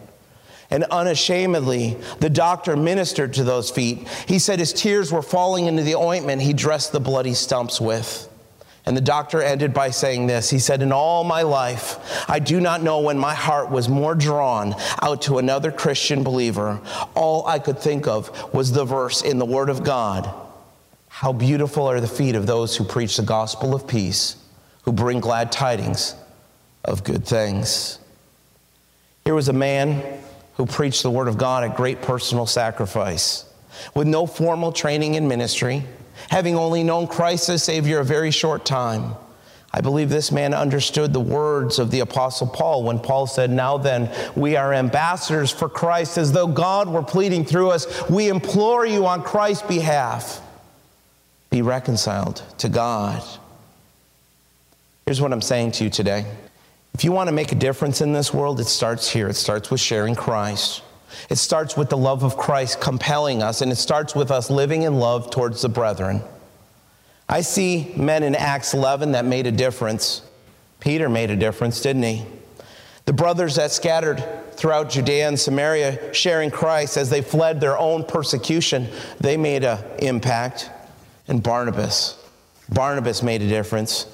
And 0.70 0.84
unashamedly, 0.86 1.96
the 2.20 2.30
doctor 2.30 2.76
ministered 2.76 3.34
to 3.36 3.44
those 3.44 3.70
feet. 3.70 4.08
He 4.28 4.40
said 4.40 4.60
his 4.60 4.74
tears 4.74 5.12
were 5.12 5.22
falling 5.22 5.68
into 5.68 5.84
the 5.84 5.96
ointment 5.96 6.42
he 6.42 6.54
dressed 6.54 6.92
the 6.92 7.00
bloody 7.00 7.36
stumps 7.36 7.80
with. 7.80 8.28
And 8.86 8.96
the 8.96 9.02
doctor 9.02 9.42
ended 9.42 9.74
by 9.74 9.90
saying 9.90 10.28
this. 10.28 10.50
He 10.50 10.60
said, 10.60 10.82
In 10.82 10.92
all 10.92 11.24
my 11.24 11.42
life, 11.42 11.98
I 12.30 12.38
do 12.40 12.62
not 12.62 12.84
know 12.84 13.00
when 13.00 13.18
my 13.18 13.34
heart 13.34 13.72
was 13.72 13.90
more 13.90 14.14
drawn 14.14 14.76
out 15.02 15.24
to 15.24 15.40
another 15.40 15.72
Christian 15.72 16.24
believer. 16.24 16.80
All 17.16 17.48
I 17.48 17.58
could 17.58 17.80
think 17.80 18.08
of 18.08 18.54
was 18.54 18.72
the 18.72 18.86
verse 18.86 19.24
in 19.24 19.40
the 19.40 19.46
Word 19.46 19.70
of 19.70 19.84
God 19.84 20.30
How 21.08 21.34
beautiful 21.34 21.88
are 21.88 22.00
the 22.00 22.08
feet 22.08 22.36
of 22.36 22.46
those 22.46 22.76
who 22.76 22.84
preach 22.84 23.18
the 23.18 23.24
gospel 23.24 23.74
of 23.74 23.88
peace, 23.88 24.36
who 24.84 24.92
bring 24.92 25.20
glad 25.20 25.52
tidings 25.52 26.16
of 26.84 27.04
good 27.04 27.26
things. 27.26 28.00
Here 29.26 29.34
was 29.34 29.50
a 29.50 29.54
man 29.54 30.04
who 30.58 30.66
preached 30.66 31.04
the 31.04 31.10
word 31.10 31.28
of 31.28 31.38
God 31.38 31.64
at 31.64 31.76
great 31.76 32.02
personal 32.02 32.46
sacrifice, 32.46 33.46
with 33.96 34.08
no 34.08 34.28
formal 34.28 34.72
training 34.72 35.16
in 35.16 35.28
ministry, 35.28 35.84
having 36.30 36.56
only 36.56 36.84
known 36.84 37.08
Christ 37.08 37.50
as 37.50 37.64
Savior 37.64 38.00
a 38.00 38.06
very 38.06 38.32
short 38.32 38.66
time. 38.66 39.16
I 39.74 39.82
believe 39.82 40.10
this 40.10 40.32
man 40.32 40.54
understood 40.54 41.12
the 41.12 41.20
words 41.20 41.80
of 41.80 41.92
the 41.92 42.00
Apostle 42.00 42.48
Paul 42.48 42.84
when 42.84 42.98
Paul 42.98 43.28
said, 43.28 43.50
Now 43.50 43.78
then, 43.78 44.10
we 44.34 44.56
are 44.56 44.74
ambassadors 44.74 45.52
for 45.52 45.68
Christ, 45.68 46.18
as 46.18 46.32
though 46.32 46.48
God 46.48 46.88
were 46.88 47.04
pleading 47.04 47.44
through 47.44 47.72
us. 47.72 48.10
We 48.10 48.30
implore 48.30 48.86
you 48.86 49.06
on 49.06 49.22
Christ's 49.22 49.68
behalf 49.68 50.42
be 51.50 51.62
reconciled 51.62 52.42
to 52.58 52.70
God. 52.70 53.22
Here's 55.06 55.22
what 55.22 55.32
I'm 55.32 55.42
saying 55.42 55.72
to 55.74 55.84
you 55.84 55.90
today. 55.90 56.26
If 56.94 57.04
you 57.04 57.12
want 57.12 57.28
to 57.28 57.34
make 57.34 57.52
a 57.52 57.56
difference 57.56 58.00
in 58.00 58.14
this 58.14 58.34
world, 58.34 58.60
it 58.62 58.68
starts 58.68 59.10
here. 59.10 59.28
It 59.28 59.36
starts 59.36 59.70
with 59.70 59.82
sharing 59.82 60.16
Christ. 60.16 60.82
It 61.30 61.38
starts 61.38 61.78
with 61.78 61.90
the 61.90 61.98
love 61.98 62.24
of 62.24 62.38
Christ 62.38 62.82
compelling 62.82 63.42
us, 63.42 63.62
and 63.62 63.72
it 63.72 63.78
starts 63.78 64.16
with 64.16 64.32
us 64.32 64.50
living 64.50 64.84
in 64.84 64.96
love 64.96 65.30
towards 65.32 65.62
the 65.62 65.70
brethren. 65.70 66.22
I 67.28 67.42
see 67.42 67.92
men 67.96 68.24
in 68.24 68.36
Acts 68.36 68.74
11 68.74 69.14
that 69.14 69.26
made 69.26 69.48
a 69.48 69.52
difference. 69.52 70.22
Peter 70.80 71.10
made 71.10 71.32
a 71.32 71.36
difference, 71.36 71.82
didn't 71.82 72.04
he? 72.04 72.26
The 73.06 73.14
brothers 73.14 73.56
that 73.56 73.72
scattered 73.72 74.24
throughout 74.54 74.90
Judea 74.90 75.28
and 75.28 75.40
Samaria 75.40 76.14
sharing 76.14 76.50
Christ 76.50 76.98
as 76.98 77.10
they 77.10 77.22
fled 77.22 77.60
their 77.60 77.78
own 77.78 78.04
persecution, 78.04 78.88
they 79.20 79.38
made 79.38 79.64
an 79.64 79.84
impact 80.00 80.70
and 81.28 81.42
Barnabas. 81.42 82.18
Barnabas 82.70 83.22
made 83.22 83.42
a 83.42 83.48
difference. 83.48 84.08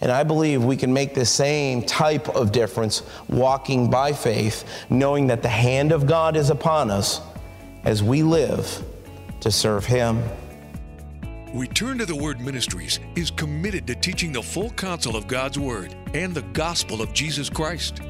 And 0.00 0.12
I 0.12 0.24
believe 0.24 0.62
we 0.62 0.76
can 0.76 0.92
make 0.92 1.14
the 1.14 1.24
same 1.24 1.82
type 1.82 2.28
of 2.28 2.52
difference 2.52 3.02
walking 3.28 3.90
by 3.90 4.12
faith, 4.12 4.64
knowing 4.90 5.26
that 5.28 5.42
the 5.42 5.48
hand 5.48 5.92
of 5.92 6.06
God 6.06 6.36
is 6.36 6.50
upon 6.50 6.90
us 6.90 7.20
as 7.84 8.02
we 8.02 8.22
live 8.22 8.84
to 9.40 9.50
serve 9.50 9.86
Him. 9.86 10.22
Return 11.54 11.96
to 11.98 12.04
the 12.04 12.14
Word 12.14 12.40
Ministries 12.40 13.00
is 13.14 13.30
committed 13.30 13.86
to 13.86 13.94
teaching 13.94 14.32
the 14.32 14.42
full 14.42 14.70
counsel 14.70 15.16
of 15.16 15.26
God's 15.26 15.58
Word 15.58 15.96
and 16.12 16.34
the 16.34 16.42
gospel 16.42 17.00
of 17.00 17.14
Jesus 17.14 17.48
Christ. 17.48 18.00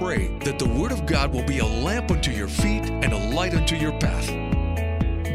pray 0.00 0.28
that 0.38 0.58
the 0.58 0.66
Word 0.66 0.92
of 0.92 1.04
God 1.04 1.30
will 1.30 1.44
be 1.44 1.58
a 1.58 1.66
lamp 1.66 2.10
unto 2.10 2.30
your 2.30 2.48
feet 2.48 2.88
and 2.88 3.12
a 3.12 3.34
light 3.36 3.52
unto 3.52 3.76
your 3.76 3.92
path. 4.00 4.28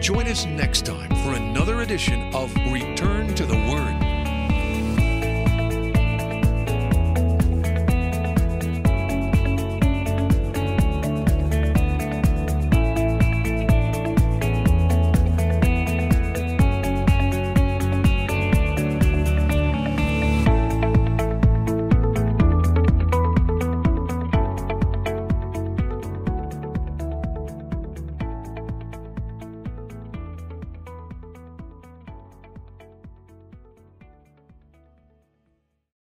Join 0.01 0.26
us 0.26 0.47
next 0.47 0.88
time 0.88 1.09
for 1.24 1.34
another 1.34 1.82
edition 1.82 2.34
of 2.34 2.51
Return 2.72 3.36
to 3.36 3.45
the 3.45 3.53
Word. 3.53 3.95